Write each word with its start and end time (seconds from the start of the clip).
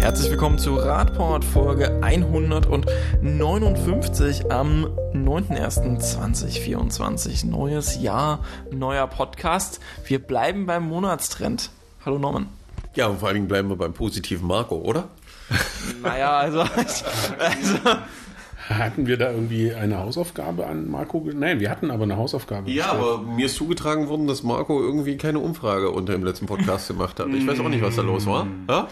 Herzlich 0.00 0.30
willkommen 0.30 0.58
zu 0.58 0.76
Radport 0.76 1.44
Folge 1.44 2.00
159 2.02 4.50
am 4.50 4.86
9.01.2024. 5.12 7.46
Neues 7.46 8.00
Jahr, 8.00 8.42
neuer 8.72 9.06
Podcast. 9.06 9.80
Wir 10.06 10.18
bleiben 10.18 10.64
beim 10.64 10.88
Monatstrend. 10.88 11.68
Hallo 12.04 12.18
Norman. 12.18 12.46
Ja, 12.94 13.08
und 13.08 13.20
vor 13.20 13.28
allen 13.28 13.34
Dingen 13.34 13.48
bleiben 13.48 13.68
wir 13.68 13.76
beim 13.76 13.92
positiven 13.92 14.48
Marco, 14.48 14.76
oder? 14.76 15.08
Naja, 16.02 16.38
also, 16.38 16.60
also 16.60 17.04
Hatten 18.70 19.06
wir 19.06 19.18
da 19.18 19.32
irgendwie 19.32 19.74
eine 19.74 19.98
Hausaufgabe 19.98 20.66
an 20.66 20.90
Marco? 20.90 21.28
Nein, 21.34 21.60
wir 21.60 21.68
hatten 21.70 21.90
aber 21.90 22.04
eine 22.04 22.16
Hausaufgabe. 22.16 22.70
Ja, 22.70 22.84
gestellt. 22.84 23.02
aber 23.02 23.18
mir 23.22 23.44
ist 23.46 23.56
zugetragen 23.56 24.08
worden, 24.08 24.26
dass 24.26 24.42
Marco 24.44 24.80
irgendwie 24.80 25.18
keine 25.18 25.40
Umfrage 25.40 25.90
unter 25.90 26.14
dem 26.14 26.24
letzten 26.24 26.46
Podcast 26.46 26.88
gemacht 26.88 27.20
hat. 27.20 27.28
Ich 27.28 27.46
weiß 27.46 27.60
auch 27.60 27.68
nicht, 27.68 27.82
was 27.82 27.96
da 27.96 28.02
los 28.02 28.24
war. 28.26 28.46
Ja? 28.68 28.88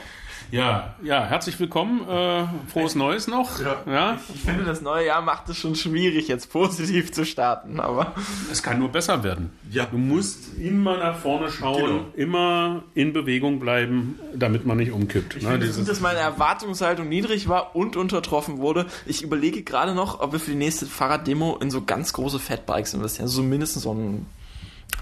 Ja, 0.50 0.94
ja, 1.02 1.26
herzlich 1.26 1.60
willkommen. 1.60 2.08
Äh, 2.08 2.44
frohes 2.72 2.94
Neues 2.94 3.26
noch. 3.28 3.60
Ja. 3.86 4.18
ich 4.34 4.40
finde, 4.40 4.64
das 4.64 4.80
neue 4.80 5.04
Jahr 5.06 5.20
macht 5.20 5.46
es 5.50 5.58
schon 5.58 5.74
schwierig, 5.74 6.26
jetzt 6.28 6.50
positiv 6.50 7.12
zu 7.12 7.26
starten, 7.26 7.80
aber 7.80 8.14
Es 8.50 8.62
kann 8.62 8.78
nur 8.78 8.88
besser 8.88 9.22
werden. 9.22 9.50
Ja. 9.70 9.84
Du 9.84 9.98
musst 9.98 10.56
immer 10.58 10.96
nach 10.96 11.18
vorne 11.18 11.50
schauen, 11.50 11.82
Genau. 11.82 12.04
immer 12.16 12.82
in 12.94 13.12
Bewegung 13.12 13.60
bleiben, 13.60 14.18
damit 14.34 14.64
man 14.64 14.78
nicht 14.78 14.90
umkippt. 14.90 15.36
Ich 15.36 15.42
ne, 15.42 15.50
finde, 15.50 15.66
dieses- 15.66 15.86
dass 15.86 16.00
meine 16.00 16.20
Erwartungshaltung 16.20 17.06
niedrig 17.10 17.48
war 17.50 17.76
und 17.76 17.96
untertroffen 17.96 18.56
wurde. 18.56 18.86
Ich 19.04 19.20
überlege 19.22 19.62
gerade 19.62 19.94
noch, 19.94 20.20
ob 20.20 20.32
wir 20.32 20.40
für 20.40 20.52
die 20.52 20.56
nächste 20.56 20.86
Fahrraddemo 20.86 21.58
in 21.60 21.70
so 21.70 21.82
ganz 21.84 22.14
große 22.14 22.38
Fatbikes 22.38 22.94
investieren. 22.94 23.24
Also 23.26 23.42
so 23.42 23.42
mindestens 23.42 23.82
so 23.82 23.92
ein, 23.92 24.24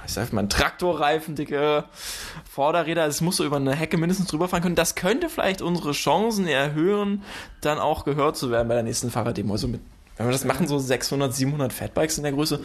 ich 0.06 0.12
sag 0.12 0.32
mal, 0.32 0.42
ein 0.42 0.48
Traktorreifen, 0.48 1.34
dicke 1.34 1.84
Vorderräder. 2.48 3.06
Es 3.06 3.20
muss 3.20 3.36
so 3.36 3.44
über 3.44 3.56
eine 3.56 3.74
Hecke 3.74 3.96
mindestens 3.96 4.28
drüber 4.28 4.48
fahren 4.48 4.62
können. 4.62 4.74
Das 4.74 4.94
könnte 4.94 5.28
vielleicht 5.28 5.62
unsere 5.62 5.92
Chancen 5.92 6.46
erhöhen, 6.46 7.22
dann 7.60 7.78
auch 7.78 8.04
gehört 8.04 8.36
zu 8.36 8.50
werden 8.50 8.68
bei 8.68 8.74
der 8.74 8.82
nächsten 8.82 9.10
Fahrraddemo. 9.10 9.52
Also 9.52 9.68
mit, 9.68 9.80
wenn 10.16 10.26
wir 10.26 10.32
das 10.32 10.44
machen, 10.44 10.66
so 10.66 10.78
600, 10.78 11.34
700 11.34 11.72
Fatbikes 11.72 12.16
in 12.16 12.22
der 12.24 12.32
Größe, 12.32 12.58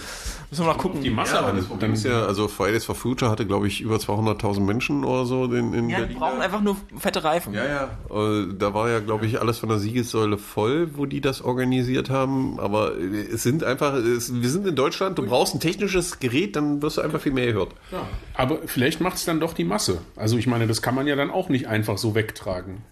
müssen 0.50 0.62
wir 0.64 0.72
mal 0.72 0.78
gucken. 0.78 1.02
die 1.02 1.10
Masse 1.10 1.36
Ja, 1.36 1.52
das 1.52 1.66
Problem 1.66 1.94
ist 1.94 2.04
ja, 2.06 2.26
also 2.26 2.48
Fridays 2.48 2.86
for 2.86 2.96
Future 2.96 3.30
hatte, 3.30 3.46
glaube 3.46 3.68
ich, 3.68 3.82
über 3.82 3.98
200.000 3.98 4.62
Menschen 4.62 5.04
oder 5.04 5.26
so 5.26 5.46
in, 5.46 5.74
in 5.74 5.90
Ja, 5.90 5.98
die 5.98 6.02
Berlin. 6.04 6.18
brauchen 6.20 6.42
einfach 6.42 6.62
nur 6.62 6.78
fette 6.98 7.24
Reifen. 7.24 7.54
Ja, 7.54 7.66
ja. 7.66 7.84
Äh, 8.10 8.54
Da 8.58 8.74
war 8.74 8.90
ja, 8.90 9.00
glaube 9.00 9.26
ich, 9.26 9.42
alles 9.42 9.60
von 9.60 9.70
der 9.70 9.80
Siegessäule 9.80 10.38
voll, 10.38 10.92
wo 10.96 11.06
die 11.06 11.20
das 11.22 11.42
organisiert 11.42 12.10
haben. 12.10 12.60
Aber 12.60 12.98
äh, 12.98 13.04
es 13.34 13.44
sind 13.44 13.64
einfach, 13.64 13.96
es, 13.96 14.34
wir 14.42 14.50
sind 14.50 14.66
in 14.66 14.76
Deutschland, 14.76 15.18
du 15.18 15.24
brauchst 15.26 15.54
ein 15.54 15.60
technisches 15.60 16.20
Gerät, 16.20 16.56
dann 16.56 16.82
wirst 16.82 16.98
du 16.98 17.02
einfach 17.02 17.20
viel 17.22 17.34
mehr 17.34 17.48
gehört. 17.48 17.74
ja. 17.92 18.08
Aber 18.34 18.60
vielleicht 18.66 19.02
macht 19.02 19.18
es 19.18 19.26
dann 19.26 19.40
doch 19.40 19.54
die 19.54 19.66
Masse. 19.66 20.00
Also 20.16 20.38
ich 20.38 20.48
meine, 20.48 20.66
das 20.68 20.82
kann 20.82 20.96
man 20.96 21.06
ja 21.06 21.16
dann 21.18 21.30
auch 21.30 21.50
nicht 21.50 21.68
einfach 21.68 21.98
so 21.98 22.16
wegtragen. 22.16 22.84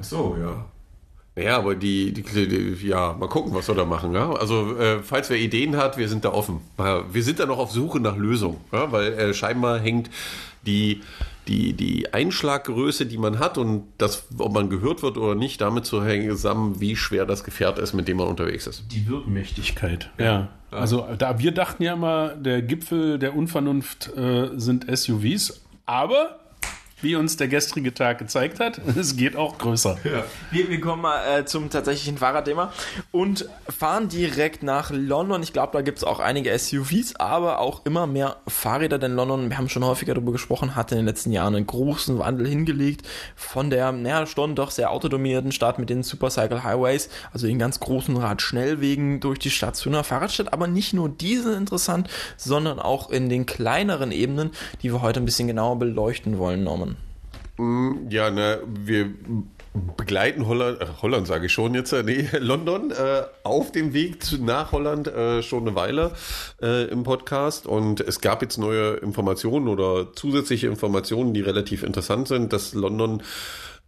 Ach 0.00 0.04
so, 0.04 0.36
ja. 0.40 0.64
Ja, 1.34 1.56
aber 1.56 1.74
die, 1.74 2.12
die, 2.12 2.22
die, 2.22 2.86
ja, 2.86 3.14
mal 3.14 3.28
gucken, 3.28 3.54
was 3.54 3.66
wir 3.66 3.74
da 3.74 3.86
machen. 3.86 4.12
Ja? 4.12 4.32
Also, 4.32 4.76
äh, 4.76 4.98
falls 5.02 5.30
wer 5.30 5.38
Ideen 5.38 5.76
hat, 5.76 5.96
wir 5.96 6.08
sind 6.08 6.24
da 6.26 6.32
offen. 6.32 6.60
Ja, 6.78 7.04
Wir 7.12 7.22
sind 7.22 7.38
da 7.38 7.46
noch 7.46 7.58
auf 7.58 7.70
Suche 7.70 8.00
nach 8.00 8.16
Lösungen, 8.16 8.58
ja? 8.70 8.92
weil 8.92 9.12
äh, 9.14 9.32
scheinbar 9.32 9.80
hängt 9.80 10.10
die, 10.66 11.00
die, 11.48 11.72
die 11.72 12.12
Einschlaggröße, 12.12 13.06
die 13.06 13.16
man 13.16 13.38
hat 13.38 13.56
und 13.56 13.84
das, 13.96 14.26
ob 14.36 14.52
man 14.52 14.68
gehört 14.68 15.02
wird 15.02 15.16
oder 15.16 15.34
nicht, 15.34 15.60
damit 15.62 15.86
zu 15.86 16.04
hängen 16.04 16.30
zusammen, 16.30 16.80
wie 16.80 16.96
schwer 16.96 17.24
das 17.24 17.44
Gefährt 17.44 17.78
ist, 17.78 17.94
mit 17.94 18.08
dem 18.08 18.18
man 18.18 18.28
unterwegs 18.28 18.66
ist. 18.66 18.84
Die 18.92 19.08
Wirkmächtigkeit. 19.08 20.10
Ja. 20.18 20.48
Also 20.70 21.06
da 21.18 21.38
wir 21.38 21.52
dachten 21.52 21.82
ja 21.82 21.94
immer, 21.94 22.30
der 22.30 22.62
Gipfel 22.62 23.18
der 23.18 23.34
Unvernunft 23.36 24.14
äh, 24.16 24.50
sind 24.56 24.86
SUVs, 24.94 25.62
aber 25.86 26.41
wie 27.02 27.16
uns 27.16 27.36
der 27.36 27.48
gestrige 27.48 27.92
Tag 27.92 28.18
gezeigt 28.18 28.60
hat, 28.60 28.80
es 28.96 29.16
geht 29.16 29.36
auch 29.36 29.58
größer. 29.58 29.98
Wir, 30.50 30.70
wir 30.70 30.80
kommen 30.80 31.02
mal 31.02 31.40
äh, 31.40 31.44
zum 31.44 31.68
tatsächlichen 31.68 32.18
Fahrradthema 32.18 32.72
und 33.10 33.48
fahren 33.68 34.08
direkt 34.08 34.62
nach 34.62 34.90
London. 34.90 35.42
Ich 35.42 35.52
glaube, 35.52 35.72
da 35.72 35.82
gibt 35.82 35.98
es 35.98 36.04
auch 36.04 36.20
einige 36.20 36.56
SUVs, 36.56 37.16
aber 37.16 37.58
auch 37.58 37.84
immer 37.84 38.06
mehr 38.06 38.36
Fahrräder, 38.46 38.98
denn 38.98 39.14
London, 39.14 39.50
wir 39.50 39.58
haben 39.58 39.68
schon 39.68 39.84
häufiger 39.84 40.14
darüber 40.14 40.32
gesprochen, 40.32 40.76
hat 40.76 40.92
in 40.92 40.98
den 40.98 41.06
letzten 41.06 41.32
Jahren 41.32 41.54
einen 41.54 41.66
großen 41.66 42.18
Wandel 42.18 42.46
hingelegt 42.46 43.06
von 43.34 43.70
der, 43.70 43.92
naja, 43.92 44.26
schon 44.26 44.54
doch 44.54 44.70
sehr 44.70 44.90
autodomierten 44.90 45.52
Stadt 45.52 45.78
mit 45.78 45.90
den 45.90 46.02
Supercycle 46.02 46.62
Highways, 46.62 47.08
also 47.32 47.46
den 47.46 47.58
ganz 47.58 47.80
großen 47.80 48.16
Radschnellwegen 48.16 49.20
durch 49.20 49.38
die 49.38 49.50
Stadt 49.50 49.76
zu 49.76 49.88
einer 49.88 50.04
Fahrradstadt. 50.04 50.52
Aber 50.52 50.66
nicht 50.68 50.92
nur 50.92 51.08
diese 51.08 51.54
interessant, 51.54 52.08
sondern 52.36 52.78
auch 52.78 53.10
in 53.10 53.28
den 53.28 53.46
kleineren 53.46 54.12
Ebenen, 54.12 54.50
die 54.82 54.92
wir 54.92 55.02
heute 55.02 55.20
ein 55.20 55.24
bisschen 55.24 55.48
genauer 55.48 55.78
beleuchten 55.78 56.38
wollen, 56.38 56.64
Norman. 56.64 56.91
Ja, 58.08 58.30
ne, 58.30 58.60
wir 58.66 59.10
begleiten 59.96 60.46
Holland, 60.46 60.80
äh, 60.80 60.86
Holland 61.00 61.26
sage 61.26 61.46
ich 61.46 61.52
schon 61.52 61.74
jetzt, 61.74 61.92
äh, 61.92 62.02
nee, 62.02 62.28
London 62.38 62.90
äh, 62.90 63.22
auf 63.42 63.72
dem 63.72 63.94
Weg 63.94 64.22
zu, 64.22 64.42
nach 64.42 64.72
Holland 64.72 65.08
äh, 65.08 65.42
schon 65.42 65.66
eine 65.66 65.74
Weile 65.74 66.12
im 66.60 67.02
Podcast. 67.02 67.66
Und 67.66 68.00
es 68.00 68.20
gab 68.20 68.42
jetzt 68.42 68.58
neue 68.58 68.94
Informationen 68.94 69.68
oder 69.68 70.12
zusätzliche 70.12 70.68
Informationen, 70.68 71.34
die 71.34 71.40
relativ 71.40 71.82
interessant 71.82 72.28
sind, 72.28 72.52
dass 72.52 72.74
London 72.74 73.22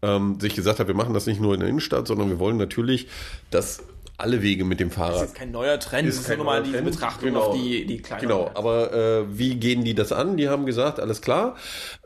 ähm, 0.02 0.40
sich 0.40 0.54
gesagt 0.54 0.80
hat, 0.80 0.88
wir 0.88 0.94
machen 0.94 1.14
das 1.14 1.26
nicht 1.26 1.40
nur 1.40 1.54
in 1.54 1.60
der 1.60 1.68
Innenstadt, 1.68 2.06
sondern 2.06 2.30
wir 2.30 2.38
wollen 2.38 2.56
natürlich, 2.56 3.08
dass 3.50 3.82
alle 4.16 4.42
Wege 4.42 4.64
mit 4.64 4.78
dem 4.80 4.88
Das 4.90 4.96
Fahrrad 4.98 5.24
ist 5.24 5.34
kein 5.34 5.50
neuer 5.50 5.78
Trend, 5.80 6.08
das 6.08 6.16
ist 6.16 6.36
nur 6.36 6.44
mal 6.44 6.62
diese 6.62 6.76
Trend. 6.78 6.90
Betrachtung 6.90 7.28
Genau. 7.30 7.40
auf 7.40 7.56
die, 7.56 7.84
die 7.84 7.98
kleineren. 7.98 8.28
Genau, 8.28 8.50
aber 8.54 8.92
äh, 8.92 9.38
wie 9.38 9.56
gehen 9.56 9.84
die 9.84 9.94
das 9.94 10.12
an? 10.12 10.36
Die 10.36 10.48
haben 10.48 10.66
gesagt, 10.66 11.00
alles 11.00 11.20
klar, 11.20 11.56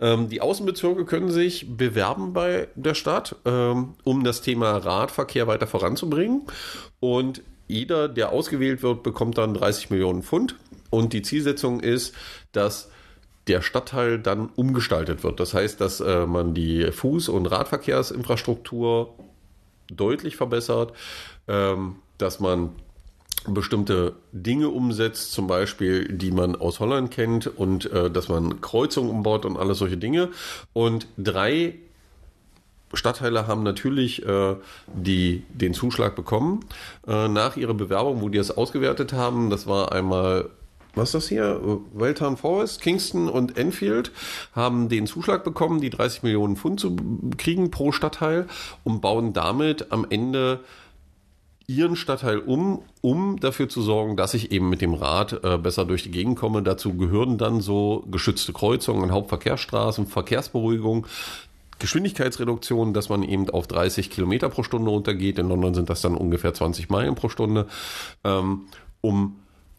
ähm, 0.01 0.29
die 0.29 0.41
Außenbezirke 0.41 1.05
können 1.05 1.31
sich 1.31 1.77
bewerben 1.77 2.33
bei 2.33 2.69
der 2.77 2.95
Stadt, 2.95 3.37
ähm, 3.45 3.95
um 4.05 4.25
das 4.25 4.41
Thema 4.41 4.77
Radverkehr 4.79 5.47
weiter 5.47 5.67
voranzubringen. 5.67 6.43
Und 7.01 7.43
jeder, 7.67 8.09
der 8.09 8.33
ausgewählt 8.33 8.83
wird, 8.83 9.03
bekommt 9.03 9.37
dann 9.37 9.53
30 9.53 9.91
Millionen 9.91 10.23
Pfund. 10.23 10.57
Und 10.91 11.13
die 11.13 11.21
Zielsetzung 11.21 11.81
ist, 11.81 12.15
dass 12.53 12.89
der 13.47 13.61
Stadtteil 13.61 14.19
dann 14.19 14.49
umgestaltet 14.57 15.23
wird. 15.23 15.41
Das 15.41 15.53
heißt, 15.53 15.79
dass 15.81 16.01
äh, 16.01 16.27
man 16.27 16.55
die 16.55 16.87
Fuß- 16.87 17.29
und 17.31 17.47
Radverkehrsinfrastruktur 17.47 19.15
deutlich 19.91 20.37
verbessert, 20.37 20.93
ähm, 21.49 21.97
dass 22.19 22.41
man 22.41 22.71
bestimmte 23.47 24.15
Dinge 24.33 24.69
umsetzt, 24.69 25.33
zum 25.33 25.47
Beispiel, 25.47 26.13
die 26.13 26.31
man 26.31 26.57
aus 26.57 26.81
Holland 26.81 27.11
kennt 27.11 27.47
und 27.47 27.91
äh, 27.91 28.11
dass 28.11 28.29
man 28.29 28.61
Kreuzungen 28.61 29.11
umbaut 29.11 29.45
und 29.45 29.57
alles 29.57 29.79
solche 29.79 29.97
Dinge. 29.97 30.31
Und 30.73 31.07
drei 31.17 31.75
Stadtteile 32.93 33.47
haben 33.47 33.63
natürlich 33.63 34.25
äh, 34.27 34.57
die, 34.87 35.45
den 35.51 35.75
Zuschlag 35.75 36.17
bekommen 36.17 36.65
äh, 37.07 37.29
nach 37.29 37.57
ihrer 37.57 37.75
Bewerbung, 37.75 38.23
wo 38.23 38.29
die 38.29 38.39
das 38.39 38.57
ausgewertet 38.57 39.13
haben. 39.13 39.51
Das 39.51 39.67
war 39.67 39.93
einmal 39.93 40.51
was 40.95 41.11
ist 41.11 41.15
das 41.15 41.29
hier? 41.29 41.61
Welltown 41.95 42.37
Forest, 42.37 42.81
Kingston 42.81 43.29
und 43.29 43.57
Enfield 43.57 44.11
haben 44.53 44.89
den 44.89 45.07
Zuschlag 45.07 45.45
bekommen, 45.45 45.81
die 45.81 45.91
30 45.91 46.25
Millionen 46.25 46.57
Pfund 46.57 46.81
zu 46.81 46.97
kriegen 47.37 47.71
pro 47.71 47.93
Stadtteil 47.93 48.49
und 48.83 49.01
bauen 49.01 49.33
damit 49.33 49.93
am 49.93 50.07
Ende 50.09 50.61
ihren 51.69 51.97
Stadtteil 51.97 52.39
um, 52.39 52.83
um 53.03 53.39
dafür 53.39 53.69
zu 53.69 53.83
sorgen, 53.83 54.17
dass 54.17 54.33
ich 54.35 54.51
eben 54.51 54.71
mit 54.71 54.81
dem 54.81 54.95
Rad 54.95 55.45
äh, 55.45 55.59
besser 55.59 55.85
durch 55.85 56.03
die 56.03 56.11
Gegend 56.11 56.39
komme. 56.39 56.63
Dazu 56.63 56.95
gehören 56.95 57.37
dann 57.37 57.61
so 57.61 58.05
geschützte 58.11 58.55
Kreuzungen, 58.55 59.13
Hauptverkehrsstraßen, 59.13 60.07
Verkehrsberuhigung, 60.07 61.07
Geschwindigkeitsreduktion, 61.79 62.95
dass 62.95 63.11
man 63.11 63.23
eben 63.23 63.51
auf 63.51 63.67
30 63.67 64.11
Kilometer 64.11 64.49
pro 64.49 64.63
Stunde 64.63 64.91
runtergeht. 64.91 65.39
In 65.39 65.49
London 65.51 65.75
sind 65.75 65.91
das 65.91 66.01
dann 66.01 66.17
ungefähr 66.17 66.55
20 66.55 66.89
Meilen 66.89 67.15
pro 67.15 67.29
Stunde, 67.29 67.67
ähm, 68.25 68.63
um 69.03 69.37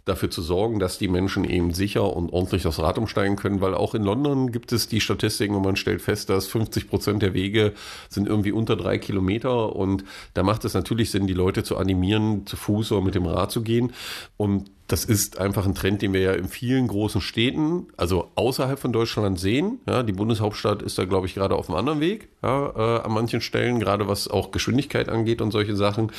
dafür 0.09 0.29
zu 0.29 0.41
sorgen, 0.41 0.79
dass 0.79 0.97
die 0.97 1.07
Menschen 1.07 1.43
eben 1.43 1.73
sicher 1.73 2.15
und 2.15 2.33
ordentlich 2.33 2.63
das 2.63 2.79
Rad 2.79 2.97
umsteigen 2.97 3.35
können, 3.35 3.61
weil 3.61 3.73
auch 3.73 3.95
in 3.95 4.03
London 4.03 4.51
gibt 4.51 4.71
es 4.71 4.87
die 4.87 4.99
Statistiken 4.99 5.55
und 5.55 5.63
man 5.63 5.75
stellt 5.75 6.01
fest, 6.01 6.29
dass 6.29 6.47
50 6.47 6.89
Prozent 6.89 7.21
der 7.21 7.33
Wege 7.33 7.73
sind 8.09 8.27
irgendwie 8.27 8.51
unter 8.51 8.75
drei 8.75 8.97
Kilometer 8.97 9.75
und 9.75 10.03
da 10.33 10.43
macht 10.43 10.65
es 10.65 10.73
natürlich 10.73 11.11
Sinn, 11.11 11.27
die 11.27 11.33
Leute 11.33 11.63
zu 11.63 11.77
animieren, 11.77 12.45
zu 12.45 12.57
Fuß 12.57 12.91
oder 12.91 13.01
mit 13.01 13.15
dem 13.15 13.25
Rad 13.25 13.51
zu 13.51 13.61
gehen 13.61 13.93
und 14.37 14.69
das 14.89 15.05
ist 15.05 15.37
einfach 15.37 15.67
ein 15.67 15.75
Trend, 15.75 16.01
den 16.01 16.13
wir 16.13 16.21
ja 16.21 16.33
in 16.33 16.47
vielen 16.47 16.87
großen 16.87 17.21
Städten, 17.21 17.87
also 17.95 18.31
außerhalb 18.33 18.79
von 18.79 18.91
Deutschland 18.91 19.39
sehen. 19.39 19.79
Ja, 19.87 20.01
die 20.01 20.13
Bundeshauptstadt 20.13 20.81
ist 20.81 20.97
da, 20.97 21.05
glaube 21.05 21.27
ich, 21.27 21.35
gerade 21.35 21.55
auf 21.55 21.69
einem 21.69 21.77
anderen 21.77 21.99
Weg, 21.99 22.29
ja, 22.41 22.69
äh, 22.75 23.01
an 23.03 23.11
manchen 23.11 23.39
Stellen, 23.39 23.79
gerade 23.79 24.07
was 24.07 24.27
auch 24.27 24.49
Geschwindigkeit 24.49 25.07
angeht 25.07 25.41
und 25.41 25.51
solche 25.51 25.75
Sachen. 25.75 26.11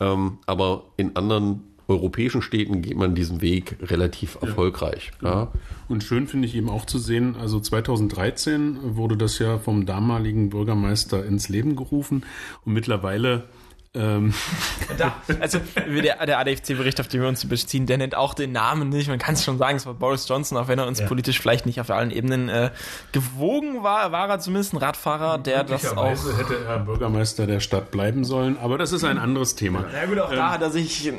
Ähm, 0.00 0.38
aber 0.46 0.84
in 0.96 1.16
anderen 1.16 1.73
europäischen 1.88 2.42
Städten 2.42 2.82
geht 2.82 2.96
man 2.96 3.14
diesen 3.14 3.40
Weg 3.40 3.76
relativ 3.82 4.38
erfolgreich. 4.40 5.12
Ja. 5.22 5.52
Und 5.88 6.02
schön 6.02 6.26
finde 6.26 6.48
ich 6.48 6.54
eben 6.54 6.70
auch 6.70 6.86
zu 6.86 6.98
sehen, 6.98 7.36
also 7.36 7.60
2013 7.60 8.96
wurde 8.96 9.16
das 9.16 9.38
ja 9.38 9.58
vom 9.58 9.86
damaligen 9.86 10.50
Bürgermeister 10.50 11.24
ins 11.24 11.48
Leben 11.48 11.76
gerufen 11.76 12.24
und 12.64 12.72
mittlerweile 12.72 13.44
Ähm, 13.96 14.34
da, 14.98 15.14
also 15.38 15.60
der, 15.76 16.26
der 16.26 16.38
ADFC-Bericht, 16.40 17.00
auf 17.00 17.06
den 17.06 17.20
wir 17.20 17.28
uns 17.28 17.46
beziehen, 17.48 17.86
der 17.86 17.98
nennt 17.98 18.16
auch 18.16 18.34
den 18.34 18.50
Namen 18.50 18.88
nicht. 18.88 19.08
Man 19.08 19.20
kann 19.20 19.34
es 19.34 19.44
schon 19.44 19.56
sagen, 19.56 19.76
es 19.76 19.86
war 19.86 19.94
Boris 19.94 20.28
Johnson, 20.28 20.58
auch 20.58 20.66
wenn 20.66 20.80
er 20.80 20.88
uns 20.88 20.98
ja. 20.98 21.06
politisch 21.06 21.38
vielleicht 21.40 21.64
nicht 21.64 21.80
auf 21.80 21.90
allen 21.90 22.10
Ebenen 22.10 22.48
äh, 22.48 22.70
gewogen 23.12 23.84
war, 23.84 24.10
war 24.10 24.28
er 24.28 24.40
zumindest 24.40 24.72
ein 24.72 24.78
Radfahrer, 24.78 25.38
der 25.38 25.62
das 25.62 25.96
auch... 25.96 26.10
hätte 26.10 26.56
er 26.66 26.80
Bürgermeister 26.80 27.46
der 27.46 27.60
Stadt 27.60 27.92
bleiben 27.92 28.24
sollen, 28.24 28.56
aber 28.60 28.78
das 28.78 28.90
ist 28.90 29.04
ein 29.04 29.16
anderes 29.16 29.54
Thema. 29.54 29.84
Ja 29.92 30.06
gut, 30.06 30.18
auch 30.18 30.30
ähm, 30.30 30.36
da 30.36 30.50
hat 30.50 30.62
er 30.62 30.70
sich... 30.70 31.12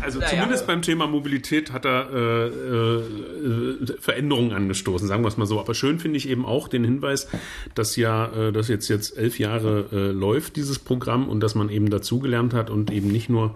Also 0.00 0.20
zumindest 0.20 0.62
ja. 0.62 0.66
beim 0.66 0.80
Thema 0.80 1.06
Mobilität 1.06 1.72
hat 1.72 1.84
er 1.84 2.08
äh, 2.10 2.46
äh, 2.46 3.98
Veränderungen 4.00 4.52
angestoßen, 4.52 5.06
sagen 5.06 5.22
wir 5.22 5.28
es 5.28 5.36
mal 5.36 5.46
so. 5.46 5.60
Aber 5.60 5.74
schön 5.74 5.98
finde 5.98 6.16
ich 6.16 6.28
eben 6.28 6.46
auch 6.46 6.68
den 6.68 6.84
Hinweis, 6.84 7.28
dass 7.74 7.96
ja 7.96 8.26
äh, 8.28 8.52
das 8.52 8.68
jetzt, 8.68 8.88
jetzt 8.88 9.18
elf 9.18 9.38
Jahre 9.38 9.86
äh, 9.92 9.96
läuft, 10.10 10.56
dieses 10.56 10.78
Programm, 10.78 11.28
und 11.28 11.40
dass 11.40 11.54
man 11.54 11.68
eben 11.68 11.90
dazu 11.90 12.13
dazugelernt 12.14 12.54
hat 12.54 12.70
und 12.70 12.90
eben 12.90 13.08
nicht 13.08 13.28
nur 13.28 13.54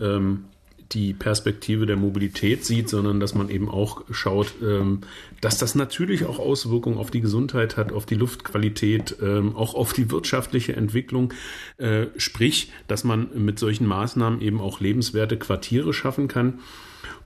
ähm, 0.00 0.44
die 0.92 1.12
Perspektive 1.12 1.84
der 1.84 1.96
Mobilität 1.96 2.64
sieht, 2.64 2.88
sondern 2.88 3.20
dass 3.20 3.34
man 3.34 3.50
eben 3.50 3.68
auch 3.68 4.04
schaut, 4.10 4.54
ähm, 4.62 5.02
dass 5.42 5.58
das 5.58 5.74
natürlich 5.74 6.24
auch 6.24 6.38
Auswirkungen 6.38 6.96
auf 6.96 7.10
die 7.10 7.20
Gesundheit 7.20 7.76
hat, 7.76 7.92
auf 7.92 8.06
die 8.06 8.14
Luftqualität, 8.14 9.16
ähm, 9.20 9.54
auch 9.54 9.74
auf 9.74 9.92
die 9.92 10.10
wirtschaftliche 10.10 10.74
Entwicklung. 10.74 11.34
Äh, 11.76 12.06
sprich, 12.16 12.72
dass 12.86 13.04
man 13.04 13.28
mit 13.34 13.58
solchen 13.58 13.86
Maßnahmen 13.86 14.40
eben 14.40 14.62
auch 14.62 14.80
lebenswerte 14.80 15.36
Quartiere 15.36 15.92
schaffen 15.92 16.26
kann. 16.26 16.60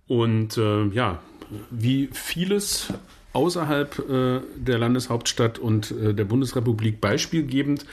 Und 0.08 0.58
äh, 0.58 0.88
ja, 0.88 1.20
wie 1.70 2.08
vieles 2.12 2.92
außerhalb 3.32 3.98
äh, 3.98 4.40
der 4.56 4.78
Landeshauptstadt 4.78 5.58
und 5.58 5.90
äh, 5.90 6.14
der 6.14 6.24
Bundesrepublik 6.24 7.00
beispielgebend 7.00 7.86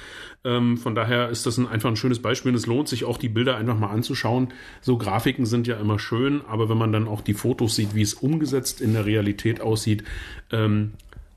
ähm, 0.45 0.77
von 0.77 0.95
daher 0.95 1.29
ist 1.29 1.45
das 1.45 1.57
ein, 1.57 1.67
einfach 1.67 1.89
ein 1.89 1.97
schönes 1.97 2.21
Beispiel 2.21 2.51
und 2.51 2.55
es 2.55 2.65
lohnt 2.65 2.87
sich 2.87 3.03
auch, 3.03 3.17
die 3.17 3.29
Bilder 3.29 3.57
einfach 3.57 3.77
mal 3.77 3.89
anzuschauen. 3.89 4.49
So 4.81 4.97
Grafiken 4.97 5.45
sind 5.45 5.67
ja 5.67 5.75
immer 5.75 5.99
schön, 5.99 6.41
aber 6.47 6.69
wenn 6.69 6.77
man 6.77 6.93
dann 6.93 7.07
auch 7.07 7.21
die 7.21 7.33
Fotos 7.33 7.75
sieht, 7.75 7.93
wie 7.93 8.01
es 8.01 8.13
umgesetzt 8.13 8.79
in 8.79 8.93
der 8.93 9.05
Realität 9.05 9.59
aussieht, 9.59 10.03
ähm, 10.51 10.91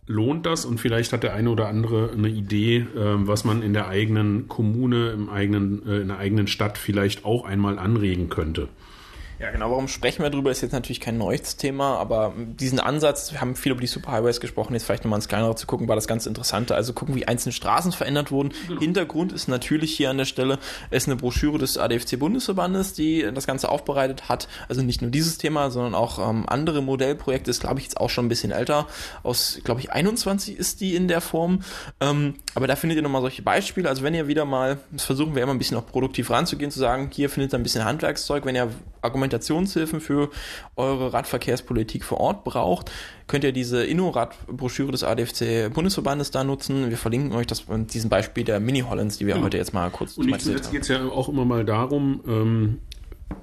lohnt 0.06 0.46
das 0.46 0.64
und 0.64 0.78
vielleicht 0.78 1.12
hat 1.12 1.22
der 1.24 1.34
eine 1.34 1.50
oder 1.50 1.68
andere 1.68 2.10
eine 2.12 2.28
Idee, 2.28 2.78
äh, 2.78 2.86
was 2.94 3.44
man 3.44 3.62
in 3.62 3.72
der 3.72 3.88
eigenen 3.88 4.46
Kommune, 4.46 5.10
im 5.10 5.28
eigenen, 5.28 5.86
äh, 5.86 6.00
in 6.00 6.08
der 6.08 6.18
eigenen 6.18 6.46
Stadt 6.46 6.78
vielleicht 6.78 7.24
auch 7.24 7.44
einmal 7.44 7.78
anregen 7.78 8.28
könnte. 8.28 8.68
Ja, 9.42 9.50
genau, 9.50 9.72
warum 9.72 9.88
sprechen 9.88 10.22
wir 10.22 10.30
darüber, 10.30 10.52
ist 10.52 10.60
jetzt 10.60 10.70
natürlich 10.70 11.00
kein 11.00 11.18
neues 11.18 11.56
Thema, 11.56 11.96
aber 11.98 12.32
diesen 12.36 12.78
Ansatz, 12.78 13.32
wir 13.32 13.40
haben 13.40 13.56
viel 13.56 13.72
über 13.72 13.80
die 13.80 13.88
Superhighways 13.88 14.40
gesprochen, 14.40 14.74
jetzt 14.74 14.84
vielleicht 14.84 15.02
nochmal 15.02 15.18
ins 15.18 15.26
Kleinere 15.26 15.56
zu 15.56 15.66
gucken, 15.66 15.88
war 15.88 15.96
das 15.96 16.06
ganz 16.06 16.26
Interessante. 16.26 16.76
Also 16.76 16.92
gucken, 16.92 17.16
wie 17.16 17.26
einzelne 17.26 17.52
Straßen 17.52 17.90
verändert 17.90 18.30
wurden. 18.30 18.52
Genau. 18.68 18.80
Hintergrund 18.80 19.32
ist 19.32 19.48
natürlich 19.48 19.96
hier 19.96 20.10
an 20.10 20.18
der 20.18 20.26
Stelle, 20.26 20.60
ist 20.92 21.08
eine 21.08 21.16
Broschüre 21.16 21.58
des 21.58 21.76
ADFC-Bundesverbandes, 21.76 22.92
die 22.92 23.28
das 23.34 23.48
Ganze 23.48 23.68
aufbereitet 23.68 24.28
hat. 24.28 24.46
Also 24.68 24.80
nicht 24.82 25.02
nur 25.02 25.10
dieses 25.10 25.38
Thema, 25.38 25.72
sondern 25.72 25.96
auch 25.96 26.20
ähm, 26.20 26.44
andere 26.46 26.80
Modellprojekte, 26.80 27.50
ist 27.50 27.62
glaube 27.62 27.80
ich 27.80 27.86
jetzt 27.86 27.96
auch 27.96 28.10
schon 28.10 28.26
ein 28.26 28.28
bisschen 28.28 28.52
älter. 28.52 28.86
Aus, 29.24 29.58
glaube 29.64 29.80
ich, 29.80 29.90
21 29.90 30.56
ist 30.56 30.80
die 30.80 30.94
in 30.94 31.08
der 31.08 31.20
Form. 31.20 31.64
Ähm, 32.00 32.34
aber 32.54 32.68
da 32.68 32.76
findet 32.76 32.96
ihr 32.96 33.02
nochmal 33.02 33.22
solche 33.22 33.42
Beispiele. 33.42 33.88
Also 33.88 34.04
wenn 34.04 34.14
ihr 34.14 34.28
wieder 34.28 34.44
mal, 34.44 34.78
das 34.92 35.04
versuchen 35.04 35.34
wir 35.34 35.42
immer 35.42 35.52
ein 35.52 35.58
bisschen 35.58 35.78
auch 35.78 35.86
produktiv 35.86 36.30
ranzugehen, 36.30 36.70
zu 36.70 36.78
sagen, 36.78 37.10
hier 37.12 37.28
findet 37.28 37.52
ihr 37.52 37.58
ein 37.58 37.64
bisschen 37.64 37.84
Handwerkszeug, 37.84 38.44
wenn 38.44 38.54
ihr 38.54 38.70
Argumente 39.00 39.31
Argumentationshilfen 39.32 40.00
für 40.00 40.30
eure 40.76 41.12
Radverkehrspolitik 41.12 42.04
vor 42.04 42.20
Ort 42.20 42.44
braucht, 42.44 42.90
könnt 43.26 43.44
ihr 43.44 43.52
diese 43.52 43.84
Inno-Rad-Broschüre 43.84 44.92
des 44.92 45.04
ADFC 45.04 45.72
Bundesverbandes 45.72 46.30
da 46.30 46.44
nutzen. 46.44 46.90
Wir 46.90 46.96
verlinken 46.96 47.32
euch 47.32 47.46
das 47.46 47.64
in 47.68 47.86
diesem 47.86 48.10
Beispiel 48.10 48.44
der 48.44 48.60
Mini-Hollands, 48.60 49.18
die 49.18 49.26
wir 49.26 49.36
ja. 49.36 49.42
heute 49.42 49.56
jetzt 49.56 49.72
mal 49.72 49.90
kurz 49.90 50.18
Und 50.18 50.26
nicht 50.26 50.42
zuletzt 50.42 50.70
geht 50.70 50.82
es 50.82 50.88
ja 50.88 51.04
auch 51.04 51.28
immer 51.28 51.44
mal 51.44 51.64
darum, 51.64 52.20
ähm, 52.26 52.78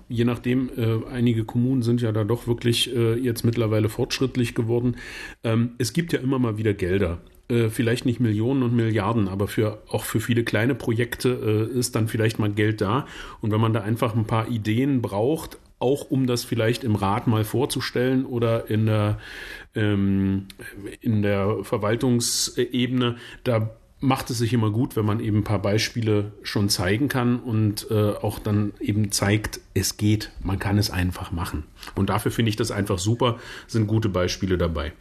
je 0.08 0.26
nachdem, 0.26 0.70
äh, 0.78 1.08
einige 1.12 1.46
Kommunen 1.46 1.82
sind 1.82 2.02
ja 2.02 2.12
da 2.12 2.24
doch 2.24 2.48
wirklich 2.48 2.96
äh, 2.96 3.16
jetzt 3.16 3.44
mittlerweile 3.44 3.90
fortschrittlich 3.90 4.56
geworden. 4.56 4.98
Ähm, 5.44 5.72
es 5.78 5.94
gibt 5.94 6.14
ja 6.14 6.20
immer 6.20 6.40
mal 6.40 6.58
wieder 6.58 6.74
Gelder 6.74 7.20
äh, 7.50 7.70
vielleicht 7.70 8.06
nicht 8.06 8.20
Millionen 8.20 8.64
und 8.64 8.76
Milliarden, 8.76 9.28
aber 9.28 9.48
für 9.48 9.82
auch 9.90 10.04
für 10.04 10.20
viele 10.20 10.44
kleine 10.44 10.76
Projekte 10.76 11.70
äh, 11.74 11.78
ist 11.78 11.96
dann 11.96 12.08
vielleicht 12.08 12.40
mal 12.40 12.52
Geld 12.52 12.82
da. 12.82 13.08
Und 13.42 13.52
wenn 13.52 13.60
man 13.60 13.74
da 13.74 13.82
einfach 13.82 14.16
ein 14.16 14.26
paar 14.26 14.48
Ideen 14.50 15.02
braucht, 15.02 15.58
auch 15.80 16.12
um 16.12 16.28
das 16.28 16.44
vielleicht 16.44 16.84
im 16.84 16.96
Rat 16.96 17.28
mal 17.28 17.44
vorzustellen 17.44 18.26
oder 18.26 18.70
in 18.70 18.86
der, 18.86 19.18
ähm, 19.76 20.48
in 21.02 21.22
der 21.22 21.64
Verwaltungsebene, 21.64 23.16
da 23.44 23.72
macht 24.02 24.30
es 24.30 24.38
sich 24.38 24.54
immer 24.54 24.72
gut, 24.72 24.96
wenn 24.96 25.06
man 25.06 25.20
eben 25.20 25.38
ein 25.38 25.44
paar 25.44 25.62
Beispiele 25.62 26.32
schon 26.42 26.70
zeigen 26.70 27.08
kann 27.10 27.40
und 27.40 27.88
äh, 27.92 28.12
auch 28.12 28.40
dann 28.40 28.74
eben 28.80 29.12
zeigt, 29.12 29.60
es 29.74 29.98
geht, 29.98 30.32
man 30.42 30.60
kann 30.60 30.78
es 30.78 30.90
einfach 30.90 31.32
machen. 31.32 31.64
Und 31.96 32.10
dafür 32.10 32.32
finde 32.32 32.50
ich 32.50 32.56
das 32.56 32.72
einfach 32.72 33.00
super, 33.00 33.40
sind 33.68 33.88
gute 33.88 34.10
Beispiele 34.10 34.58
dabei. 34.58 34.94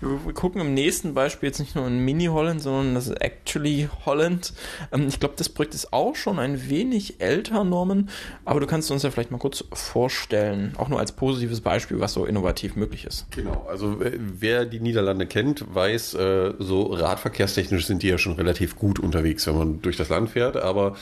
Wir 0.00 0.32
gucken 0.32 0.60
im 0.60 0.74
nächsten 0.74 1.14
Beispiel 1.14 1.48
jetzt 1.48 1.58
nicht 1.58 1.74
nur 1.74 1.86
in 1.86 1.98
Mini-Holland, 2.04 2.62
sondern 2.62 2.94
das 2.94 3.08
ist 3.08 3.20
Actually 3.20 3.88
Holland. 4.06 4.52
Ähm, 4.92 5.08
ich 5.08 5.18
glaube, 5.18 5.34
das 5.36 5.48
Projekt 5.48 5.74
ist 5.74 5.92
auch 5.92 6.14
schon 6.14 6.38
ein 6.38 6.68
wenig 6.68 7.20
älter, 7.20 7.64
Norman, 7.64 8.08
aber 8.44 8.60
du 8.60 8.66
kannst 8.66 8.90
uns 8.90 9.02
ja 9.02 9.10
vielleicht 9.10 9.30
mal 9.30 9.38
kurz 9.38 9.64
vorstellen, 9.72 10.74
auch 10.78 10.88
nur 10.88 11.00
als 11.00 11.12
positives 11.12 11.60
Beispiel, 11.60 12.00
was 12.00 12.12
so 12.12 12.24
innovativ 12.24 12.76
möglich 12.76 13.04
ist. 13.04 13.26
Genau, 13.32 13.66
also 13.68 13.96
wer 13.98 14.64
die 14.64 14.80
Niederlande 14.80 15.26
kennt, 15.26 15.64
weiß, 15.74 16.14
äh, 16.14 16.54
so 16.58 16.82
radverkehrstechnisch 16.82 17.86
sind 17.86 18.02
die 18.02 18.08
ja 18.08 18.18
schon 18.18 18.34
relativ 18.34 18.76
gut 18.76 19.00
unterwegs, 19.00 19.46
wenn 19.46 19.58
man 19.58 19.82
durch 19.82 19.96
das 19.96 20.08
Land 20.08 20.30
fährt, 20.30 20.56
aber 20.56 20.96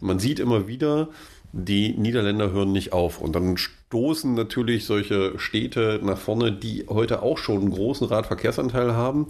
man 0.00 0.18
sieht 0.18 0.40
immer 0.40 0.66
wieder, 0.66 1.08
die 1.52 1.92
Niederländer 1.92 2.52
hören 2.52 2.72
nicht 2.72 2.92
auf. 2.92 3.20
Und 3.20 3.34
dann 3.34 3.56
stoßen 3.56 4.34
natürlich 4.34 4.86
solche 4.86 5.38
Städte 5.38 6.00
nach 6.02 6.18
vorne, 6.18 6.52
die 6.52 6.86
heute 6.88 7.22
auch 7.22 7.38
schon 7.38 7.60
einen 7.60 7.70
großen 7.72 8.06
Radverkehrsanteil 8.06 8.94
haben, 8.94 9.26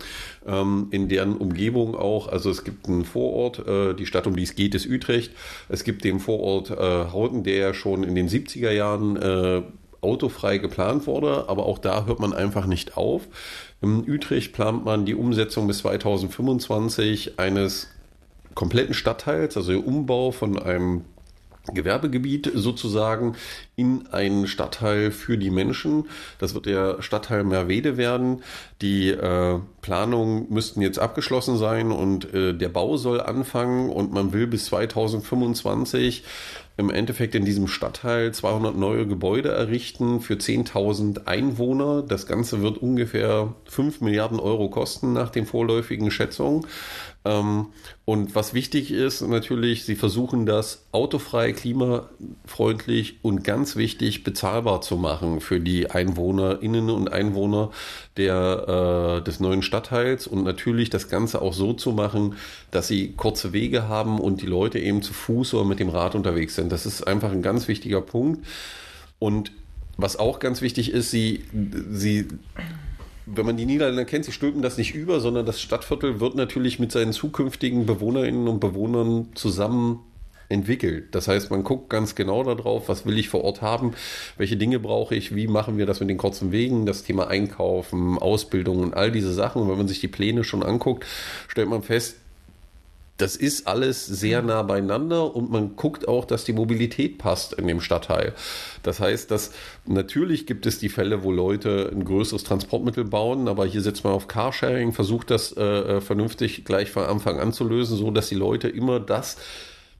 ähm, 0.46 0.88
in 0.90 1.08
deren 1.08 1.36
Umgebung 1.36 1.94
auch, 1.94 2.28
also 2.28 2.50
es 2.50 2.64
gibt 2.64 2.86
einen 2.88 3.04
Vorort, 3.04 3.66
äh, 3.66 3.94
die 3.94 4.06
Stadt, 4.06 4.26
um 4.26 4.36
die 4.36 4.42
es 4.42 4.54
geht, 4.54 4.74
ist 4.74 4.86
Utrecht. 4.86 5.32
Es 5.68 5.84
gibt 5.84 6.04
den 6.04 6.20
Vorort 6.20 6.70
äh, 6.70 6.76
Hauten, 7.12 7.42
der 7.42 7.56
ja 7.56 7.74
schon 7.74 8.04
in 8.04 8.14
den 8.14 8.28
70er 8.28 8.70
Jahren 8.70 9.16
äh, 9.16 9.62
autofrei 10.02 10.58
geplant 10.58 11.06
wurde, 11.06 11.48
aber 11.48 11.66
auch 11.66 11.78
da 11.78 12.06
hört 12.06 12.20
man 12.20 12.32
einfach 12.32 12.66
nicht 12.66 12.96
auf. 12.96 13.28
In 13.82 14.08
Utrecht 14.08 14.52
plant 14.52 14.84
man 14.84 15.04
die 15.06 15.14
Umsetzung 15.14 15.66
bis 15.66 15.78
2025 15.78 17.38
eines 17.38 17.88
kompletten 18.54 18.94
Stadtteils, 18.94 19.56
also 19.56 19.72
der 19.72 19.86
Umbau 19.86 20.32
von 20.32 20.58
einem 20.58 21.04
Gewerbegebiet 21.66 22.50
sozusagen 22.54 23.36
in 23.76 24.06
einen 24.12 24.46
Stadtteil 24.46 25.10
für 25.10 25.38
die 25.38 25.50
Menschen. 25.50 26.08
Das 26.38 26.54
wird 26.54 26.66
der 26.66 27.02
Stadtteil 27.02 27.44
Merwede 27.44 27.96
werden. 27.96 28.42
Die 28.82 29.10
äh, 29.10 29.58
Planungen 29.82 30.46
müssten 30.50 30.80
jetzt 30.80 30.98
abgeschlossen 30.98 31.56
sein 31.56 31.92
und 31.92 32.32
äh, 32.32 32.54
der 32.54 32.68
Bau 32.68 32.96
soll 32.96 33.20
anfangen 33.20 33.90
und 33.90 34.12
man 34.12 34.32
will 34.32 34.46
bis 34.46 34.66
2025 34.66 36.24
im 36.80 36.90
Endeffekt 36.90 37.34
in 37.34 37.44
diesem 37.44 37.68
Stadtteil 37.68 38.32
200 38.32 38.74
neue 38.74 39.06
Gebäude 39.06 39.50
errichten 39.50 40.20
für 40.20 40.34
10.000 40.34 41.26
Einwohner. 41.26 42.02
Das 42.02 42.26
Ganze 42.26 42.62
wird 42.62 42.78
ungefähr 42.78 43.54
5 43.66 44.00
Milliarden 44.00 44.40
Euro 44.40 44.70
kosten 44.70 45.12
nach 45.12 45.28
den 45.28 45.44
vorläufigen 45.44 46.10
Schätzungen. 46.10 46.66
Ähm, 47.24 47.66
und 48.06 48.34
was 48.34 48.54
wichtig 48.54 48.90
ist 48.90 49.20
natürlich, 49.20 49.84
sie 49.84 49.94
versuchen 49.94 50.46
das 50.46 50.86
autofrei, 50.90 51.52
klimafreundlich 51.52 53.18
und 53.22 53.44
ganz 53.44 53.76
wichtig 53.76 54.24
bezahlbar 54.24 54.80
zu 54.80 54.96
machen 54.96 55.40
für 55.40 55.60
die 55.60 55.90
Einwohnerinnen 55.90 56.88
und 56.88 57.12
Einwohner 57.12 57.70
der, 58.16 59.18
äh, 59.20 59.24
des 59.24 59.38
neuen 59.38 59.62
Stadtteils 59.62 60.26
und 60.26 60.44
natürlich 60.44 60.88
das 60.88 61.08
Ganze 61.08 61.42
auch 61.42 61.52
so 61.52 61.74
zu 61.74 61.92
machen, 61.92 62.36
dass 62.70 62.88
sie 62.88 63.12
kurze 63.12 63.52
Wege 63.52 63.86
haben 63.86 64.18
und 64.18 64.40
die 64.40 64.46
Leute 64.46 64.78
eben 64.78 65.02
zu 65.02 65.12
Fuß 65.12 65.54
oder 65.54 65.64
mit 65.64 65.78
dem 65.78 65.90
Rad 65.90 66.14
unterwegs 66.14 66.54
sind. 66.54 66.72
Das 66.72 66.86
ist 66.86 67.06
einfach 67.06 67.32
ein 67.32 67.42
ganz 67.42 67.68
wichtiger 67.68 68.00
Punkt. 68.00 68.46
Und 69.18 69.52
was 69.98 70.18
auch 70.18 70.38
ganz 70.38 70.62
wichtig 70.62 70.90
ist, 70.92 71.10
sie, 71.10 71.44
sie 71.90 72.28
wenn 73.34 73.46
man 73.46 73.56
die 73.56 73.66
Niederländer 73.66 74.04
kennt, 74.04 74.24
sie 74.24 74.32
stülpen 74.32 74.62
das 74.62 74.78
nicht 74.78 74.94
über, 74.94 75.20
sondern 75.20 75.46
das 75.46 75.60
Stadtviertel 75.60 76.20
wird 76.20 76.34
natürlich 76.34 76.78
mit 76.78 76.92
seinen 76.92 77.12
zukünftigen 77.12 77.86
Bewohnerinnen 77.86 78.48
und 78.48 78.60
Bewohnern 78.60 79.28
zusammen 79.34 80.00
entwickelt. 80.48 81.14
Das 81.14 81.28
heißt, 81.28 81.50
man 81.50 81.64
guckt 81.64 81.88
ganz 81.88 82.14
genau 82.14 82.42
darauf, 82.42 82.88
was 82.88 83.06
will 83.06 83.18
ich 83.18 83.28
vor 83.28 83.44
Ort 83.44 83.62
haben, 83.62 83.94
welche 84.36 84.56
Dinge 84.56 84.80
brauche 84.80 85.14
ich, 85.14 85.34
wie 85.34 85.46
machen 85.46 85.78
wir 85.78 85.86
das 85.86 86.00
mit 86.00 86.10
den 86.10 86.18
kurzen 86.18 86.52
Wegen, 86.52 86.86
das 86.86 87.04
Thema 87.04 87.28
Einkaufen, 87.28 88.18
Ausbildung 88.18 88.80
und 88.80 88.94
all 88.94 89.12
diese 89.12 89.32
Sachen. 89.32 89.62
Und 89.62 89.68
wenn 89.70 89.78
man 89.78 89.88
sich 89.88 90.00
die 90.00 90.08
Pläne 90.08 90.44
schon 90.44 90.62
anguckt, 90.62 91.06
stellt 91.48 91.68
man 91.68 91.82
fest, 91.82 92.16
das 93.20 93.36
ist 93.36 93.66
alles 93.66 94.06
sehr 94.06 94.42
nah 94.42 94.62
beieinander 94.62 95.34
und 95.34 95.50
man 95.50 95.76
guckt 95.76 96.08
auch, 96.08 96.24
dass 96.24 96.44
die 96.44 96.52
Mobilität 96.52 97.18
passt 97.18 97.52
in 97.52 97.66
dem 97.66 97.80
Stadtteil. 97.80 98.34
Das 98.82 99.00
heißt, 99.00 99.30
dass 99.30 99.52
natürlich 99.86 100.46
gibt 100.46 100.66
es 100.66 100.78
die 100.78 100.88
Fälle, 100.88 101.22
wo 101.22 101.30
Leute 101.30 101.90
ein 101.92 102.04
größeres 102.04 102.44
Transportmittel 102.44 103.04
bauen, 103.04 103.48
aber 103.48 103.66
hier 103.66 103.82
setzt 103.82 104.04
man 104.04 104.12
auf 104.12 104.28
Carsharing, 104.28 104.92
versucht 104.92 105.30
das 105.30 105.52
äh, 105.52 105.62
äh 105.62 106.00
vernünftig 106.00 106.64
gleich 106.64 106.90
von 106.90 107.04
Anfang 107.04 107.38
an 107.38 107.52
zu 107.52 107.64
lösen, 107.64 107.96
so 107.96 108.10
dass 108.10 108.28
die 108.28 108.34
Leute 108.34 108.68
immer 108.68 109.00
das 109.00 109.36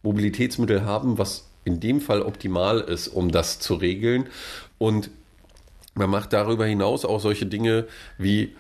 Mobilitätsmittel 0.03 0.85
haben, 0.85 1.19
was 1.19 1.51
in 1.65 1.81
dem 1.81 2.01
Fall 2.01 2.23
optimal 2.23 2.81
ist, 2.81 3.09
um 3.09 3.31
das 3.31 3.61
zu 3.61 3.75
regeln. 3.75 4.27
Und 4.79 5.11
man 5.95 6.09
macht 6.09 6.33
darüber 6.33 6.65
hinaus 6.65 7.05
auch 7.05 7.21
solche 7.21 7.47
Dinge 7.47 7.87
wie 8.17 8.55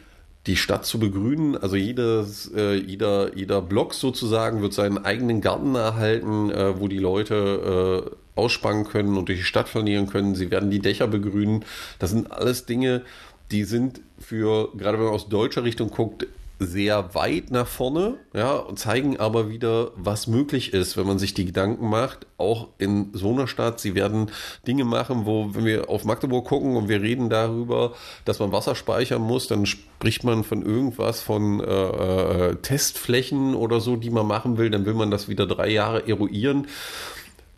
die 0.46 0.56
Stadt 0.56 0.86
zu 0.86 0.98
begrünen. 0.98 1.56
Also 1.56 1.76
jedes, 1.76 2.50
äh, 2.54 2.74
jeder, 2.74 3.36
jeder 3.36 3.60
Block 3.60 3.94
sozusagen 3.94 4.62
wird 4.62 4.72
seinen 4.72 5.04
eigenen 5.04 5.40
Garten 5.40 5.74
erhalten, 5.74 6.50
äh, 6.50 6.80
wo 6.80 6.88
die 6.88 6.98
Leute 6.98 8.12
äh, 8.14 8.40
ausspannen 8.40 8.84
können 8.84 9.16
und 9.16 9.28
durch 9.28 9.38
die 9.38 9.44
Stadt 9.44 9.68
flanieren 9.68 10.06
können. 10.06 10.34
Sie 10.34 10.50
werden 10.50 10.70
die 10.70 10.80
Dächer 10.80 11.06
begrünen. 11.06 11.64
Das 11.98 12.10
sind 12.10 12.32
alles 12.32 12.64
Dinge, 12.64 13.02
die 13.50 13.64
sind 13.64 14.00
für, 14.18 14.70
gerade 14.76 14.98
wenn 14.98 15.06
man 15.06 15.14
aus 15.14 15.28
deutscher 15.28 15.64
Richtung 15.64 15.90
guckt, 15.90 16.26
sehr 16.60 17.14
weit 17.14 17.50
nach 17.50 17.66
vorne, 17.66 18.18
ja, 18.34 18.54
und 18.54 18.78
zeigen 18.78 19.18
aber 19.18 19.48
wieder, 19.48 19.92
was 19.96 20.26
möglich 20.26 20.74
ist, 20.74 20.98
wenn 20.98 21.06
man 21.06 21.18
sich 21.18 21.32
die 21.32 21.46
Gedanken 21.46 21.88
macht, 21.88 22.26
auch 22.36 22.68
in 22.76 23.08
so 23.14 23.32
einer 23.32 23.46
Stadt. 23.46 23.80
Sie 23.80 23.94
werden 23.94 24.30
Dinge 24.66 24.84
machen, 24.84 25.24
wo, 25.24 25.54
wenn 25.54 25.64
wir 25.64 25.88
auf 25.88 26.04
Magdeburg 26.04 26.46
gucken 26.46 26.76
und 26.76 26.90
wir 26.90 27.00
reden 27.00 27.30
darüber, 27.30 27.94
dass 28.26 28.40
man 28.40 28.52
Wasser 28.52 28.74
speichern 28.74 29.22
muss, 29.22 29.48
dann 29.48 29.64
spricht 29.64 30.22
man 30.22 30.44
von 30.44 30.62
irgendwas 30.62 31.22
von 31.22 31.60
äh, 31.60 32.50
äh 32.50 32.56
Testflächen 32.56 33.54
oder 33.54 33.80
so, 33.80 33.96
die 33.96 34.10
man 34.10 34.26
machen 34.26 34.58
will, 34.58 34.68
dann 34.68 34.84
will 34.84 34.94
man 34.94 35.10
das 35.10 35.28
wieder 35.28 35.46
drei 35.46 35.70
Jahre 35.70 36.06
eruieren. 36.06 36.66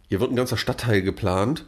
Hier 0.09 0.21
wird 0.21 0.31
ein 0.31 0.37
ganzer 0.37 0.57
Stadtteil 0.57 1.03
geplant 1.03 1.65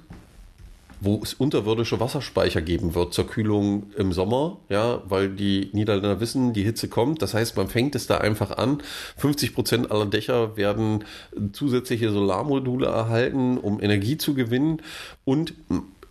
wo 1.04 1.20
es 1.22 1.34
unterirdische 1.34 2.00
Wasserspeicher 2.00 2.62
geben 2.62 2.94
wird 2.94 3.14
zur 3.14 3.26
Kühlung 3.26 3.92
im 3.96 4.12
Sommer, 4.12 4.58
ja, 4.68 5.02
weil 5.06 5.28
die 5.28 5.70
Niederländer 5.72 6.20
wissen, 6.20 6.52
die 6.52 6.64
Hitze 6.64 6.88
kommt. 6.88 7.22
Das 7.22 7.34
heißt, 7.34 7.56
man 7.56 7.68
fängt 7.68 7.94
es 7.94 8.06
da 8.06 8.18
einfach 8.18 8.56
an. 8.56 8.78
50 9.18 9.54
Prozent 9.54 9.90
aller 9.90 10.06
Dächer 10.06 10.56
werden 10.56 11.04
zusätzliche 11.52 12.10
Solarmodule 12.10 12.86
erhalten, 12.86 13.58
um 13.58 13.80
Energie 13.80 14.16
zu 14.16 14.34
gewinnen 14.34 14.80
und 15.24 15.54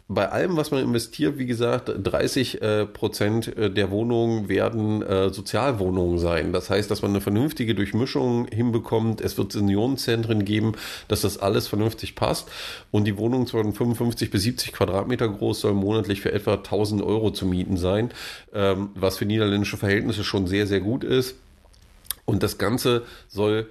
bei 0.10 0.30
allem, 0.30 0.58
was 0.58 0.72
man 0.72 0.84
investiert, 0.84 1.38
wie 1.38 1.46
gesagt, 1.46 1.90
30 2.04 2.62
äh, 2.62 2.86
Prozent 2.86 3.56
äh, 3.58 3.72
der 3.72 3.90
Wohnungen 3.90 4.50
werden 4.50 5.02
äh, 5.02 5.30
Sozialwohnungen 5.32 6.20
sein. 6.20 6.52
Das 6.52 6.70
heißt, 6.70 6.92
dass 6.92 7.02
man 7.02 7.12
eine 7.12 7.22
vernünftige 7.22 7.74
Durchmischung 7.74 8.48
hinbekommt. 8.48 9.22
Es 9.22 9.38
wird 9.38 9.54
Seniorenzentren 9.54 10.44
geben, 10.44 10.74
dass 11.08 11.22
das 11.22 11.38
alles 11.38 11.68
vernünftig 11.68 12.16
passt. 12.16 12.50
Und 12.92 13.06
die 13.06 13.18
Wohnungen 13.18 13.48
von 13.48 13.74
55 13.74 14.30
bis 14.30 14.44
70 14.44 14.74
Quadratmeter 14.74 15.30
groß 15.30 15.62
sollen 15.62 15.78
monatlich 15.78 16.20
für 16.20 16.34
etwa 16.34 16.56
1000 16.56 17.02
Euro 17.02 17.32
zu 17.32 17.46
mieten 17.46 17.78
sein, 17.78 18.12
ähm, 18.54 18.90
was 18.96 19.18
für 19.18 19.26
niederländische 19.26 19.78
Verhältnisse 19.78 20.26
schon 20.26 20.48
sehr, 20.48 20.68
sehr 20.68 20.82
gut 20.82 21.06
ist. 21.06 21.36
Und 22.26 22.44
das 22.44 22.58
Ganze 22.58 23.04
soll 23.30 23.68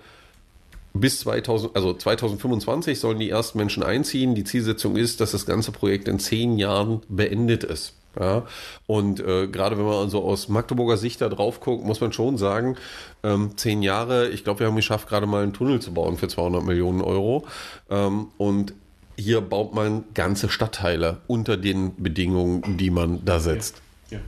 bis 0.94 1.20
2000, 1.20 1.74
also 1.74 1.94
2025 1.94 2.98
sollen 2.98 3.18
die 3.18 3.30
ersten 3.30 3.58
Menschen 3.58 3.82
einziehen. 3.82 4.34
Die 4.34 4.44
Zielsetzung 4.44 4.96
ist, 4.96 5.20
dass 5.20 5.32
das 5.32 5.46
ganze 5.46 5.72
Projekt 5.72 6.08
in 6.08 6.18
zehn 6.18 6.58
Jahren 6.58 7.00
beendet 7.08 7.64
ist. 7.64 7.94
Ja, 8.20 8.44
und 8.86 9.20
äh, 9.20 9.48
gerade 9.48 9.78
wenn 9.78 9.86
man 9.86 9.94
also 9.94 10.22
aus 10.22 10.50
Magdeburger 10.50 10.98
Sicht 10.98 11.22
da 11.22 11.30
drauf 11.30 11.60
guckt, 11.60 11.82
muss 11.82 12.02
man 12.02 12.12
schon 12.12 12.36
sagen, 12.36 12.76
ähm, 13.22 13.52
zehn 13.56 13.82
Jahre, 13.82 14.28
ich 14.28 14.44
glaube, 14.44 14.60
wir 14.60 14.66
haben 14.66 14.76
geschafft, 14.76 15.08
gerade 15.08 15.26
mal 15.26 15.42
einen 15.42 15.54
Tunnel 15.54 15.80
zu 15.80 15.94
bauen 15.94 16.18
für 16.18 16.28
200 16.28 16.62
Millionen 16.62 17.00
Euro. 17.00 17.46
Ähm, 17.88 18.26
und 18.36 18.74
hier 19.16 19.40
baut 19.40 19.74
man 19.74 20.04
ganze 20.12 20.50
Stadtteile 20.50 21.18
unter 21.26 21.56
den 21.56 21.96
Bedingungen, 22.02 22.76
die 22.76 22.90
man 22.90 23.24
da 23.24 23.40
setzt. 23.40 23.80
Ja. 24.10 24.18
Ja. 24.18 24.24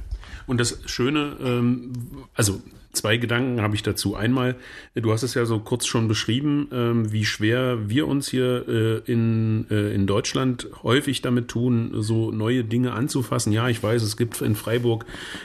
Und 0.47 0.61
das 0.61 0.79
Schöne, 0.87 1.37
ähm, 1.43 1.93
also 2.35 2.63
Zwei 2.95 3.17
Gedanken 3.17 3.61
habe 3.61 3.75
ich 3.75 3.83
dazu. 3.83 4.15
Einmal, 4.15 4.57
du 4.95 5.13
hast 5.13 5.23
es 5.25 5.35
ja 5.35 5.45
so 5.45 5.59
kurz 5.59 5.87
schon 5.87 6.09
beschrieben, 6.09 6.69
ähm, 6.73 7.13
wie 7.13 7.25
schwer 7.25 7.89
wir 7.89 8.07
uns 8.07 8.29
hier 8.29 8.69
äh, 8.69 9.11
in, 9.11 9.67
äh, 9.71 9.93
in 9.95 10.07
Deutschland 10.07 10.69
häufig 10.83 11.21
damit 11.21 11.49
tun, 11.49 11.91
so 11.99 12.31
neue 12.31 12.65
Dinge 12.65 12.93
anzufassen. 12.93 13.53
Ja, 13.53 13.69
ich 13.69 13.83
weiß, 13.83 14.03
es 14.03 14.17
gibt 14.17 14.41
in 14.41 14.55
Freiburg 14.55 15.05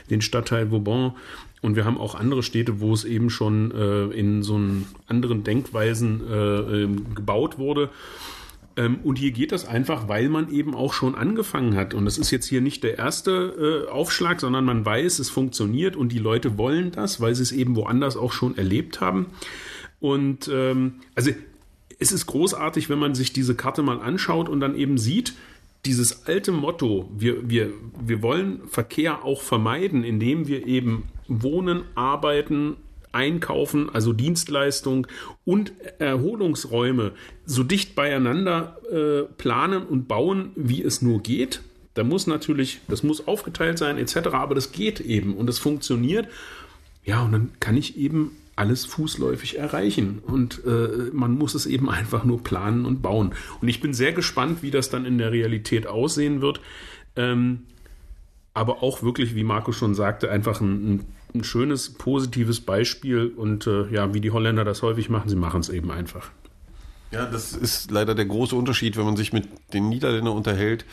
den 0.09 0.21
Stadtteil 0.21 0.71
Vauban 0.71 1.13
und 1.61 1.75
wir 1.75 1.85
haben 1.85 1.97
auch 1.97 2.15
andere 2.15 2.43
Städte, 2.43 2.79
wo 2.79 2.93
es 2.93 3.03
eben 3.03 3.29
schon 3.29 3.71
äh, 3.71 4.05
in 4.17 4.43
so 4.43 4.59
anderen 5.07 5.43
Denkweisen 5.43 6.21
ähm, 6.31 7.15
gebaut 7.15 7.57
wurde. 7.57 7.89
Ähm, 8.79 8.99
und 9.03 9.19
hier 9.19 9.31
geht 9.31 9.51
das 9.51 9.67
einfach, 9.67 10.07
weil 10.07 10.29
man 10.29 10.49
eben 10.49 10.73
auch 10.73 10.93
schon 10.93 11.13
angefangen 11.13 11.75
hat. 11.75 11.93
Und 11.93 12.05
das 12.05 12.17
ist 12.17 12.31
jetzt 12.31 12.45
hier 12.45 12.61
nicht 12.61 12.81
der 12.83 12.97
erste 12.97 13.85
äh, 13.87 13.91
Aufschlag, 13.91 14.39
sondern 14.39 14.63
man 14.63 14.85
weiß, 14.85 15.19
es 15.19 15.29
funktioniert 15.29 15.97
und 15.97 16.13
die 16.13 16.17
Leute 16.17 16.57
wollen 16.57 16.91
das, 16.91 17.19
weil 17.19 17.35
sie 17.35 17.43
es 17.43 17.51
eben 17.51 17.75
woanders 17.75 18.15
auch 18.15 18.31
schon 18.31 18.57
erlebt 18.57 19.01
haben. 19.01 19.25
Und 19.99 20.49
ähm, 20.51 21.01
also 21.13 21.31
es 21.99 22.13
ist 22.13 22.25
großartig, 22.27 22.89
wenn 22.89 22.99
man 22.99 23.15
sich 23.15 23.33
diese 23.33 23.53
Karte 23.53 23.83
mal 23.83 23.99
anschaut 23.99 24.47
und 24.47 24.61
dann 24.61 24.75
eben 24.75 24.97
sieht, 24.97 25.33
dieses 25.85 26.25
alte 26.25 26.53
Motto, 26.53 27.11
wir, 27.13 27.49
wir, 27.49 27.73
wir 27.99 28.21
wollen 28.21 28.61
Verkehr 28.69 29.25
auch 29.25 29.41
vermeiden, 29.41 30.05
indem 30.05 30.47
wir 30.47 30.65
eben 30.65 31.09
wohnen, 31.27 31.83
arbeiten, 31.95 32.77
Einkaufen, 33.11 33.89
also 33.89 34.13
Dienstleistung 34.13 35.07
und 35.45 35.73
Erholungsräume 35.99 37.11
so 37.45 37.63
dicht 37.63 37.95
beieinander 37.95 38.77
äh, 38.91 39.23
planen 39.37 39.83
und 39.83 40.07
bauen, 40.07 40.51
wie 40.55 40.83
es 40.83 41.01
nur 41.01 41.21
geht. 41.21 41.61
Da 41.95 42.03
muss 42.03 42.27
natürlich, 42.27 42.81
das 42.87 43.03
muss 43.03 43.27
aufgeteilt 43.27 43.77
sein 43.77 43.97
etc., 43.97 44.27
aber 44.31 44.55
das 44.55 44.71
geht 44.71 44.99
eben 44.99 45.35
und 45.35 45.47
das 45.47 45.59
funktioniert. 45.59 46.27
Ja, 47.03 47.23
und 47.23 47.31
dann 47.31 47.51
kann 47.59 47.75
ich 47.75 47.97
eben 47.97 48.37
alles 48.55 48.85
fußläufig 48.85 49.57
erreichen 49.57 50.19
und 50.19 50.63
äh, 50.65 51.09
man 51.13 51.31
muss 51.31 51.55
es 51.55 51.65
eben 51.65 51.89
einfach 51.89 52.25
nur 52.25 52.43
planen 52.43 52.85
und 52.85 53.01
bauen. 53.01 53.33
Und 53.61 53.69
ich 53.69 53.79
bin 53.79 53.93
sehr 53.93 54.11
gespannt, 54.11 54.61
wie 54.61 54.69
das 54.69 54.89
dann 54.89 55.05
in 55.05 55.17
der 55.17 55.31
Realität 55.31 55.87
aussehen 55.87 56.41
wird. 56.41 56.59
Ähm, 57.15 57.61
aber 58.53 58.83
auch 58.83 59.01
wirklich, 59.01 59.33
wie 59.35 59.45
Marco 59.45 59.71
schon 59.71 59.95
sagte, 59.95 60.29
einfach 60.29 60.59
ein, 60.59 60.95
ein 60.95 61.05
ein 61.33 61.43
schönes, 61.43 61.93
positives 61.93 62.61
Beispiel 62.61 63.27
und 63.35 63.67
äh, 63.67 63.87
ja, 63.89 64.13
wie 64.13 64.21
die 64.21 64.31
Holländer 64.31 64.65
das 64.65 64.81
häufig 64.81 65.09
machen, 65.09 65.29
sie 65.29 65.35
machen 65.35 65.61
es 65.61 65.69
eben 65.69 65.91
einfach. 65.91 66.31
Ja, 67.11 67.25
das 67.25 67.53
ist 67.53 67.89
leider 67.89 68.13
der 68.13 68.25
große 68.25 68.55
Unterschied, 68.55 68.95
wenn 68.95 69.05
man 69.05 69.17
sich 69.17 69.33
mit 69.33 69.47
den 69.73 69.89
Niederländern 69.89 70.35
unterhält. 70.35 70.85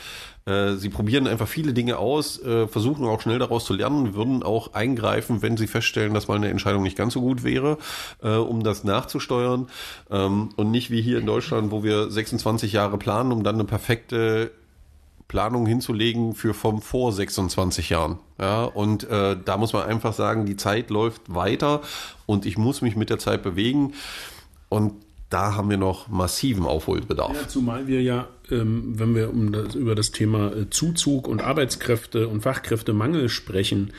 Äh, 0.45 0.73
sie 0.73 0.89
probieren 0.89 1.27
einfach 1.27 1.47
viele 1.47 1.73
Dinge 1.73 1.97
aus, 1.97 2.41
äh, 2.41 2.67
versuchen 2.67 3.05
auch 3.05 3.21
schnell 3.21 3.37
daraus 3.37 3.65
zu 3.65 3.73
lernen, 3.73 4.15
würden 4.15 4.41
auch 4.41 4.73
eingreifen, 4.73 5.43
wenn 5.43 5.57
sie 5.57 5.67
feststellen, 5.67 6.15
dass 6.15 6.27
mal 6.27 6.35
eine 6.35 6.49
Entscheidung 6.49 6.81
nicht 6.81 6.97
ganz 6.97 7.13
so 7.13 7.21
gut 7.21 7.43
wäre, 7.43 7.77
äh, 8.23 8.29
um 8.29 8.63
das 8.63 8.83
nachzusteuern. 8.83 9.67
Ähm, 10.09 10.49
und 10.55 10.71
nicht 10.71 10.89
wie 10.89 11.01
hier 11.03 11.19
in 11.19 11.27
Deutschland, 11.27 11.69
wo 11.69 11.83
wir 11.83 12.09
26 12.09 12.73
Jahre 12.73 12.97
planen, 12.97 13.31
um 13.31 13.43
dann 13.43 13.55
eine 13.55 13.65
perfekte 13.65 14.51
Planung 15.27 15.65
hinzulegen 15.65 16.35
für 16.35 16.53
vom 16.53 16.81
vor 16.81 17.11
26 17.11 17.89
Jahren. 17.89 18.19
Ja, 18.39 18.63
und 18.63 19.03
äh, 19.09 19.35
da 19.43 19.57
muss 19.57 19.73
man 19.73 19.83
einfach 19.83 20.13
sagen, 20.13 20.45
die 20.45 20.55
Zeit 20.55 20.89
läuft 20.89 21.33
weiter 21.33 21.81
und 22.25 22.45
ich 22.45 22.57
muss 22.57 22.81
mich 22.81 22.95
mit 22.95 23.09
der 23.09 23.19
Zeit 23.19 23.43
bewegen. 23.43 23.93
Und 24.69 24.93
da 25.29 25.55
haben 25.55 25.69
wir 25.69 25.77
noch 25.77 26.07
massiven 26.07 26.65
Aufholbedarf. 26.65 27.35
Ja, 27.35 27.47
zumal 27.47 27.87
wir 27.87 28.01
ja, 28.01 28.27
ähm, 28.49 28.97
wenn 28.97 29.15
wir 29.15 29.29
um 29.29 29.51
das, 29.51 29.75
über 29.75 29.95
das 29.95 30.11
Thema 30.11 30.53
äh, 30.53 30.69
Zuzug 30.69 31.27
und 31.27 31.41
Arbeitskräfte 31.41 32.29
und 32.29 32.41
Fachkräftemangel 32.41 33.27
sprechen, 33.27 33.91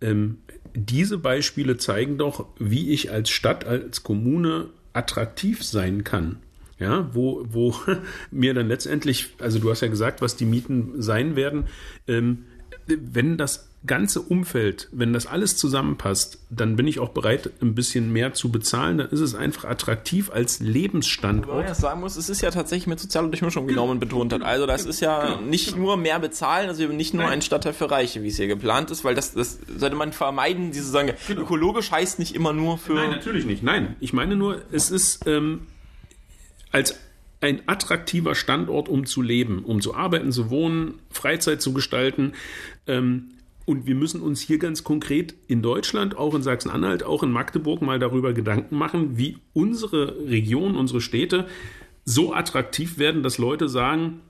ähm, 0.00 0.38
diese 0.74 1.18
Beispiele 1.18 1.76
zeigen 1.76 2.16
doch, 2.16 2.46
wie 2.58 2.90
ich 2.90 3.12
als 3.12 3.28
Stadt, 3.28 3.66
als 3.66 4.02
Kommune 4.02 4.70
attraktiv 4.94 5.62
sein 5.62 6.02
kann 6.04 6.38
ja, 6.78 7.08
wo, 7.12 7.44
wo 7.48 7.74
mir 8.30 8.54
dann 8.54 8.68
letztendlich, 8.68 9.34
also 9.38 9.58
du 9.58 9.70
hast 9.70 9.80
ja 9.80 9.88
gesagt, 9.88 10.22
was 10.22 10.36
die 10.36 10.46
Mieten 10.46 11.00
sein 11.00 11.36
werden, 11.36 11.64
ähm, 12.06 12.44
wenn 12.86 13.36
das 13.36 13.68
ganze 13.84 14.20
Umfeld, 14.20 14.88
wenn 14.92 15.12
das 15.12 15.26
alles 15.26 15.56
zusammenpasst, 15.56 16.38
dann 16.50 16.76
bin 16.76 16.86
ich 16.86 17.00
auch 17.00 17.08
bereit, 17.08 17.50
ein 17.60 17.74
bisschen 17.74 18.12
mehr 18.12 18.32
zu 18.32 18.50
bezahlen. 18.50 18.98
Dann 18.98 19.08
ist 19.08 19.20
es 19.20 19.34
einfach 19.34 19.64
attraktiv 19.64 20.30
als 20.30 20.60
Lebensstandort. 20.60 21.58
Wobei 21.58 21.70
ich 21.70 21.76
sagen 21.76 22.00
muss, 22.00 22.16
es 22.16 22.28
ist 22.28 22.42
ja 22.42 22.50
tatsächlich 22.50 22.86
mit 22.86 23.00
sozialer 23.00 23.28
Durchmischung 23.28 23.66
genommen 23.66 23.98
betont 23.98 24.32
hat. 24.32 24.42
Also 24.42 24.66
das 24.66 24.84
ist 24.84 25.00
ja 25.00 25.40
nicht 25.40 25.76
nur 25.76 25.96
mehr 25.96 26.20
bezahlen, 26.20 26.68
also 26.68 26.86
nicht 26.86 27.12
nur 27.12 27.26
ein 27.26 27.42
Stadtteil 27.42 27.72
für 27.72 27.90
Reiche, 27.90 28.22
wie 28.22 28.28
es 28.28 28.36
hier 28.36 28.46
geplant 28.46 28.90
ist, 28.90 29.04
weil 29.04 29.16
das, 29.16 29.34
das 29.34 29.58
sollte 29.76 29.96
man 29.96 30.12
vermeiden, 30.12 30.70
diese 30.70 30.88
sagen, 30.88 31.12
genau. 31.26 31.42
ökologisch 31.42 31.90
heißt 31.90 32.18
nicht 32.20 32.34
immer 32.34 32.52
nur 32.52 32.78
für... 32.78 32.94
Nein, 32.94 33.10
natürlich 33.10 33.46
nicht. 33.46 33.64
Nein, 33.64 33.96
ich 34.00 34.12
meine 34.12 34.36
nur, 34.36 34.62
es 34.70 34.90
ist... 34.90 35.26
Ähm, 35.26 35.66
als 36.72 36.98
ein 37.40 37.62
attraktiver 37.66 38.34
Standort, 38.34 38.88
um 38.88 39.04
zu 39.04 39.20
leben, 39.20 39.64
um 39.64 39.80
zu 39.80 39.94
arbeiten, 39.94 40.32
zu 40.32 40.50
wohnen, 40.50 40.94
Freizeit 41.10 41.60
zu 41.60 41.72
gestalten. 41.72 42.32
Ähm, 42.86 43.30
und 43.64 43.86
wir 43.86 43.94
müssen 43.94 44.20
uns 44.20 44.40
hier 44.40 44.58
ganz 44.58 44.82
konkret 44.82 45.34
in 45.46 45.62
Deutschland, 45.62 46.16
auch 46.16 46.34
in 46.34 46.42
Sachsen-Anhalt, 46.42 47.04
auch 47.04 47.22
in 47.22 47.30
Magdeburg 47.30 47.82
mal 47.82 47.98
darüber 47.98 48.32
Gedanken 48.32 48.76
machen, 48.76 49.18
wie 49.18 49.38
unsere 49.52 50.28
Region, 50.28 50.76
unsere 50.76 51.00
Städte 51.00 51.46
so 52.04 52.34
attraktiv 52.34 52.98
werden, 52.98 53.22
dass 53.22 53.38
Leute 53.38 53.68
sagen, 53.68 54.20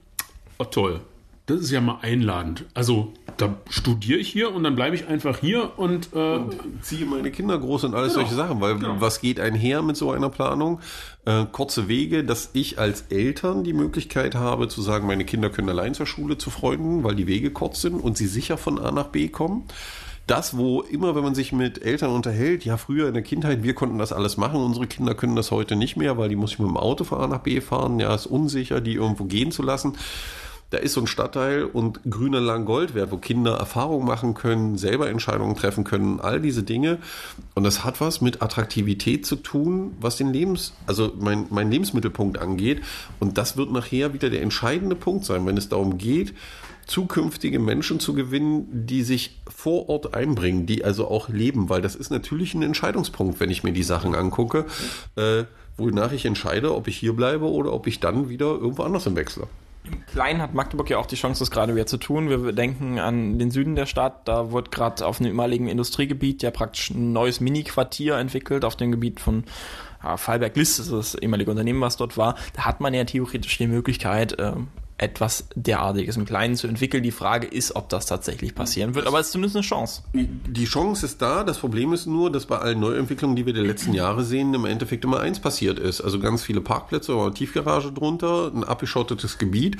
oh 0.58 0.64
toll, 0.64 1.00
das 1.46 1.60
ist 1.60 1.70
ja 1.70 1.80
mal 1.80 1.98
einladend. 2.02 2.64
Also 2.74 3.12
da 3.36 3.56
studiere 3.68 4.18
ich 4.18 4.28
hier 4.28 4.54
und 4.54 4.62
dann 4.62 4.76
bleibe 4.76 4.94
ich 4.94 5.08
einfach 5.08 5.38
hier 5.38 5.76
und, 5.78 6.10
äh, 6.14 6.36
und 6.36 6.54
ziehe 6.82 7.04
meine 7.06 7.30
Kinder 7.30 7.58
groß 7.58 7.84
und 7.84 7.94
alles 7.94 8.12
Genau. 8.12 8.24
solche 8.26 8.36
Sachen, 8.36 8.60
weil 8.60 8.76
Genau. 8.76 8.96
was 9.00 9.20
geht 9.20 9.40
einher 9.40 9.82
mit 9.82 9.96
so 9.96 10.12
einer 10.12 10.28
Planung? 10.28 10.80
Äh, 11.24 11.46
kurze 11.50 11.88
Wege, 11.88 12.24
dass 12.24 12.50
ich 12.52 12.78
als 12.78 13.02
Eltern 13.10 13.64
die 13.64 13.72
Möglichkeit 13.72 14.34
habe 14.34 14.68
zu 14.68 14.82
sagen, 14.82 15.06
meine 15.06 15.24
Kinder 15.24 15.50
können 15.50 15.68
allein 15.68 15.94
zur 15.94 16.06
Schule 16.06 16.38
zu 16.38 16.50
Freunden, 16.50 17.02
weil 17.04 17.14
die 17.16 17.26
Wege 17.26 17.50
kurz 17.50 17.80
sind 17.80 17.94
und 18.00 18.16
sie 18.16 18.26
sicher 18.26 18.56
von 18.56 18.78
A 18.78 18.90
nach 18.92 19.08
B 19.08 19.28
kommen. 19.28 19.64
Das, 20.28 20.56
wo 20.56 20.82
immer, 20.82 21.16
wenn 21.16 21.24
man 21.24 21.34
sich 21.34 21.52
mit 21.52 21.82
Eltern 21.84 22.10
unterhält, 22.10 22.64
ja, 22.64 22.76
früher 22.76 23.08
in 23.08 23.14
der 23.14 23.24
Kindheit, 23.24 23.64
wir 23.64 23.74
konnten 23.74 23.98
das 23.98 24.12
alles 24.12 24.36
machen, 24.36 24.60
unsere 24.62 24.86
Kinder 24.86 25.16
können 25.16 25.34
das 25.34 25.50
heute 25.50 25.74
nicht 25.74 25.96
mehr, 25.96 26.16
weil 26.16 26.28
die 26.28 26.36
muss 26.36 26.52
ich 26.52 26.58
mit 26.60 26.68
dem 26.68 26.76
Auto 26.76 27.02
von 27.02 27.20
A 27.20 27.26
nach 27.26 27.40
B 27.40 27.60
fahren, 27.60 27.98
ja, 27.98 28.14
ist 28.14 28.26
unsicher, 28.26 28.80
die 28.80 28.94
irgendwo 28.94 29.24
gehen 29.24 29.50
zu 29.50 29.62
lassen. 29.64 29.94
Da 30.72 30.78
ist 30.78 30.94
so 30.94 31.02
ein 31.02 31.06
Stadtteil 31.06 31.64
und 31.64 32.00
grüner 32.08 32.40
Lang 32.40 32.64
Gold 32.64 32.94
wert, 32.94 33.12
wo 33.12 33.18
Kinder 33.18 33.58
Erfahrungen 33.58 34.06
machen 34.06 34.32
können, 34.32 34.78
selber 34.78 35.10
Entscheidungen 35.10 35.54
treffen 35.54 35.84
können, 35.84 36.18
all 36.18 36.40
diese 36.40 36.62
Dinge. 36.62 36.96
Und 37.54 37.64
das 37.64 37.84
hat 37.84 38.00
was 38.00 38.22
mit 38.22 38.40
Attraktivität 38.40 39.26
zu 39.26 39.36
tun, 39.36 39.94
was 40.00 40.16
den 40.16 40.32
Lebens, 40.32 40.72
also 40.86 41.12
mein, 41.20 41.44
mein 41.50 41.70
Lebensmittelpunkt 41.70 42.38
angeht. 42.38 42.80
Und 43.20 43.36
das 43.36 43.58
wird 43.58 43.70
nachher 43.70 44.14
wieder 44.14 44.30
der 44.30 44.40
entscheidende 44.40 44.96
Punkt 44.96 45.26
sein, 45.26 45.46
wenn 45.46 45.58
es 45.58 45.68
darum 45.68 45.98
geht, 45.98 46.32
zukünftige 46.86 47.58
Menschen 47.58 48.00
zu 48.00 48.14
gewinnen, 48.14 48.86
die 48.86 49.02
sich 49.02 49.42
vor 49.54 49.90
Ort 49.90 50.14
einbringen, 50.14 50.64
die 50.64 50.86
also 50.86 51.06
auch 51.06 51.28
leben, 51.28 51.68
weil 51.68 51.82
das 51.82 51.94
ist 51.94 52.08
natürlich 52.08 52.54
ein 52.54 52.62
Entscheidungspunkt, 52.62 53.40
wenn 53.40 53.50
ich 53.50 53.62
mir 53.62 53.72
die 53.72 53.82
Sachen 53.82 54.14
angucke, 54.14 54.64
äh, 55.16 55.44
wonach 55.76 56.12
ich 56.12 56.24
entscheide, 56.24 56.74
ob 56.74 56.88
ich 56.88 56.96
hier 56.96 57.12
bleibe 57.12 57.44
oder 57.44 57.74
ob 57.74 57.86
ich 57.86 58.00
dann 58.00 58.30
wieder 58.30 58.46
irgendwo 58.46 58.84
anders 58.84 59.04
hin 59.04 59.16
wechsle. 59.16 59.48
Klein 60.06 60.40
hat 60.40 60.54
Magdeburg 60.54 60.90
ja 60.90 60.98
auch 60.98 61.06
die 61.06 61.16
Chance, 61.16 61.40
das 61.40 61.50
gerade 61.50 61.74
wieder 61.74 61.86
zu 61.86 61.96
tun. 61.96 62.28
Wir 62.28 62.52
denken 62.52 62.98
an 62.98 63.38
den 63.38 63.50
Süden 63.50 63.74
der 63.74 63.86
Stadt. 63.86 64.28
Da 64.28 64.52
wird 64.52 64.70
gerade 64.70 65.04
auf 65.06 65.20
einem 65.20 65.28
ehemaligen 65.28 65.68
Industriegebiet 65.68 66.42
ja 66.42 66.50
praktisch 66.50 66.90
ein 66.90 67.12
neues 67.12 67.40
Mini-Quartier 67.40 68.16
entwickelt 68.16 68.64
auf 68.64 68.76
dem 68.76 68.92
Gebiet 68.92 69.20
von 69.20 69.44
ja, 70.02 70.16
Fallberg-List, 70.16 70.78
das 70.78 70.86
ist 70.86 70.92
das 70.92 71.14
ehemalige 71.14 71.50
Unternehmen, 71.50 71.80
was 71.80 71.96
dort 71.96 72.16
war. 72.16 72.36
Da 72.54 72.64
hat 72.64 72.80
man 72.80 72.94
ja 72.94 73.04
theoretisch 73.04 73.58
die 73.58 73.66
Möglichkeit, 73.66 74.36
ähm, 74.38 74.68
etwas 74.98 75.48
derartiges 75.54 76.16
im 76.16 76.24
Kleinen 76.24 76.56
zu 76.56 76.66
entwickeln. 76.66 77.02
Die 77.02 77.10
Frage 77.10 77.46
ist, 77.46 77.74
ob 77.74 77.88
das 77.88 78.06
tatsächlich 78.06 78.54
passieren 78.54 78.94
wird, 78.94 79.06
aber 79.06 79.18
es 79.18 79.26
ist 79.26 79.32
zumindest 79.32 79.56
eine 79.56 79.64
Chance. 79.64 80.02
Die 80.12 80.64
Chance 80.64 81.06
ist 81.06 81.20
da. 81.20 81.44
Das 81.44 81.58
Problem 81.58 81.92
ist 81.92 82.06
nur, 82.06 82.30
dass 82.30 82.46
bei 82.46 82.58
allen 82.58 82.80
Neuentwicklungen, 82.80 83.36
die 83.36 83.46
wir 83.46 83.52
die 83.52 83.60
letzten 83.60 83.94
Jahre 83.94 84.24
sehen, 84.24 84.54
im 84.54 84.64
Endeffekt 84.64 85.04
immer 85.04 85.20
eins 85.20 85.40
passiert 85.40 85.78
ist. 85.78 86.00
Also 86.00 86.20
ganz 86.20 86.42
viele 86.42 86.60
Parkplätze 86.60 87.16
oder 87.16 87.34
Tiefgarage 87.34 87.92
drunter, 87.92 88.52
ein 88.54 88.64
abgeschottetes 88.64 89.38
Gebiet, 89.38 89.76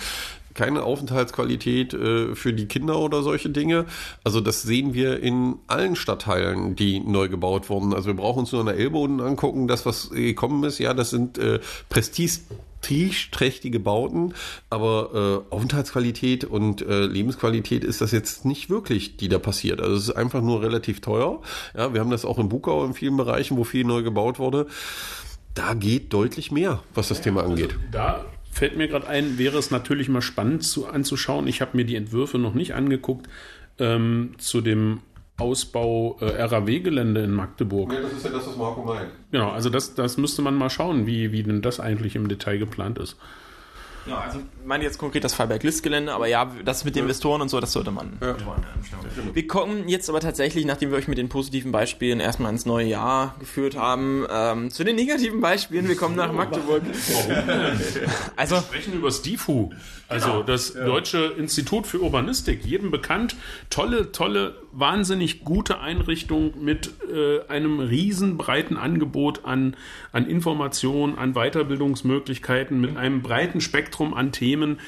keine 0.54 0.82
Aufenthaltsqualität 0.82 1.94
äh, 1.94 2.34
für 2.34 2.52
die 2.52 2.66
Kinder 2.66 2.98
oder 2.98 3.22
solche 3.22 3.50
Dinge. 3.50 3.86
Also 4.24 4.40
das 4.40 4.62
sehen 4.62 4.94
wir 4.94 5.20
in 5.20 5.56
allen 5.66 5.96
Stadtteilen, 5.96 6.76
die 6.76 7.00
neu 7.00 7.28
gebaut 7.28 7.70
wurden. 7.70 7.94
Also 7.94 8.08
wir 8.08 8.14
brauchen 8.14 8.40
uns 8.40 8.52
nur 8.52 8.60
an 8.60 8.66
der 8.66 8.76
Ellboden 8.76 9.20
angucken. 9.20 9.68
Das, 9.68 9.86
was 9.86 10.10
gekommen 10.10 10.64
ist, 10.64 10.78
ja, 10.78 10.94
das 10.94 11.10
sind 11.10 11.38
äh, 11.38 11.60
Prestige 11.88 12.40
prestigeträchtige 12.82 13.80
Bauten, 13.80 14.34
aber 14.68 15.44
äh, 15.50 15.54
Aufenthaltsqualität 15.54 16.44
und 16.44 16.82
äh, 16.82 17.06
Lebensqualität 17.06 17.84
ist 17.84 18.00
das 18.00 18.12
jetzt 18.12 18.44
nicht 18.44 18.68
wirklich, 18.68 19.16
die 19.16 19.28
da 19.28 19.38
passiert. 19.38 19.80
Also 19.80 19.94
es 19.94 20.02
ist 20.08 20.16
einfach 20.16 20.42
nur 20.42 20.62
relativ 20.62 21.00
teuer. 21.00 21.40
Ja, 21.76 21.94
wir 21.94 22.00
haben 22.00 22.10
das 22.10 22.24
auch 22.24 22.38
in 22.38 22.48
Bukau 22.48 22.84
in 22.84 22.94
vielen 22.94 23.16
Bereichen, 23.16 23.56
wo 23.56 23.64
viel 23.64 23.84
neu 23.84 24.02
gebaut 24.02 24.38
wurde. 24.38 24.66
Da 25.54 25.74
geht 25.74 26.12
deutlich 26.12 26.50
mehr, 26.50 26.82
was 26.94 27.08
das 27.08 27.20
Thema 27.20 27.44
angeht. 27.44 27.76
Da 27.90 28.24
fällt 28.50 28.76
mir 28.76 28.88
gerade 28.88 29.06
ein, 29.06 29.38
wäre 29.38 29.58
es 29.58 29.70
natürlich 29.70 30.08
mal 30.08 30.22
spannend 30.22 30.64
zu, 30.64 30.86
anzuschauen. 30.86 31.46
Ich 31.46 31.60
habe 31.60 31.76
mir 31.76 31.84
die 31.84 31.96
Entwürfe 31.96 32.38
noch 32.38 32.54
nicht 32.54 32.74
angeguckt 32.74 33.28
ähm, 33.78 34.34
zu 34.38 34.60
dem 34.60 35.00
Ausbau 35.42 36.16
äh, 36.20 36.42
RAW-Gelände 36.42 37.22
in 37.22 37.32
Magdeburg. 37.32 37.90
das 37.90 38.12
ist 38.12 38.24
ja 38.24 38.30
das, 38.30 38.46
was 38.46 38.56
Marco 38.56 38.82
meint. 38.82 39.10
Genau, 39.30 39.50
also 39.50 39.68
das, 39.68 39.94
das 39.94 40.16
müsste 40.16 40.40
man 40.40 40.54
mal 40.54 40.70
schauen, 40.70 41.06
wie, 41.06 41.32
wie 41.32 41.42
denn 41.42 41.60
das 41.60 41.80
eigentlich 41.80 42.16
im 42.16 42.28
Detail 42.28 42.58
geplant 42.58 42.98
ist. 42.98 43.16
Ja, 44.06 44.20
also 44.20 44.38
ich 44.38 44.66
meine 44.66 44.82
jetzt 44.84 44.98
konkret 44.98 45.22
das 45.22 45.34
Fallberg-List-Gelände, 45.34 46.12
aber 46.12 46.26
ja, 46.26 46.50
das 46.64 46.84
mit 46.84 46.96
den 46.96 47.02
Investoren 47.02 47.40
und 47.40 47.48
so, 47.48 47.60
das 47.60 47.72
sollte 47.72 47.90
man. 47.90 48.18
Ja. 48.20 48.34
Wir 49.32 49.46
kommen 49.46 49.88
jetzt 49.88 50.08
aber 50.08 50.20
tatsächlich, 50.20 50.64
nachdem 50.64 50.90
wir 50.90 50.98
euch 50.98 51.08
mit 51.08 51.18
den 51.18 51.28
positiven 51.28 51.70
Beispielen 51.70 52.18
erstmal 52.18 52.50
ins 52.52 52.66
neue 52.66 52.86
Jahr 52.86 53.36
geführt 53.38 53.76
haben, 53.76 54.26
ähm, 54.28 54.70
zu 54.70 54.82
den 54.84 54.96
negativen 54.96 55.40
Beispielen. 55.40 55.88
Wir 55.88 55.96
kommen 55.96 56.16
nach 56.16 56.32
Magdeburg. 56.32 56.82
Also, 58.36 58.56
Wir 58.56 58.62
sprechen 58.62 58.94
über 58.94 59.08
das 59.08 59.22
DIFU, 59.22 59.70
also 60.08 60.42
das 60.42 60.74
Deutsche 60.74 61.34
Institut 61.38 61.86
für 61.86 62.00
Urbanistik, 62.00 62.64
jedem 62.64 62.90
bekannt. 62.90 63.36
Tolle, 63.70 64.12
tolle, 64.12 64.56
wahnsinnig 64.72 65.44
gute 65.44 65.80
Einrichtung 65.80 66.52
mit 66.62 66.90
äh, 67.12 67.46
einem 67.48 67.78
riesenbreiten 67.80 68.76
Angebot 68.76 69.44
an, 69.44 69.76
an 70.12 70.26
Informationen, 70.26 71.18
an 71.18 71.34
Weiterbildungsmöglichkeiten, 71.34 72.80
mit 72.80 72.96
einem 72.96 73.22
breiten 73.22 73.60
Spektrum 73.60 73.91
an 74.14 74.32
Themen. 74.32 74.80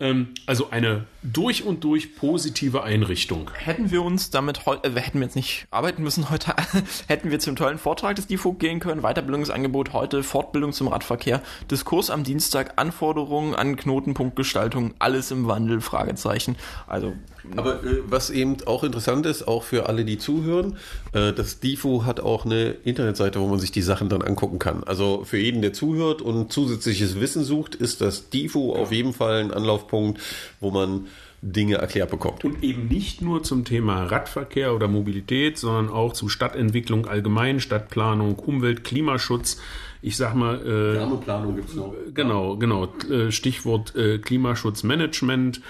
Ähm, 0.00 0.28
also 0.46 0.70
eine 0.70 1.04
durch 1.22 1.64
und 1.64 1.84
durch 1.84 2.16
positive 2.16 2.82
Einrichtung. 2.82 3.50
hätten 3.54 3.90
wir 3.90 4.02
uns 4.02 4.30
damit 4.30 4.66
heute, 4.66 4.88
äh, 4.88 5.00
hätten 5.00 5.20
wir 5.20 5.26
jetzt 5.26 5.36
nicht 5.36 5.66
arbeiten 5.70 6.02
müssen 6.02 6.30
heute, 6.30 6.54
hätten 7.06 7.30
wir 7.30 7.38
zum 7.38 7.54
tollen 7.54 7.78
Vortrag 7.78 8.16
des 8.16 8.26
DIFO 8.26 8.54
gehen 8.54 8.80
können, 8.80 9.02
Weiterbildungsangebot 9.02 9.92
heute, 9.92 10.22
Fortbildung 10.22 10.72
zum 10.72 10.88
Radverkehr, 10.88 11.40
Diskurs 11.70 12.10
am 12.10 12.24
Dienstag, 12.24 12.72
Anforderungen 12.76 13.54
an 13.54 13.76
Knotenpunktgestaltung, 13.76 14.94
alles 14.98 15.30
im 15.30 15.46
Wandel, 15.46 15.80
Fragezeichen. 15.80 16.56
Also, 16.88 17.12
Aber 17.56 17.84
äh, 17.84 18.02
was 18.06 18.30
eben 18.30 18.56
auch 18.66 18.82
interessant 18.82 19.24
ist, 19.26 19.46
auch 19.46 19.62
für 19.62 19.88
alle, 19.88 20.04
die 20.04 20.18
zuhören, 20.18 20.76
äh, 21.12 21.32
das 21.32 21.60
DIFU 21.60 22.04
hat 22.04 22.18
auch 22.18 22.44
eine 22.44 22.70
Internetseite, 22.84 23.40
wo 23.40 23.46
man 23.46 23.60
sich 23.60 23.70
die 23.70 23.82
Sachen 23.82 24.08
dann 24.08 24.22
angucken 24.22 24.58
kann. 24.58 24.82
Also 24.84 25.22
für 25.24 25.38
jeden, 25.38 25.62
der 25.62 25.72
zuhört 25.72 26.20
und 26.20 26.52
zusätzliches 26.52 27.20
Wissen 27.20 27.44
sucht, 27.44 27.76
ist 27.76 28.00
das 28.00 28.28
DIFU 28.30 28.72
auf 28.74 28.90
jeden 28.90 29.12
Fall 29.12 29.40
ein 29.40 29.52
Anlaufpunkt, 29.52 30.20
wo 30.60 30.72
man 30.72 31.06
Dinge 31.42 31.74
erklärt 31.74 32.10
bekommt. 32.10 32.44
Und 32.44 32.62
eben 32.62 32.86
nicht 32.86 33.20
nur 33.20 33.42
zum 33.42 33.64
Thema 33.64 34.04
Radverkehr 34.04 34.74
oder 34.74 34.86
Mobilität, 34.86 35.58
sondern 35.58 35.88
auch 35.88 36.12
zu 36.12 36.28
Stadtentwicklung 36.28 37.06
allgemein, 37.06 37.58
Stadtplanung, 37.58 38.38
Umwelt, 38.38 38.84
Klimaschutz. 38.84 39.60
Ich 40.02 40.16
sag 40.16 40.34
mal, 40.34 40.60
äh, 40.60 40.94
Wärmeplanung 40.94 41.56
gibt 41.56 41.70
es 41.70 41.74
noch. 41.74 41.94
genau, 42.14 42.56
genau, 42.56 42.88
äh, 43.10 43.32
Stichwort 43.32 43.94
äh, 43.96 44.18
Klimaschutzmanagement. 44.18 45.60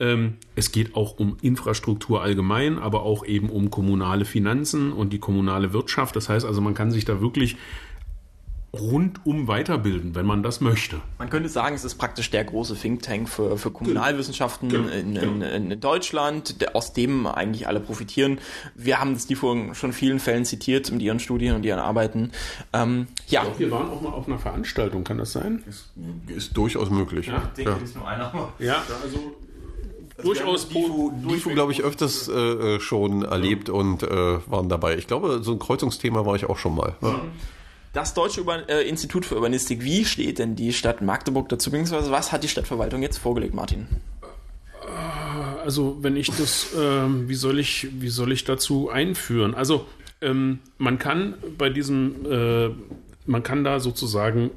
Ähm, 0.00 0.36
es 0.54 0.72
geht 0.72 0.94
auch 0.94 1.18
um 1.18 1.36
Infrastruktur 1.42 2.22
allgemein, 2.22 2.78
aber 2.78 3.02
auch 3.02 3.26
eben 3.26 3.50
um 3.50 3.70
kommunale 3.70 4.24
Finanzen 4.24 4.92
und 4.92 5.12
die 5.12 5.18
kommunale 5.18 5.72
Wirtschaft. 5.72 6.16
Das 6.16 6.28
heißt 6.28 6.46
also, 6.46 6.60
man 6.60 6.74
kann 6.74 6.90
sich 6.90 7.04
da 7.04 7.20
wirklich 7.20 7.56
rundum 8.72 9.48
weiterbilden, 9.48 10.14
wenn 10.14 10.26
man 10.26 10.42
das 10.42 10.60
möchte. 10.60 11.00
man 11.18 11.30
könnte 11.30 11.48
sagen, 11.48 11.74
es 11.74 11.84
ist 11.84 11.94
praktisch 11.94 12.30
der 12.30 12.44
große 12.44 12.76
Think 12.76 13.02
Tank 13.02 13.28
für, 13.28 13.56
für 13.56 13.70
Kommunalwissenschaften 13.70 14.70
in, 14.90 15.16
in, 15.16 15.42
in 15.42 15.80
Deutschland, 15.80 16.60
der, 16.60 16.76
aus 16.76 16.92
dem 16.92 17.26
eigentlich 17.26 17.66
alle 17.66 17.80
profitieren. 17.80 18.38
Wir 18.74 19.00
haben 19.00 19.14
das 19.14 19.26
in 19.26 19.74
schon 19.74 19.92
vielen 19.92 20.20
Fällen 20.20 20.44
zitiert 20.44 20.90
mit 20.90 21.00
ihren 21.00 21.18
Studien 21.18 21.54
und 21.54 21.64
ihren 21.64 21.78
Arbeiten. 21.78 22.32
Ähm, 22.74 23.06
ja, 23.28 23.46
Wir 23.56 23.70
waren 23.70 23.88
auch 23.90 24.02
mal 24.02 24.10
auf 24.10 24.26
einer 24.26 24.38
Veranstaltung, 24.38 25.02
kann 25.02 25.16
das 25.16 25.32
sein? 25.32 25.64
Ist 26.26 26.56
durchaus 26.56 26.90
möglich. 26.90 27.26
Ja. 27.26 27.50
ist 27.82 27.96
nur 27.96 28.06
einer. 28.06 28.52
Ja, 28.58 28.82
also 29.02 29.34
durchaus 30.22 30.68
DIFU, 30.68 31.12
DIFU 31.26 31.50
glaube 31.50 31.72
ich, 31.72 31.82
öfters 31.82 32.28
äh, 32.28 32.80
schon 32.80 33.22
erlebt 33.22 33.70
und 33.70 34.02
äh, 34.02 34.38
waren 34.46 34.68
dabei. 34.68 34.96
Ich 34.96 35.06
glaube, 35.06 35.42
so 35.42 35.52
ein 35.52 35.58
Kreuzungsthema 35.58 36.26
war 36.26 36.34
ich 36.36 36.46
auch 36.46 36.58
schon 36.58 36.74
mal. 36.74 36.96
Ja. 37.00 37.20
Das 37.98 38.14
Deutsche 38.14 38.42
Urban 38.42 38.62
äh, 38.68 38.82
Institut 38.82 39.26
für 39.26 39.34
Urbanistik, 39.34 39.82
wie 39.82 40.04
steht 40.04 40.38
denn 40.38 40.54
die 40.54 40.72
Stadt 40.72 41.02
Magdeburg 41.02 41.48
dazu, 41.48 41.72
beziehungsweise 41.72 42.12
was 42.12 42.30
hat 42.30 42.44
die 42.44 42.48
Stadtverwaltung 42.48 43.02
jetzt 43.02 43.16
vorgelegt, 43.16 43.54
Martin? 43.54 43.88
Also, 45.64 45.96
wenn 46.00 46.14
ich 46.14 46.28
das, 46.28 46.68
ähm, 46.78 47.28
wie 47.28 47.34
soll 47.34 47.58
ich, 47.58 47.88
wie 48.00 48.06
soll 48.06 48.30
ich 48.30 48.44
dazu 48.44 48.88
einführen? 48.88 49.52
Also, 49.52 49.84
ähm, 50.20 50.60
man 50.78 51.00
kann 51.00 51.34
bei 51.58 51.70
diesem, 51.70 52.24
äh, 52.30 52.70
man 53.26 53.42
kann 53.42 53.64
da 53.64 53.80
sozusagen 53.80 54.52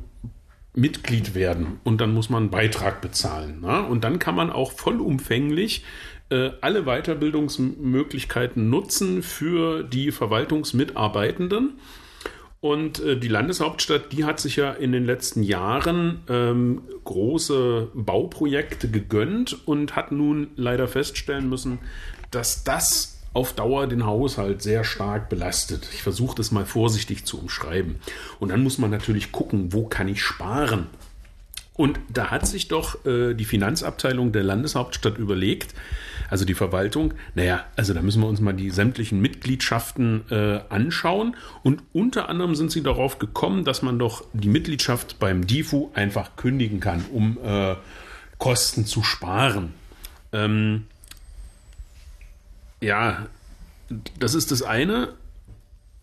Mitglied 0.76 1.34
werden 1.34 1.80
und 1.84 2.00
dann 2.00 2.14
muss 2.14 2.30
man 2.30 2.44
einen 2.44 2.52
Beitrag 2.52 3.02
bezahlen. 3.02 3.62
Ne? 3.62 3.82
Und 3.82 4.04
dann 4.04 4.20
kann 4.20 4.36
man 4.36 4.52
auch 4.52 4.72
vollumfänglich 4.72 5.84
äh, 6.30 6.52
alle 6.62 6.84
Weiterbildungsmöglichkeiten 6.84 8.70
nutzen 8.70 9.24
für 9.24 9.82
die 9.82 10.12
Verwaltungsmitarbeitenden. 10.12 11.80
Und 12.62 13.00
äh, 13.00 13.18
die 13.18 13.28
Landeshauptstadt, 13.28 14.12
die 14.12 14.24
hat 14.24 14.40
sich 14.40 14.56
ja 14.56 14.72
in 14.72 14.92
den 14.92 15.04
letzten 15.04 15.42
Jahren 15.42 16.22
ähm, 16.30 16.84
große 17.04 17.90
Bauprojekte 17.96 18.90
gegönnt 18.90 19.68
und 19.68 19.96
hat 19.96 20.12
nun 20.12 20.52
leider 20.56 20.88
feststellen 20.88 21.50
müssen, 21.50 21.80
dass 22.30 22.64
das 22.64 23.20
auf 23.34 23.54
Dauer 23.54 23.88
den 23.88 24.06
Haushalt 24.06 24.62
sehr 24.62 24.84
stark 24.84 25.28
belastet. 25.28 25.90
Ich 25.94 26.04
versuche 26.04 26.36
das 26.36 26.52
mal 26.52 26.66
vorsichtig 26.66 27.26
zu 27.26 27.40
umschreiben. 27.40 27.96
Und 28.40 28.50
dann 28.50 28.62
muss 28.62 28.78
man 28.78 28.92
natürlich 28.92 29.32
gucken, 29.32 29.74
wo 29.74 29.88
kann 29.88 30.08
ich 30.08 30.22
sparen. 30.22 30.88
Und 31.74 32.00
da 32.10 32.30
hat 32.32 32.46
sich 32.46 32.68
doch 32.68 33.06
äh, 33.06 33.34
die 33.34 33.46
Finanzabteilung 33.46 34.32
der 34.32 34.44
Landeshauptstadt 34.44 35.18
überlegt, 35.18 35.74
also 36.30 36.46
die 36.46 36.54
Verwaltung, 36.54 37.14
naja, 37.36 37.66
also 37.76 37.94
da 37.94 38.02
müssen 38.02 38.22
wir 38.22 38.28
uns 38.28 38.40
mal 38.40 38.54
die 38.54 38.70
sämtlichen 38.70 39.20
Mitgliedschaften 39.20 40.24
äh, 40.30 40.62
anschauen. 40.70 41.36
Und 41.64 41.84
unter 41.92 42.30
anderem 42.30 42.56
sind 42.56 42.72
sie 42.72 42.84
darauf 42.84 43.20
gekommen, 43.20 43.66
dass 43.66 43.82
man 43.82 44.00
doch 44.00 44.24
die 44.34 44.48
Mitgliedschaft 44.48 45.20
beim 45.20 45.46
DIFU 45.46 45.90
einfach 45.94 46.36
kündigen 46.36 46.80
kann, 46.80 47.04
um 47.12 47.38
äh, 47.44 47.76
Kosten 48.38 48.86
zu 48.86 49.04
sparen. 49.04 49.74
Ähm, 50.32 50.86
ja, 52.80 53.28
das 54.20 54.34
ist 54.34 54.52
das 54.52 54.62
eine 54.62 55.14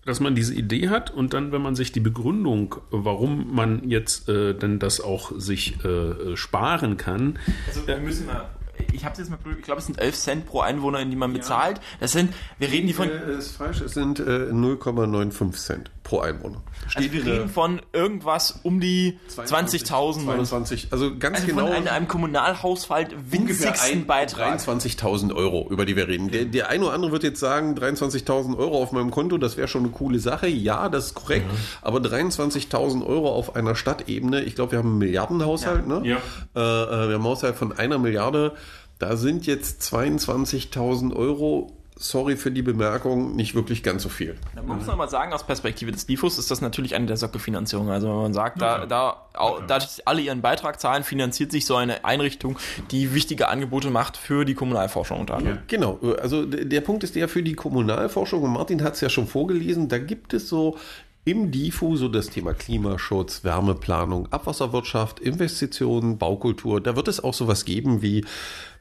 dass 0.09 0.21
man 0.21 0.35
diese 0.35 0.55
Idee 0.55 0.89
hat 0.89 1.11
und 1.11 1.35
dann, 1.35 1.53
wenn 1.53 1.63
man 1.63 1.75
sich 1.75 1.93
die 1.93 2.01
Begründung, 2.01 2.77
warum 2.91 3.55
man 3.55 3.89
jetzt 3.89 4.29
äh, 4.29 4.55
denn 4.55 4.79
das 4.79 5.01
auch 5.01 5.33
sich 5.37 5.85
äh, 5.85 6.37
sparen 6.37 6.97
kann. 6.97 7.39
Also 7.67 7.87
wir 7.87 7.99
müssen 7.99 8.27
mal 8.27 8.49
ich 8.93 9.05
habe 9.05 9.17
jetzt 9.19 9.29
mal 9.29 9.39
ich 9.57 9.65
glaube, 9.65 9.81
es 9.81 9.87
sind 9.87 10.01
11 10.01 10.17
Cent 10.17 10.47
pro 10.47 10.61
Einwohner, 10.61 11.01
in 11.01 11.11
die 11.11 11.17
man 11.17 11.33
bezahlt. 11.33 11.81
Das 12.01 12.13
sind, 12.13 12.33
wir 12.59 12.71
reden 12.71 12.87
die 12.87 12.93
von. 12.93 13.11
Äh, 13.11 13.39
ist 13.39 13.57
falsch, 13.57 13.81
es 13.81 13.95
sind 13.95 14.21
äh, 14.21 14.51
0,95 14.51 15.53
Cent 15.53 15.91
pro 16.05 16.21
Einwohner. 16.21 16.63
Also 16.95 17.13
wir 17.13 17.27
reden 17.27 17.49
von 17.49 17.81
irgendwas 17.93 18.61
um 18.63 18.81
die 18.81 19.19
20.000. 19.37 20.25
22, 20.25 20.89
also 20.91 21.17
ganz 21.19 21.37
also 21.37 21.47
genau. 21.49 21.67
Von 21.67 21.77
einem, 21.77 21.89
einem 21.89 22.09
Kommunalhaushalt 22.09 23.15
winzigsten 23.31 24.07
Beitrag. 24.07 24.59
23.000 24.61 25.35
Euro, 25.35 25.67
über 25.71 25.87
die 25.87 25.97
wir 25.97 26.09
reden. 26.09 26.31
Der, 26.31 26.45
der 26.45 26.69
eine 26.69 26.85
oder 26.85 26.95
andere 26.95 27.13
wird 27.13 27.23
jetzt 27.23 27.41
sagen, 27.41 27.75
23.000 27.75 28.57
Euro 28.57 28.83
auf 28.83 28.93
meinem 28.93 29.11
Konto, 29.11 29.39
das 29.39 29.57
wäre 29.57 29.69
schon 29.69 29.83
eine 29.83 29.91
coole 29.91 30.19
Sache. 30.19 30.49
Ja, 30.49 30.89
das 30.89 31.07
ist 31.07 31.15
korrekt. 31.15 31.47
Mhm. 31.47 31.57
Aber 31.83 31.99
23.000 31.99 33.07
Euro 33.07 33.33
auf 33.33 33.57
einer 33.57 33.75
Stadtebene, 33.75 34.43
ich 34.43 34.55
glaube, 34.55 34.73
wir 34.73 34.79
haben 34.79 34.91
einen 34.91 34.99
Milliardenhaushalt, 34.99 35.87
ja. 35.89 36.01
ne? 36.01 36.09
Ja. 36.09 36.17
Äh, 36.57 36.61
äh 36.61 37.09
wir 37.09 37.15
haben 37.15 37.15
einen 37.15 37.25
Haushalt 37.25 37.57
von 37.57 37.73
einer 37.73 37.99
Milliarde. 37.99 38.53
Da 38.99 39.17
sind 39.17 39.47
jetzt 39.47 39.83
22.000 39.83 41.15
Euro 41.15 41.78
sorry 41.99 42.37
für 42.37 42.51
die 42.51 42.63
Bemerkung, 42.63 43.35
nicht 43.35 43.55
wirklich 43.55 43.83
ganz 43.83 44.05
so 44.05 44.09
viel. 44.09 44.37
Da 44.55 44.63
muss 44.63 44.87
man 44.87 44.97
mal 44.97 45.09
sagen, 45.09 45.33
aus 45.33 45.45
Perspektive 45.45 45.93
des 45.93 46.07
DIFUS 46.07 46.39
ist 46.39 46.51
das 46.51 46.61
natürlich 46.61 46.95
eine 46.95 47.07
der 47.07 47.17
Sockelfinanzierungen. 47.17 47.93
Also 47.93 48.09
wenn 48.09 48.17
man 48.17 48.35
sagt, 48.35 48.63
da, 48.63 48.87
da, 48.87 49.27
auch, 49.35 49.61
dadurch 49.67 50.07
alle 50.07 50.21
ihren 50.21 50.41
Beitrag 50.41 50.81
zahlen, 50.81 51.03
finanziert 51.03 51.51
sich 51.51 51.67
so 51.67 51.77
eine 51.77 52.05
Einrichtung, 52.05 52.59
die 52.91 53.15
wichtige 53.15 53.49
Angebote 53.49 53.91
macht 53.91 54.17
für 54.17 54.45
die 54.45 54.55
Kommunalforschung 54.55 55.21
unter 55.21 55.35
anderem. 55.35 55.57
Ja. 55.57 55.63
Genau, 55.67 55.99
also 56.21 56.45
der 56.45 56.81
Punkt 56.81 57.05
ist 57.05 57.17
der 57.17 57.29
für 57.29 57.43
die 57.43 57.55
Kommunalforschung, 57.55 58.43
und 58.43 58.53
Martin 58.53 58.83
hat 58.83 58.95
es 58.95 59.01
ja 59.01 59.09
schon 59.09 59.27
vorgelesen, 59.27 59.89
da 59.89 59.99
gibt 59.99 60.35
es 60.35 60.49
so 60.49 60.79
im 61.25 61.51
DIFU 61.51 61.97
so 61.97 62.09
das 62.09 62.31
Thema 62.31 62.55
Klimaschutz, 62.55 63.45
Wärmeplanung, 63.45 64.33
Abwasserwirtschaft, 64.33 65.21
Investitionen, 65.21 66.17
Baukultur. 66.17 66.81
Da 66.81 66.97
wird 66.97 67.07
es 67.07 67.23
auch 67.23 67.35
sowas 67.35 67.67
geben 67.67 68.01
wie 68.01 68.25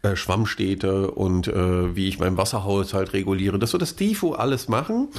äh, 0.07 0.15
Schwammstädte 0.15 1.11
und 1.11 1.47
äh, 1.47 1.95
wie 1.95 2.07
ich 2.07 2.19
meinen 2.19 2.37
Wasserhaushalt 2.37 3.13
reguliere. 3.13 3.59
Das 3.59 3.73
wird 3.73 3.81
das 3.81 3.95
DIFO 3.95 4.33
alles 4.33 4.67
machen, 4.67 5.09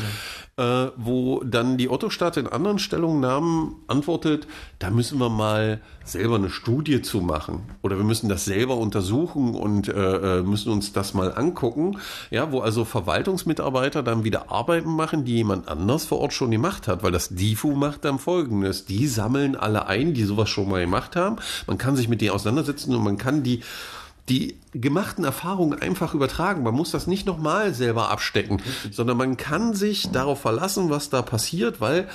ja. 0.57 0.87
äh, 0.87 0.93
wo 0.97 1.43
dann 1.45 1.77
die 1.77 1.89
Ottostadt 1.89 2.37
in 2.37 2.47
anderen 2.47 2.79
Stellungnahmen 2.79 3.77
antwortet, 3.87 4.47
da 4.79 4.91
müssen 4.91 5.19
wir 5.19 5.31
mal 5.31 5.81
selber 6.05 6.37
eine 6.37 6.51
Studie 6.51 7.03
zu 7.03 7.21
machen 7.21 7.63
oder 7.83 7.97
wir 7.99 8.05
müssen 8.05 8.29
das 8.29 8.45
selber 8.45 8.77
untersuchen 8.77 9.55
und 9.55 9.89
äh, 9.89 10.39
äh, 10.39 10.43
müssen 10.43 10.73
uns 10.73 10.93
das 10.93 11.15
mal 11.15 11.35
angucken. 11.35 11.99
Ja, 12.31 12.51
wo 12.53 12.61
also 12.61 12.85
Verwaltungsmitarbeiter 12.85 14.03
dann 14.03 14.25
wieder 14.25 14.51
Arbeiten 14.51 14.91
machen, 14.91 15.25
die 15.25 15.35
jemand 15.35 15.69
anders 15.69 16.07
vor 16.07 16.21
Ort 16.21 16.33
schon 16.33 16.51
gemacht 16.51 16.89
hat, 16.89 17.03
weil 17.03 17.13
das 17.13 17.29
DIFO 17.31 17.75
macht 17.75 18.05
dann 18.05 18.19
folgendes. 18.19 18.87
Die 18.87 19.07
sammeln 19.07 19.55
alle 19.55 19.87
ein, 19.87 20.15
die 20.15 20.25
sowas 20.25 20.49
schon 20.49 20.69
mal 20.69 20.81
gemacht 20.81 21.17
haben. 21.17 21.37
Man 21.67 21.79
kann 21.79 21.97
sich 21.97 22.09
mit 22.09 22.21
denen 22.21 22.33
auseinandersetzen 22.33 22.95
und 22.95 23.05
man 23.05 23.19
kann 23.19 23.43
die 23.43 23.63
die 24.29 24.57
gemachten 24.73 25.25
Erfahrungen 25.25 25.81
einfach 25.81 26.15
übertragen. 26.15 26.63
Man 26.63 26.75
muss 26.75 26.91
das 26.91 27.07
nicht 27.07 27.27
nochmal 27.27 27.75
selber 27.75 28.11
abstecken, 28.11 28.63
sondern 28.91 29.17
man 29.17 29.37
kann 29.37 29.75
sich 29.75 30.11
darauf 30.11 30.41
verlassen, 30.41 30.91
was 30.91 31.11
da 31.11 31.23
passiert, 31.23 31.81
weil 31.81 32.09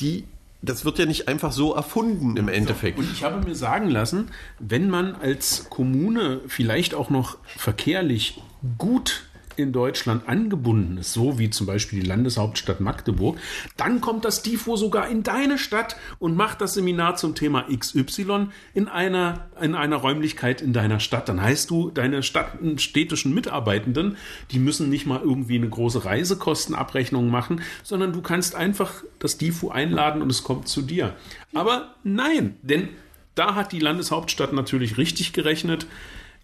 die 0.00 0.24
das 0.64 0.84
wird 0.84 0.98
ja 1.00 1.06
nicht 1.06 1.26
einfach 1.26 1.50
so 1.50 1.74
erfunden 1.74 2.36
im 2.36 2.48
Endeffekt. 2.48 2.96
Und 2.96 3.10
ich 3.12 3.24
habe 3.24 3.44
mir 3.44 3.56
sagen 3.56 3.90
lassen, 3.90 4.28
wenn 4.60 4.88
man 4.88 5.16
als 5.16 5.66
Kommune 5.68 6.40
vielleicht 6.46 6.94
auch 6.94 7.10
noch 7.10 7.36
verkehrlich 7.44 8.40
gut 8.78 9.24
in 9.56 9.72
Deutschland 9.72 10.28
angebunden 10.28 10.98
ist, 10.98 11.12
so 11.12 11.38
wie 11.38 11.50
zum 11.50 11.66
Beispiel 11.66 12.00
die 12.00 12.06
Landeshauptstadt 12.06 12.80
Magdeburg, 12.80 13.38
dann 13.76 14.00
kommt 14.00 14.24
das 14.24 14.42
DIFO 14.42 14.76
sogar 14.76 15.08
in 15.08 15.22
deine 15.22 15.58
Stadt 15.58 15.96
und 16.18 16.36
macht 16.36 16.60
das 16.60 16.74
Seminar 16.74 17.16
zum 17.16 17.34
Thema 17.34 17.66
XY 17.74 18.48
in 18.74 18.88
einer, 18.88 19.48
in 19.60 19.74
einer 19.74 19.96
Räumlichkeit 19.96 20.60
in 20.60 20.72
deiner 20.72 21.00
Stadt. 21.00 21.28
Dann 21.28 21.40
heißt 21.40 21.70
du, 21.70 21.90
deine 21.90 22.22
Stadt, 22.22 22.58
städtischen 22.76 23.34
Mitarbeitenden, 23.34 24.16
die 24.50 24.58
müssen 24.58 24.88
nicht 24.88 25.06
mal 25.06 25.20
irgendwie 25.22 25.56
eine 25.56 25.68
große 25.68 26.04
Reisekostenabrechnung 26.04 27.30
machen, 27.30 27.62
sondern 27.82 28.12
du 28.12 28.22
kannst 28.22 28.54
einfach 28.54 29.02
das 29.18 29.38
DIFO 29.38 29.70
einladen 29.70 30.22
und 30.22 30.30
es 30.30 30.42
kommt 30.42 30.68
zu 30.68 30.82
dir. 30.82 31.14
Aber 31.54 31.94
nein, 32.02 32.56
denn 32.62 32.88
da 33.34 33.54
hat 33.54 33.72
die 33.72 33.78
Landeshauptstadt 33.78 34.52
natürlich 34.52 34.98
richtig 34.98 35.32
gerechnet. 35.32 35.86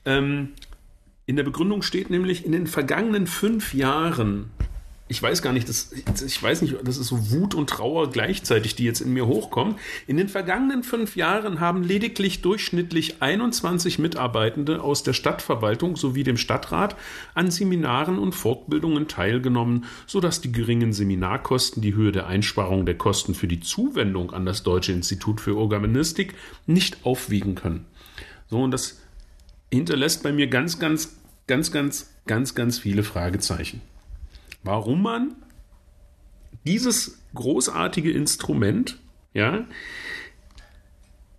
Ähm, 0.04 0.52
in 1.28 1.36
der 1.36 1.44
Begründung 1.44 1.82
steht 1.82 2.08
nämlich, 2.08 2.46
in 2.46 2.52
den 2.52 2.66
vergangenen 2.66 3.26
fünf 3.26 3.74
Jahren, 3.74 4.48
ich 5.08 5.22
weiß 5.22 5.42
gar 5.42 5.52
nicht, 5.52 5.68
das, 5.68 5.92
ich 5.92 6.42
weiß 6.42 6.62
nicht, 6.62 6.76
das 6.84 6.96
ist 6.96 7.08
so 7.08 7.30
Wut 7.30 7.54
und 7.54 7.68
Trauer 7.68 8.10
gleichzeitig, 8.10 8.76
die 8.76 8.84
jetzt 8.84 9.02
in 9.02 9.12
mir 9.12 9.26
hochkommen. 9.26 9.74
In 10.06 10.16
den 10.16 10.30
vergangenen 10.30 10.82
fünf 10.82 11.16
Jahren 11.16 11.60
haben 11.60 11.82
lediglich 11.82 12.40
durchschnittlich 12.40 13.20
21 13.20 13.98
Mitarbeitende 13.98 14.82
aus 14.82 15.02
der 15.02 15.12
Stadtverwaltung 15.12 15.96
sowie 15.96 16.24
dem 16.24 16.38
Stadtrat 16.38 16.96
an 17.34 17.50
Seminaren 17.50 18.18
und 18.18 18.34
Fortbildungen 18.34 19.06
teilgenommen, 19.06 19.84
sodass 20.06 20.40
die 20.40 20.52
geringen 20.52 20.94
Seminarkosten 20.94 21.82
die 21.82 21.94
Höhe 21.94 22.10
der 22.10 22.26
Einsparung 22.26 22.86
der 22.86 22.96
Kosten 22.96 23.34
für 23.34 23.48
die 23.48 23.60
Zuwendung 23.60 24.32
an 24.32 24.46
das 24.46 24.62
Deutsche 24.62 24.92
Institut 24.92 25.42
für 25.42 25.58
Organistik 25.58 26.32
nicht 26.66 27.04
aufwiegen 27.04 27.54
können. 27.54 27.84
So, 28.48 28.62
und 28.62 28.70
das 28.70 28.98
hinterlässt 29.70 30.22
bei 30.22 30.32
mir 30.32 30.46
ganz, 30.46 30.78
ganz 30.78 31.17
ganz, 31.48 31.72
ganz, 31.72 32.14
ganz, 32.26 32.54
ganz 32.54 32.78
viele 32.78 33.02
Fragezeichen. 33.02 33.80
Warum 34.62 35.02
man 35.02 35.34
dieses 36.64 37.18
großartige 37.34 38.12
Instrument, 38.12 38.98
ja, 39.34 39.66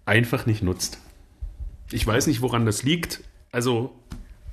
einfach 0.06 0.46
nicht 0.46 0.64
nutzt. 0.64 1.00
Ich 1.92 2.06
weiß 2.06 2.28
nicht, 2.28 2.42
woran 2.42 2.66
das 2.66 2.84
liegt. 2.84 3.22
Also, 3.52 3.94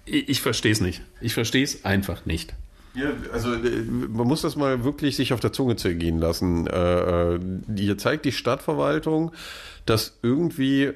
ich, 0.04 0.28
ich 0.28 0.40
verstehe 0.40 0.72
es 0.72 0.80
nicht. 0.80 1.02
Ich 1.20 1.34
verstehe 1.34 1.64
es 1.64 1.84
einfach 1.84 2.26
nicht. 2.26 2.54
Ja, 2.94 3.12
also 3.32 3.52
äh, 3.52 3.82
man 3.82 4.26
muss 4.26 4.42
das 4.42 4.56
mal 4.56 4.84
wirklich 4.84 5.16
sich 5.16 5.32
auf 5.32 5.40
der 5.40 5.52
Zunge 5.52 5.76
zergehen 5.76 6.18
lassen. 6.18 6.66
Äh, 6.66 7.34
äh, 7.34 7.40
hier 7.76 7.98
zeigt 7.98 8.24
die 8.24 8.32
Stadtverwaltung, 8.32 9.32
dass 9.84 10.18
irgendwie 10.22 10.92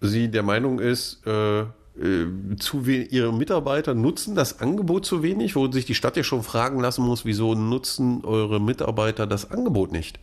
sie 0.00 0.28
der 0.28 0.42
Meinung 0.42 0.80
ist, 0.80 1.24
äh, 1.26 1.64
äh, 2.00 2.56
zu 2.56 2.82
ihre 2.86 3.32
Mitarbeiter 3.32 3.94
nutzen 3.94 4.34
das 4.34 4.60
Angebot 4.60 5.06
zu 5.06 5.22
wenig, 5.22 5.54
wo 5.54 5.70
sich 5.70 5.84
die 5.84 5.94
Stadt 5.94 6.16
ja 6.16 6.24
schon 6.24 6.42
fragen 6.42 6.80
lassen 6.80 7.04
muss, 7.04 7.24
wieso 7.24 7.54
nutzen 7.54 8.24
eure 8.24 8.60
Mitarbeiter 8.60 9.26
das 9.26 9.50
Angebot 9.50 9.92
nicht? 9.92 10.18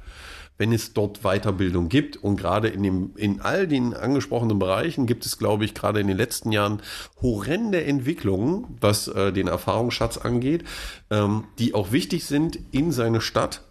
Wenn 0.58 0.74
es 0.74 0.94
dort 0.94 1.22
Weiterbildung 1.24 1.90
gibt 1.90 2.18
und 2.18 2.36
gerade 2.36 2.68
in 2.68 2.84
dem, 2.84 3.12
in 3.16 3.42
all 3.42 3.68
den 3.68 3.94
angesprochenen 3.94 4.60
Bereichen 4.60 5.06
gibt 5.06 5.26
es, 5.26 5.38
glaube 5.38 5.66
ich, 5.66 5.74
gerade 5.74 6.02
in 6.02 6.08
den 6.08 6.18
letzten 6.18 6.52
Jahren 6.52 6.82
horrende 7.22 7.84
Entwicklungen, 7.84 8.78
was 8.82 9.08
äh, 9.08 9.32
den 9.32 9.48
Erfahrungsschatz 9.48 10.18
angeht, 10.18 10.66
ähm, 11.10 11.46
die 11.58 11.74
auch 11.74 11.92
wichtig 11.92 12.26
sind 12.26 12.60
in 12.72 12.92
seine 12.92 13.22
Stadt 13.22 13.64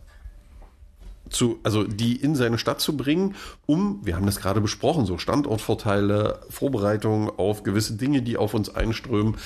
zu, 1.31 1.59
also 1.63 1.85
die 1.85 2.17
in 2.17 2.35
seine 2.35 2.59
Stadt 2.59 2.81
zu 2.81 2.97
bringen, 2.97 3.35
um, 3.67 4.01
wir 4.05 4.17
haben 4.17 4.27
das 4.27 4.41
gerade 4.41 4.61
besprochen, 4.61 5.07
so 5.07 5.19
Standortvorteile, 5.19 6.41
Vorbereitung 6.51 7.31
auf 7.39 7.63
gewisse 7.63 7.95
Dinge, 7.95 8.23
die 8.23 8.37
auf 8.37 8.55
uns 8.55 8.75
einströmen, 8.75 9.37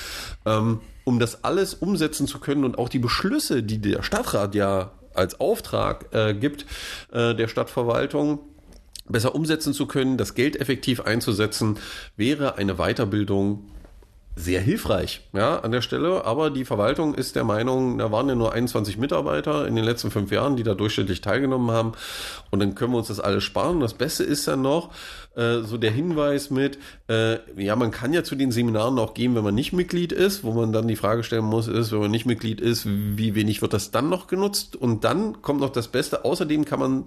ähm, 0.47 0.81
um 1.05 1.19
das 1.19 1.45
alles 1.45 1.75
umsetzen 1.75 2.27
zu 2.27 2.41
können 2.41 2.65
und 2.65 2.79
auch 2.79 2.89
die 2.89 2.99
Beschlüsse, 2.99 3.63
die 3.63 3.79
der 3.79 4.03
Stadtrat 4.03 4.55
ja 4.55 4.93
als 5.15 5.39
Auftrag 5.39 6.13
äh, 6.13 6.35
gibt, 6.35 6.67
äh, 7.13 7.35
der 7.35 7.49
Stadtverwaltung, 7.49 8.41
besser 9.07 9.35
umsetzen 9.35 9.75
zu 9.75 9.87
können, 9.87 10.17
das 10.17 10.35
Geld 10.35 10.61
effektiv 10.61 11.01
einzusetzen, 11.01 11.79
wäre 12.17 12.57
eine 12.57 12.77
Weiterbildung 12.77 13.71
sehr 14.37 14.61
hilfreich, 14.61 15.21
ja, 15.33 15.61
an 15.61 15.71
der 15.71 15.81
Stelle. 15.81 16.25
Aber 16.25 16.51
die 16.51 16.65
Verwaltung 16.65 17.15
ist 17.15 17.37
der 17.37 17.45
Meinung, 17.45 17.99
da 17.99 18.11
waren 18.11 18.29
ja 18.29 18.35
nur 18.35 18.53
21 18.53 18.99
Mitarbeiter 18.99 19.67
in 19.67 19.77
den 19.77 19.85
letzten 19.85 20.11
fünf 20.11 20.33
Jahren, 20.33 20.57
die 20.57 20.65
da 20.65 20.75
durchschnittlich 20.75 21.21
teilgenommen 21.21 21.71
haben. 21.71 21.93
Und 22.51 22.59
dann 22.59 22.75
können 22.75 22.93
wir 22.93 22.99
uns 22.99 23.09
das 23.09 23.21
alles 23.21 23.45
sparen. 23.45 23.79
Das 23.81 23.95
Beste 23.95 24.25
ist 24.25 24.49
dann 24.49 24.63
noch, 24.63 24.91
äh, 25.37 25.61
so 25.61 25.79
der 25.79 25.93
Hinweis 25.93 26.51
mit, 26.51 26.79
äh, 27.09 27.39
ja, 27.57 27.77
man 27.77 27.93
kann 27.93 28.13
ja 28.13 28.25
zu 28.25 28.35
den 28.35 28.51
Seminaren 28.51 28.99
auch 28.99 29.15
gehen, 29.15 29.37
wenn 29.37 29.45
man 29.45 29.55
nicht 29.55 29.73
Mitglied 29.73 30.11
ist, 30.11 30.43
wo 30.43 30.53
man 30.53 30.73
dann 30.73 30.89
die 30.89 30.97
Frage 30.97 31.23
stellen 31.23 31.45
muss, 31.45 31.69
ist, 31.69 31.93
wenn 31.93 32.01
man 32.01 32.11
nicht 32.11 32.27
Mitglied 32.27 32.61
ist, 32.61 32.87
wie 32.87 33.37
wenig 33.37 33.63
wird 33.63 33.73
das 33.73 33.93
dann 33.93 34.09
noch 34.09 34.27
genutzt? 34.27 34.75
Und 34.75 35.05
dann 35.05 35.43
kommt 35.43 35.61
noch 35.61 35.71
das 35.71 35.89
Beste. 35.89 36.25
Außerdem 36.25 36.65
kann 36.65 36.81
man 36.81 37.05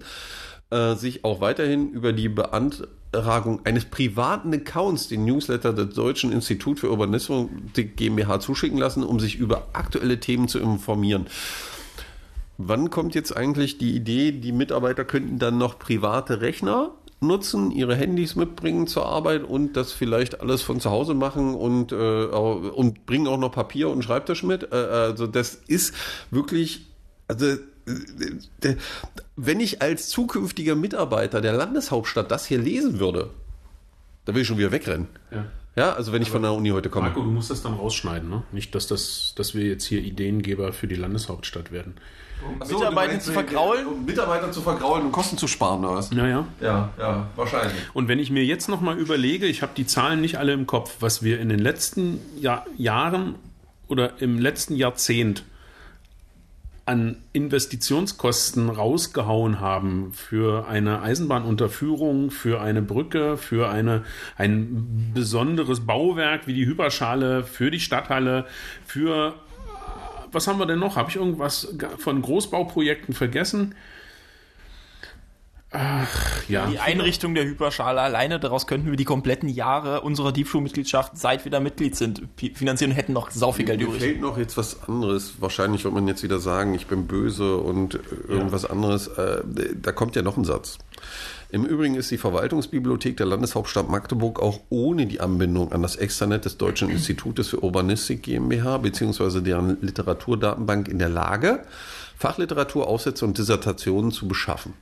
äh, 0.70 0.94
sich 0.94 1.24
auch 1.24 1.40
weiterhin 1.40 1.90
über 1.90 2.12
die 2.12 2.28
Beantragung 2.28 3.64
eines 3.64 3.86
privaten 3.86 4.52
Accounts 4.52 5.08
den 5.08 5.24
Newsletter 5.24 5.72
des 5.72 5.94
Deutschen 5.94 6.32
Institut 6.32 6.80
für 6.80 6.90
Urbanismus 6.90 7.48
GmbH 7.74 8.40
zuschicken 8.40 8.78
lassen, 8.78 9.02
um 9.02 9.18
sich 9.18 9.36
über 9.36 9.68
aktuelle 9.72 10.20
Themen 10.20 10.48
zu 10.48 10.58
informieren. 10.58 11.26
Wann 12.58 12.90
kommt 12.90 13.14
jetzt 13.14 13.36
eigentlich 13.36 13.78
die 13.78 13.94
Idee, 13.94 14.32
die 14.32 14.52
Mitarbeiter 14.52 15.04
könnten 15.04 15.38
dann 15.38 15.58
noch 15.58 15.78
private 15.78 16.40
Rechner 16.40 16.90
nutzen, 17.20 17.70
ihre 17.70 17.94
Handys 17.94 18.36
mitbringen 18.36 18.86
zur 18.86 19.06
Arbeit 19.06 19.44
und 19.44 19.76
das 19.76 19.92
vielleicht 19.92 20.40
alles 20.40 20.62
von 20.62 20.80
zu 20.80 20.90
Hause 20.90 21.14
machen 21.14 21.54
und, 21.54 21.92
äh, 21.92 21.96
und 22.26 23.06
bringen 23.06 23.26
auch 23.26 23.38
noch 23.38 23.52
Papier 23.52 23.88
und 23.88 24.02
Schreibtisch 24.02 24.42
mit. 24.42 24.72
Äh, 24.72 24.76
also 24.76 25.26
das 25.26 25.54
ist 25.54 25.94
wirklich, 26.30 26.86
also 27.26 27.56
wenn 29.36 29.60
ich 29.60 29.82
als 29.82 30.08
zukünftiger 30.08 30.74
Mitarbeiter 30.74 31.40
der 31.40 31.52
Landeshauptstadt 31.52 32.30
das 32.30 32.46
hier 32.46 32.58
lesen 32.58 32.98
würde, 32.98 33.30
da 34.24 34.34
will 34.34 34.42
ich 34.42 34.48
schon 34.48 34.58
wieder 34.58 34.72
wegrennen. 34.72 35.08
Ja. 35.30 35.46
Ja, 35.76 35.92
also 35.92 36.12
wenn 36.12 36.22
ich 36.22 36.30
von 36.30 36.42
der 36.42 36.52
Uni 36.52 36.70
heute 36.70 36.90
komme. 36.90 37.06
Marco, 37.06 37.22
du 37.22 37.30
musst 37.30 37.50
das 37.50 37.62
dann 37.62 37.74
rausschneiden, 37.74 38.28
ne? 38.28 38.42
Nicht, 38.50 38.74
dass, 38.74 38.88
das, 38.88 39.32
dass 39.36 39.54
wir 39.54 39.64
jetzt 39.64 39.84
hier 39.84 40.00
Ideengeber 40.00 40.72
für 40.72 40.88
die 40.88 40.96
Landeshauptstadt 40.96 41.70
werden. 41.70 41.94
So, 42.64 42.78
Mitarbeiter 42.78 43.20
zu 43.20 43.32
vergraulen? 43.32 43.86
Um 43.86 44.04
Mitarbeiter 44.04 44.50
zu 44.50 44.60
vergraulen 44.60 45.06
und 45.06 45.12
Kosten 45.12 45.38
zu 45.38 45.46
sparen, 45.46 45.84
oder 45.84 45.94
was? 45.94 46.10
Naja. 46.10 46.46
Ja, 46.60 46.92
ja, 46.98 47.28
wahrscheinlich. 47.36 47.76
Und 47.94 48.08
wenn 48.08 48.18
ich 48.18 48.30
mir 48.30 48.44
jetzt 48.44 48.68
nochmal 48.68 48.98
überlege, 48.98 49.46
ich 49.46 49.62
habe 49.62 49.72
die 49.76 49.86
Zahlen 49.86 50.20
nicht 50.20 50.36
alle 50.36 50.52
im 50.52 50.66
Kopf, 50.66 50.96
was 50.98 51.22
wir 51.22 51.38
in 51.38 51.48
den 51.48 51.60
letzten 51.60 52.18
Jahr, 52.40 52.66
Jahren 52.76 53.36
oder 53.86 54.20
im 54.20 54.38
letzten 54.40 54.74
Jahrzehnt 54.74 55.44
an 56.88 57.16
Investitionskosten 57.34 58.70
rausgehauen 58.70 59.60
haben 59.60 60.14
für 60.14 60.66
eine 60.68 61.02
Eisenbahnunterführung, 61.02 62.30
für 62.30 62.62
eine 62.62 62.80
Brücke, 62.80 63.36
für 63.36 63.68
eine, 63.68 64.04
ein 64.38 65.12
besonderes 65.12 65.80
Bauwerk 65.80 66.46
wie 66.46 66.54
die 66.54 66.64
Hyperschale, 66.64 67.44
für 67.44 67.70
die 67.70 67.78
Stadthalle, 67.78 68.46
für 68.86 69.34
was 70.32 70.48
haben 70.48 70.58
wir 70.58 70.64
denn 70.64 70.78
noch? 70.78 70.96
Habe 70.96 71.10
ich 71.10 71.16
irgendwas 71.16 71.76
von 71.98 72.22
Großbauprojekten 72.22 73.14
vergessen? 73.14 73.74
Ach, 75.70 76.48
ja. 76.48 76.66
Die 76.66 76.78
Einrichtung 76.78 77.34
der 77.34 77.44
Hyperschale 77.44 78.00
alleine, 78.00 78.40
daraus 78.40 78.66
könnten 78.66 78.88
wir 78.88 78.96
die 78.96 79.04
kompletten 79.04 79.50
Jahre 79.50 80.00
unserer 80.00 80.32
Diebschuh-Mitgliedschaft, 80.32 81.18
seit 81.18 81.44
wir 81.44 81.52
da 81.52 81.60
Mitglied 81.60 81.94
sind, 81.94 82.22
finanzieren 82.54 82.92
und 82.92 82.96
hätten 82.96 83.12
noch 83.12 83.30
sau 83.30 83.52
viel 83.52 83.66
Geld 83.66 83.82
übrig. 83.82 84.00
Mir 84.00 84.06
fehlt 84.06 84.20
noch 84.22 84.38
jetzt 84.38 84.56
was 84.56 84.88
anderes. 84.88 85.34
Wahrscheinlich 85.40 85.84
wird 85.84 85.92
man 85.92 86.08
jetzt 86.08 86.22
wieder 86.22 86.38
sagen, 86.38 86.72
ich 86.72 86.86
bin 86.86 87.06
böse 87.06 87.58
und 87.58 88.00
irgendwas 88.28 88.62
ja. 88.62 88.70
anderes. 88.70 89.08
Äh, 89.08 89.42
da 89.74 89.92
kommt 89.92 90.16
ja 90.16 90.22
noch 90.22 90.38
ein 90.38 90.44
Satz. 90.44 90.78
Im 91.50 91.66
Übrigen 91.66 91.96
ist 91.96 92.10
die 92.10 92.18
Verwaltungsbibliothek 92.18 93.18
der 93.18 93.26
Landeshauptstadt 93.26 93.90
Magdeburg 93.90 94.40
auch 94.40 94.60
ohne 94.70 95.06
die 95.06 95.20
Anbindung 95.20 95.72
an 95.72 95.82
das 95.82 95.96
Extranet 95.96 96.46
des 96.46 96.56
Deutschen 96.56 96.88
Institutes 96.88 97.48
für 97.48 97.62
Urbanistik 97.62 98.22
GmbH 98.22 98.78
bzw. 98.78 99.40
deren 99.42 99.78
Literaturdatenbank 99.82 100.88
in 100.88 100.98
der 100.98 101.08
Lage, 101.10 101.62
Fachliteratur, 102.16 102.86
Aufsätze 102.86 103.26
und 103.26 103.36
Dissertationen 103.36 104.12
zu 104.12 104.28
beschaffen. 104.28 104.72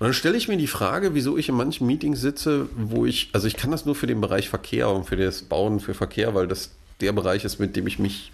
Und 0.00 0.06
dann 0.06 0.14
stelle 0.14 0.38
ich 0.38 0.48
mir 0.48 0.56
die 0.56 0.66
Frage, 0.66 1.14
wieso 1.14 1.36
ich 1.36 1.50
in 1.50 1.54
manchen 1.54 1.86
Meetings 1.86 2.22
sitze, 2.22 2.70
wo 2.74 3.04
ich, 3.04 3.28
also 3.34 3.46
ich 3.46 3.56
kann 3.56 3.70
das 3.70 3.84
nur 3.84 3.94
für 3.94 4.06
den 4.06 4.22
Bereich 4.22 4.48
Verkehr 4.48 4.88
und 4.88 5.04
für 5.04 5.16
das 5.16 5.42
Bauen 5.42 5.78
für 5.78 5.92
Verkehr, 5.92 6.34
weil 6.34 6.48
das 6.48 6.70
der 7.02 7.12
Bereich 7.12 7.44
ist, 7.44 7.58
mit 7.58 7.76
dem 7.76 7.86
ich 7.86 7.98
mich 7.98 8.32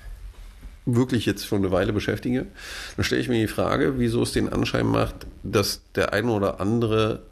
wirklich 0.85 1.26
jetzt 1.26 1.44
schon 1.44 1.59
eine 1.59 1.72
Weile 1.72 1.92
beschäftige. 1.92 2.46
Dann 2.94 3.05
stelle 3.05 3.20
ich 3.20 3.29
mir 3.29 3.40
die 3.40 3.48
Frage, 3.52 3.98
wieso 3.98 4.22
es 4.22 4.31
den 4.31 4.52
Anschein 4.52 4.87
macht, 4.87 5.26
dass 5.42 5.81
der 5.96 6.12
eine 6.12 6.31
oder 6.31 6.61
andere 6.61 7.24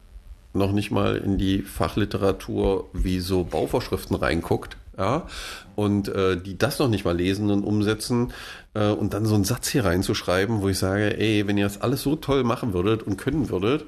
noch 0.53 0.73
nicht 0.73 0.91
mal 0.91 1.17
in 1.17 1.39
die 1.39 1.63
Fachliteratur 1.63 2.91
wie 2.93 3.21
so 3.21 3.45
Bauvorschriften 3.45 4.17
reinguckt, 4.17 4.77
ja, 4.99 5.29
und 5.77 6.09
äh, 6.09 6.37
die 6.37 6.59
das 6.59 6.81
noch 6.81 6.89
nicht 6.89 7.05
mal 7.05 7.17
lesen 7.17 7.51
und 7.51 7.63
umsetzen 7.63 8.33
äh, 8.75 8.89
und 8.89 9.15
dann 9.15 9.27
so 9.27 9.37
einen 9.37 9.45
Satz 9.45 9.69
hier 9.69 9.85
reinzuschreiben, 9.85 10.61
wo 10.61 10.69
ich 10.69 10.79
sage, 10.79 11.19
ey, 11.19 11.47
wenn 11.47 11.57
ihr 11.59 11.67
das 11.67 11.81
alles 11.81 12.03
so 12.03 12.17
toll 12.17 12.43
machen 12.43 12.73
würdet 12.73 13.05
und 13.05 13.17
können 13.17 13.49
würdet, 13.49 13.85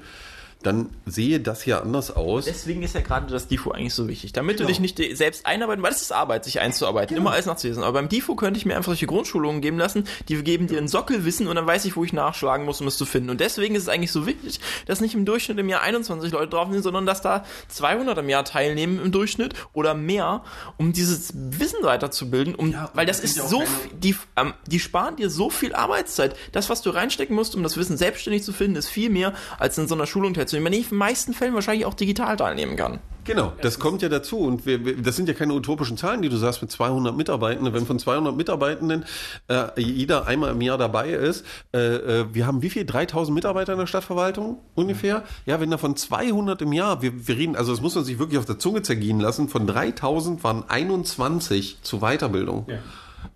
dann 0.63 0.89
sehe 1.05 1.39
das 1.39 1.65
ja 1.65 1.81
anders 1.81 2.15
aus. 2.15 2.45
Deswegen 2.45 2.81
ist 2.81 2.95
ja 2.95 3.01
gerade 3.01 3.31
das 3.31 3.47
DIFO 3.47 3.71
eigentlich 3.71 3.93
so 3.93 4.07
wichtig. 4.07 4.33
Damit 4.33 4.57
genau. 4.57 4.67
du 4.67 4.73
dich 4.73 4.79
nicht 4.79 4.97
selbst 5.17 5.45
einarbeiten, 5.45 5.83
weil 5.83 5.91
es 5.91 6.01
ist 6.01 6.11
Arbeit, 6.11 6.45
sich 6.45 6.59
einzuarbeiten, 6.59 7.15
genau. 7.15 7.27
immer 7.27 7.33
alles 7.33 7.45
nachzulesen. 7.45 7.83
Aber 7.83 7.93
beim 7.93 8.09
DIFO 8.09 8.35
könnte 8.35 8.57
ich 8.57 8.65
mir 8.65 8.75
einfach 8.75 8.89
solche 8.89 9.05
Grundschulungen 9.05 9.61
geben 9.61 9.77
lassen, 9.77 10.05
die 10.27 10.41
geben 10.43 10.67
dir 10.67 10.79
ein 10.79 10.87
Sockelwissen 10.87 11.47
und 11.47 11.55
dann 11.55 11.67
weiß 11.67 11.85
ich, 11.85 11.95
wo 11.95 12.03
ich 12.03 12.11
nachschlagen 12.11 12.65
muss, 12.65 12.81
um 12.81 12.87
es 12.87 12.97
zu 12.97 13.05
finden. 13.05 13.29
Und 13.29 13.39
deswegen 13.39 13.75
ist 13.75 13.83
es 13.83 13.89
eigentlich 13.89 14.11
so 14.11 14.25
wichtig, 14.25 14.59
dass 14.87 14.99
nicht 14.99 15.13
im 15.13 15.25
Durchschnitt 15.25 15.59
im 15.59 15.69
Jahr 15.69 15.81
21 15.81 16.31
Leute 16.31 16.49
drauf 16.49 16.71
sind, 16.71 16.81
sondern 16.81 17.05
dass 17.05 17.21
da 17.21 17.45
200 17.67 18.17
im 18.17 18.29
Jahr 18.29 18.43
teilnehmen 18.43 18.99
im 18.99 19.11
Durchschnitt 19.11 19.53
oder 19.73 19.93
mehr, 19.93 20.43
um 20.77 20.91
dieses 20.91 21.33
Wissen 21.35 21.83
weiterzubilden, 21.83 22.55
um, 22.55 22.71
ja, 22.71 22.89
weil 22.95 23.05
das, 23.05 23.21
das 23.21 23.31
ist 23.31 23.49
so, 23.49 23.63
die, 23.93 24.15
ähm, 24.35 24.53
die 24.65 24.79
sparen 24.79 25.17
dir 25.17 25.29
so 25.29 25.49
viel 25.49 25.75
Arbeitszeit. 25.75 26.35
Das, 26.51 26.69
was 26.69 26.81
du 26.81 26.89
reinstecken 26.89 27.35
musst, 27.35 27.55
um 27.55 27.61
das 27.61 27.77
Wissen 27.77 27.95
selbstständig 27.95 28.43
zu 28.43 28.53
finden, 28.53 28.75
ist 28.75 28.89
viel 28.89 29.09
mehr 29.09 29.33
als 29.59 29.77
in 29.77 29.87
so 29.87 29.95
einer 29.95 30.07
Schulung 30.07 30.33
teilzunehmen, 30.47 30.71
man 30.71 30.73
in 30.73 30.87
den 30.87 30.97
meisten 30.97 31.33
Fällen 31.33 31.53
wahrscheinlich 31.53 31.85
auch 31.85 31.93
digital 31.93 32.37
teilnehmen 32.37 32.75
kann. 32.75 32.99
Genau, 33.25 33.51
das 33.61 33.77
kommt 33.77 34.01
ja 34.01 34.07
dazu 34.07 34.37
und 34.37 34.65
wir, 34.65 34.85
wir, 34.85 35.01
das 35.01 35.17
sind 35.17 35.27
ja 35.27 35.33
keine 35.33 35.53
utopischen 35.53 35.97
Zahlen, 35.97 36.21
die 36.21 36.29
du 36.29 36.37
sagst 36.37 36.61
mit 36.61 36.71
200 36.71 37.13
Mitarbeitenden. 37.13 37.73
Wenn 37.73 37.85
von 37.85 37.99
200 37.99 38.37
Mitarbeitenden 38.37 39.03
äh, 39.49 39.65
jeder 39.75 40.27
einmal 40.27 40.51
im 40.51 40.61
Jahr 40.61 40.77
dabei 40.77 41.09
ist, 41.09 41.45
äh, 41.73 41.77
äh 41.77 42.25
wir 42.31 42.47
haben 42.47 42.61
wie 42.61 42.69
viel? 42.69 42.85
3000 42.85 43.35
Mitarbeiter 43.35 43.73
in 43.73 43.79
der 43.79 43.85
Stadtverwaltung 43.85 44.59
ungefähr? 44.75 45.23
Ja, 45.45 45.59
wenn 45.59 45.69
da 45.69 45.77
von 45.77 45.97
200 45.97 46.61
im 46.61 46.71
Jahr, 46.71 47.01
wir, 47.01 47.27
wir 47.27 47.35
reden, 47.35 47.57
also 47.57 47.73
das 47.73 47.81
muss 47.81 47.95
man 47.95 48.05
sich 48.05 48.17
wirklich 48.17 48.39
auf 48.39 48.45
der 48.45 48.59
Zunge 48.59 48.81
zergehen 48.81 49.19
lassen, 49.19 49.49
von 49.49 49.67
3000 49.67 50.41
waren 50.45 50.63
21 50.69 51.79
zur 51.81 51.99
Weiterbildung. 51.99 52.65
Ja. 52.69 52.77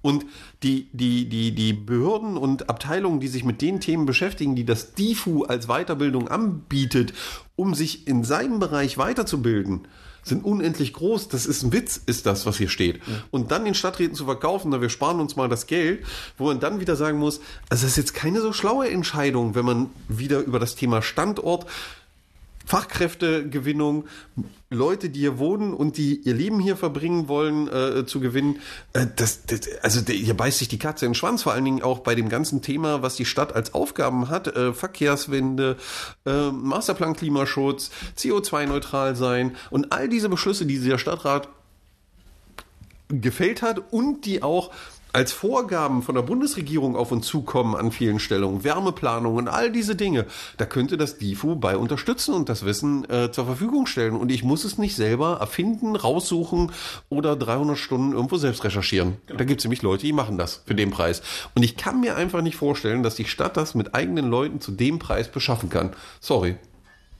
Und 0.01 0.25
die, 0.63 0.89
die, 0.93 1.29
die, 1.29 1.53
die 1.53 1.73
Behörden 1.73 2.37
und 2.37 2.69
Abteilungen, 2.69 3.19
die 3.19 3.27
sich 3.27 3.43
mit 3.43 3.61
den 3.61 3.79
Themen 3.79 4.05
beschäftigen, 4.05 4.55
die 4.55 4.65
das 4.65 4.93
DIFU 4.93 5.43
als 5.43 5.67
Weiterbildung 5.67 6.27
anbietet, 6.27 7.13
um 7.55 7.75
sich 7.75 8.07
in 8.07 8.23
seinem 8.23 8.59
Bereich 8.59 8.97
weiterzubilden, 8.97 9.87
sind 10.23 10.43
unendlich 10.43 10.93
groß. 10.93 11.29
Das 11.29 11.45
ist 11.45 11.63
ein 11.63 11.73
Witz, 11.73 12.01
ist 12.05 12.25
das, 12.25 12.45
was 12.45 12.57
hier 12.57 12.69
steht. 12.69 12.97
Ja. 12.97 13.23
Und 13.31 13.51
dann 13.51 13.65
den 13.65 13.73
Stadträten 13.73 14.15
zu 14.15 14.25
verkaufen, 14.25 14.69
na, 14.69 14.81
wir 14.81 14.89
sparen 14.89 15.19
uns 15.19 15.35
mal 15.35 15.49
das 15.49 15.67
Geld, 15.67 16.05
wo 16.37 16.45
man 16.45 16.59
dann 16.59 16.79
wieder 16.79 16.95
sagen 16.95 17.17
muss, 17.17 17.39
also 17.69 17.83
das 17.83 17.91
ist 17.91 17.97
jetzt 17.97 18.13
keine 18.13 18.41
so 18.41 18.53
schlaue 18.53 18.89
Entscheidung, 18.89 19.55
wenn 19.55 19.65
man 19.65 19.89
wieder 20.07 20.39
über 20.39 20.59
das 20.59 20.75
Thema 20.75 21.01
Standort 21.01 21.65
Fachkräftegewinnung, 22.71 24.05
Leute, 24.69 25.09
die 25.09 25.19
hier 25.19 25.39
wohnen 25.39 25.73
und 25.73 25.97
die 25.97 26.21
ihr 26.21 26.33
Leben 26.33 26.61
hier 26.61 26.77
verbringen 26.77 27.27
wollen, 27.27 27.67
äh, 27.67 28.05
zu 28.05 28.21
gewinnen. 28.21 28.61
Äh, 28.93 29.07
das, 29.13 29.45
das, 29.45 29.67
also 29.81 29.99
hier 30.09 30.37
beißt 30.37 30.59
sich 30.59 30.69
die 30.69 30.79
Katze 30.79 31.05
in 31.05 31.09
den 31.09 31.15
Schwanz, 31.15 31.43
vor 31.43 31.51
allen 31.51 31.65
Dingen 31.65 31.81
auch 31.81 31.99
bei 31.99 32.15
dem 32.15 32.29
ganzen 32.29 32.61
Thema, 32.61 33.01
was 33.01 33.17
die 33.17 33.25
Stadt 33.25 33.53
als 33.53 33.73
Aufgaben 33.73 34.29
hat. 34.29 34.55
Äh, 34.55 34.71
Verkehrswende, 34.71 35.75
äh, 36.25 36.49
Masterplan 36.49 37.13
Klimaschutz, 37.13 37.91
CO2-neutral 38.17 39.17
sein 39.17 39.57
und 39.69 39.91
all 39.91 40.07
diese 40.07 40.29
Beschlüsse, 40.29 40.65
die 40.65 40.79
der 40.79 40.97
Stadtrat 40.97 41.49
gefällt 43.09 43.61
hat 43.61 43.91
und 43.91 44.25
die 44.25 44.43
auch 44.43 44.71
als 45.13 45.31
Vorgaben 45.31 46.01
von 46.01 46.15
der 46.15 46.21
Bundesregierung 46.21 46.95
auf 46.95 47.11
uns 47.11 47.27
zukommen 47.27 47.75
an 47.75 47.91
vielen 47.91 48.19
Stellen, 48.19 48.63
Wärmeplanung 48.63 49.35
und 49.35 49.47
all 49.47 49.71
diese 49.71 49.95
Dinge, 49.95 50.25
da 50.57 50.65
könnte 50.65 50.97
das 50.97 51.17
DIFU 51.17 51.55
bei 51.55 51.77
unterstützen 51.77 52.33
und 52.33 52.49
das 52.49 52.65
Wissen 52.65 53.09
äh, 53.09 53.31
zur 53.31 53.45
Verfügung 53.45 53.85
stellen. 53.85 54.15
Und 54.15 54.31
ich 54.31 54.43
muss 54.43 54.63
es 54.63 54.77
nicht 54.77 54.95
selber 54.95 55.37
erfinden, 55.39 55.95
raussuchen 55.95 56.71
oder 57.09 57.35
300 57.35 57.77
Stunden 57.77 58.13
irgendwo 58.13 58.37
selbst 58.37 58.63
recherchieren. 58.63 59.17
Genau. 59.27 59.39
Da 59.39 59.45
gibt 59.45 59.61
es 59.61 59.65
nämlich 59.65 59.81
Leute, 59.81 60.05
die 60.05 60.13
machen 60.13 60.37
das 60.37 60.63
für 60.65 60.75
den 60.75 60.91
Preis. 60.91 61.21
Und 61.55 61.63
ich 61.63 61.77
kann 61.77 62.01
mir 62.01 62.15
einfach 62.15 62.41
nicht 62.41 62.55
vorstellen, 62.55 63.03
dass 63.03 63.15
die 63.15 63.25
Stadt 63.25 63.57
das 63.57 63.75
mit 63.75 63.95
eigenen 63.95 64.29
Leuten 64.29 64.61
zu 64.61 64.71
dem 64.71 64.99
Preis 64.99 65.29
beschaffen 65.29 65.69
kann. 65.69 65.91
Sorry. 66.19 66.55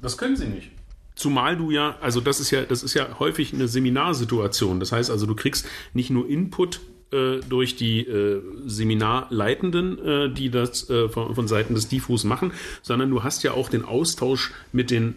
Das 0.02 0.18
können 0.18 0.36
sie 0.36 0.48
nicht. 0.48 0.72
Zumal 1.16 1.58
du 1.58 1.72
ja, 1.72 1.98
also 2.02 2.22
das 2.22 2.40
ist 2.40 2.52
ja, 2.52 2.64
das 2.64 2.84
ist 2.84 2.94
ja 2.94 3.20
häufig 3.20 3.54
eine 3.54 3.68
Seminarsituation. 3.68 4.80
Das 4.80 4.92
heißt 4.92 5.12
also, 5.12 5.26
du 5.26 5.36
kriegst 5.36 5.68
nicht 5.94 6.10
nur 6.10 6.28
Input 6.28 6.80
durch 7.12 7.76
die 7.76 8.02
äh, 8.02 8.42
Seminarleitenden, 8.66 10.06
äh, 10.06 10.34
die 10.34 10.50
das 10.50 10.90
äh, 10.90 11.10
von, 11.10 11.36
von 11.36 11.48
Seiten 11.48 11.76
des 11.76 11.90
DIFUs 11.90 12.24
machen, 12.24 12.54
sondern 12.82 13.10
du 13.10 13.24
hast 13.24 13.44
ja 13.44 13.52
auch 13.52 13.70
den 13.70 13.84
Austausch 13.84 14.54
mit 14.72 14.92
den 14.92 15.16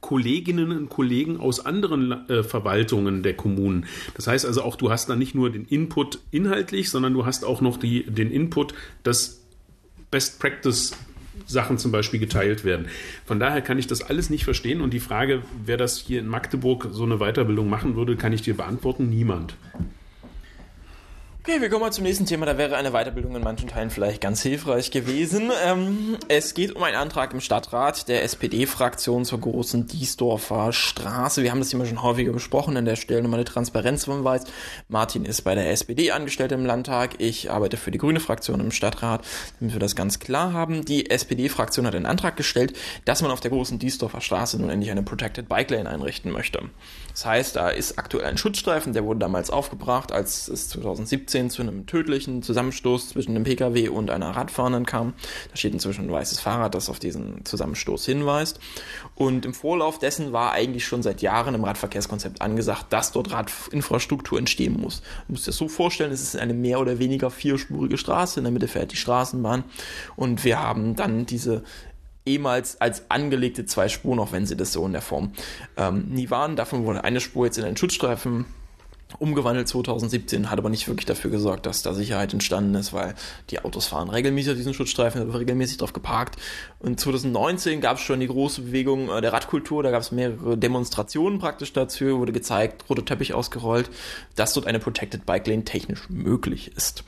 Kolleginnen 0.00 0.76
und 0.76 0.88
Kollegen 0.88 1.38
aus 1.38 1.64
anderen 1.64 2.28
äh, 2.28 2.42
Verwaltungen 2.42 3.22
der 3.22 3.34
Kommunen. 3.34 3.86
Das 4.14 4.26
heißt 4.26 4.46
also 4.46 4.62
auch, 4.62 4.76
du 4.76 4.90
hast 4.90 5.08
da 5.08 5.16
nicht 5.16 5.34
nur 5.34 5.50
den 5.50 5.64
Input 5.64 6.20
inhaltlich, 6.30 6.90
sondern 6.90 7.12
du 7.12 7.26
hast 7.26 7.44
auch 7.44 7.60
noch 7.60 7.76
die, 7.76 8.04
den 8.04 8.30
Input, 8.30 8.74
dass 9.02 9.40
Best 10.10 10.40
Practice 10.40 10.96
Sachen 11.46 11.78
zum 11.78 11.90
Beispiel 11.90 12.20
geteilt 12.20 12.64
werden. 12.64 12.86
Von 13.24 13.40
daher 13.40 13.60
kann 13.60 13.78
ich 13.78 13.86
das 13.86 14.02
alles 14.02 14.30
nicht 14.30 14.44
verstehen 14.44 14.80
und 14.80 14.92
die 14.92 15.00
Frage, 15.00 15.42
wer 15.64 15.76
das 15.76 15.98
hier 15.98 16.20
in 16.20 16.26
Magdeburg 16.26 16.88
so 16.92 17.04
eine 17.04 17.18
Weiterbildung 17.18 17.68
machen 17.68 17.96
würde, 17.96 18.16
kann 18.16 18.32
ich 18.32 18.42
dir 18.42 18.56
beantworten, 18.56 19.08
niemand. 19.10 19.56
Okay, 21.42 21.62
wir 21.62 21.70
kommen 21.70 21.80
mal 21.80 21.90
zum 21.90 22.04
nächsten 22.04 22.26
Thema. 22.26 22.44
Da 22.44 22.58
wäre 22.58 22.76
eine 22.76 22.90
Weiterbildung 22.90 23.34
in 23.34 23.42
manchen 23.42 23.66
Teilen 23.66 23.88
vielleicht 23.88 24.20
ganz 24.20 24.42
hilfreich 24.42 24.90
gewesen. 24.90 25.50
Ähm, 25.64 26.18
es 26.28 26.52
geht 26.52 26.76
um 26.76 26.82
einen 26.82 26.96
Antrag 26.96 27.32
im 27.32 27.40
Stadtrat 27.40 28.08
der 28.08 28.24
SPD-Fraktion 28.24 29.24
zur 29.24 29.40
großen 29.40 29.86
Diesdorfer 29.86 30.74
Straße. 30.74 31.42
Wir 31.42 31.50
haben 31.50 31.60
das 31.60 31.70
Thema 31.70 31.86
schon 31.86 32.02
häufiger 32.02 32.32
besprochen. 32.32 32.76
An 32.76 32.84
der 32.84 32.96
Stelle 32.96 33.22
nochmal 33.22 33.38
eine 33.38 33.46
Transparenzhinweis. 33.46 34.44
Martin 34.88 35.24
ist 35.24 35.40
bei 35.40 35.54
der 35.54 35.70
SPD 35.70 36.10
angestellt 36.10 36.52
im 36.52 36.66
Landtag. 36.66 37.14
Ich 37.22 37.50
arbeite 37.50 37.78
für 37.78 37.90
die 37.90 37.96
grüne 37.96 38.20
Fraktion 38.20 38.60
im 38.60 38.70
Stadtrat, 38.70 39.26
damit 39.60 39.74
wir 39.74 39.80
das 39.80 39.96
ganz 39.96 40.18
klar 40.18 40.52
haben. 40.52 40.84
Die 40.84 41.08
SPD-Fraktion 41.08 41.86
hat 41.86 41.94
einen 41.94 42.04
Antrag 42.04 42.36
gestellt, 42.36 42.76
dass 43.06 43.22
man 43.22 43.30
auf 43.30 43.40
der 43.40 43.50
großen 43.50 43.78
Diesdorfer 43.78 44.20
Straße 44.20 44.60
nun 44.60 44.68
endlich 44.68 44.90
eine 44.90 45.02
Protected 45.02 45.48
Bike 45.48 45.70
Lane 45.70 45.88
einrichten 45.88 46.32
möchte. 46.32 46.60
Das 47.12 47.24
heißt, 47.24 47.56
da 47.56 47.70
ist 47.70 47.98
aktuell 47.98 48.26
ein 48.26 48.36
Schutzstreifen, 48.36 48.92
der 48.92 49.04
wurde 49.04 49.20
damals 49.20 49.48
aufgebracht, 49.48 50.12
als 50.12 50.46
es 50.46 50.68
2017 50.68 51.29
zu 51.30 51.62
einem 51.62 51.86
tödlichen 51.86 52.42
Zusammenstoß 52.42 53.10
zwischen 53.10 53.30
einem 53.30 53.44
Pkw 53.44 53.88
und 53.88 54.10
einer 54.10 54.30
Radfahrenden 54.30 54.86
kam. 54.86 55.14
Da 55.50 55.56
steht 55.56 55.72
inzwischen 55.72 56.06
ein 56.06 56.12
weißes 56.12 56.40
Fahrrad, 56.40 56.74
das 56.74 56.88
auf 56.88 56.98
diesen 56.98 57.44
Zusammenstoß 57.44 58.04
hinweist. 58.06 58.60
Und 59.14 59.44
im 59.44 59.54
Vorlauf 59.54 59.98
dessen 59.98 60.32
war 60.32 60.52
eigentlich 60.52 60.84
schon 60.84 61.02
seit 61.02 61.22
Jahren 61.22 61.54
im 61.54 61.64
Radverkehrskonzept 61.64 62.42
angesagt, 62.42 62.92
dass 62.92 63.12
dort 63.12 63.32
Radinfrastruktur 63.32 64.38
entstehen 64.38 64.80
muss. 64.80 65.02
Du 65.26 65.32
musst 65.32 65.46
dir 65.46 65.50
das 65.50 65.56
so 65.56 65.68
vorstellen, 65.68 66.12
es 66.12 66.22
ist 66.22 66.36
eine 66.36 66.54
mehr 66.54 66.80
oder 66.80 66.98
weniger 66.98 67.30
vierspurige 67.30 67.98
Straße, 67.98 68.40
in 68.40 68.44
der 68.44 68.52
Mitte 68.52 68.68
fährt 68.68 68.92
die 68.92 68.96
Straßenbahn 68.96 69.64
und 70.16 70.44
wir 70.44 70.60
haben 70.60 70.96
dann 70.96 71.26
diese 71.26 71.62
ehemals 72.26 72.80
als 72.80 73.10
angelegte 73.10 73.64
zwei 73.66 73.88
Spuren, 73.88 74.18
auch 74.18 74.32
wenn 74.32 74.46
sie 74.46 74.56
das 74.56 74.72
so 74.72 74.84
in 74.86 74.92
der 74.92 75.02
Form 75.02 75.32
ähm, 75.76 76.06
nie 76.08 76.30
waren. 76.30 76.56
Davon 76.56 76.84
wurde 76.84 77.04
eine 77.04 77.20
Spur 77.20 77.46
jetzt 77.46 77.58
in 77.58 77.64
einen 77.64 77.76
Schutzstreifen 77.76 78.44
umgewandelt 79.18 79.68
2017, 79.68 80.50
hat 80.50 80.58
aber 80.58 80.70
nicht 80.70 80.88
wirklich 80.88 81.06
dafür 81.06 81.30
gesorgt, 81.30 81.66
dass 81.66 81.82
da 81.82 81.94
Sicherheit 81.94 82.32
entstanden 82.32 82.74
ist, 82.74 82.92
weil 82.92 83.14
die 83.50 83.60
Autos 83.60 83.86
fahren 83.86 84.10
regelmäßig 84.10 84.52
auf 84.52 84.56
diesen 84.56 84.74
Schutzstreifen, 84.74 85.26
wird 85.26 85.38
regelmäßig 85.38 85.78
drauf 85.78 85.92
geparkt. 85.92 86.36
Und 86.78 87.00
2019 87.00 87.80
gab 87.80 87.96
es 87.96 88.02
schon 88.02 88.20
die 88.20 88.26
große 88.26 88.62
Bewegung 88.62 89.08
äh, 89.10 89.20
der 89.20 89.32
Radkultur, 89.32 89.82
da 89.82 89.90
gab 89.90 90.02
es 90.02 90.12
mehrere 90.12 90.56
Demonstrationen 90.56 91.38
praktisch 91.38 91.72
dazu, 91.72 92.18
wurde 92.18 92.32
gezeigt, 92.32 92.84
roter 92.88 93.04
Teppich 93.04 93.34
ausgerollt, 93.34 93.90
dass 94.36 94.54
dort 94.54 94.66
eine 94.66 94.78
Protected 94.78 95.26
Bike 95.26 95.46
Lane 95.46 95.64
technisch 95.64 96.08
möglich 96.08 96.72
ist. 96.76 97.04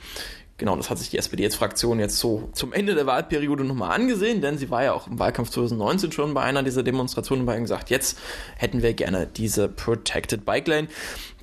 Genau, 0.63 0.77
das 0.77 0.89
hat 0.89 0.97
sich 0.97 1.09
die 1.09 1.17
SPD-Fraktion 1.17 1.99
jetzt 1.99 2.19
so 2.19 2.47
zum 2.53 2.71
Ende 2.71 2.95
der 2.95 3.05
Wahlperiode 3.05 3.65
nochmal 3.65 3.93
angesehen, 3.93 4.39
denn 4.39 4.57
sie 4.57 4.69
war 4.69 4.81
ja 4.81 4.93
auch 4.93 5.07
im 5.07 5.19
Wahlkampf 5.19 5.49
2019 5.49 6.13
schon 6.13 6.33
bei 6.33 6.41
einer 6.41 6.63
dieser 6.63 6.83
Demonstrationen 6.83 7.45
bei 7.45 7.59
gesagt, 7.59 7.89
jetzt 7.89 8.17
hätten 8.55 8.81
wir 8.81 8.93
gerne 8.93 9.27
diese 9.27 9.67
Protected 9.67 10.45
Bike 10.45 10.69
Lane. 10.69 10.87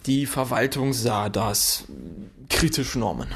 Die 0.07 0.25
Verwaltung 0.25 0.95
sah 0.95 1.29
das 1.29 1.85
kritisch, 2.49 2.97
Norman. 2.97 3.29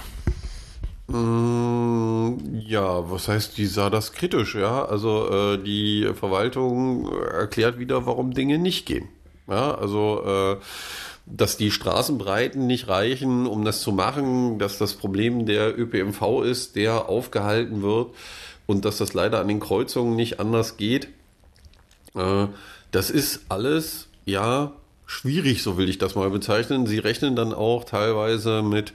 Mm, 1.09 2.63
ja, 2.67 3.11
was 3.11 3.29
heißt, 3.29 3.59
die 3.59 3.67
sah 3.67 3.91
das 3.91 4.15
kritisch, 4.15 4.55
ja? 4.55 4.87
Also 4.87 5.29
äh, 5.29 5.63
die 5.63 6.11
Verwaltung 6.15 7.13
erklärt 7.13 7.79
wieder, 7.79 8.07
warum 8.07 8.33
Dinge 8.33 8.57
nicht 8.57 8.87
gehen. 8.87 9.11
Ja, 9.49 9.75
also 9.75 10.23
äh, 10.25 10.57
dass 11.27 11.57
die 11.57 11.71
Straßenbreiten 11.71 12.67
nicht 12.67 12.89
reichen, 12.89 13.47
um 13.47 13.65
das 13.65 13.81
zu 13.81 13.93
machen, 13.93 14.59
dass 14.59 14.79
das 14.79 14.95
Problem 14.95 15.47
der 15.47 15.79
ÖPMV 15.79 16.43
ist, 16.43 16.77
der 16.77 17.09
aufgehalten 17.09 17.83
wird 17.83 18.15
und 18.67 18.85
dass 18.85 18.99
das 18.99 19.15
leider 19.15 19.41
an 19.41 19.49
den 19.49 19.61
Kreuzungen 19.61 20.17
nicht 20.17 20.39
anders 20.39 20.77
geht. 20.77 21.09
Äh, 22.15 22.47
das 22.91 23.11
ist 23.11 23.41
alles, 23.49 24.09
ja, 24.27 24.73
schwierig, 25.07 25.63
so 25.63 25.77
will 25.77 25.89
ich 25.89 25.99
das 25.99 26.15
mal 26.15 26.31
bezeichnen. 26.31 26.87
Sie 26.87 26.99
rechnen 26.99 27.37
dann 27.37 27.53
auch 27.53 27.85
teilweise 27.85 28.63
mit, 28.63 28.93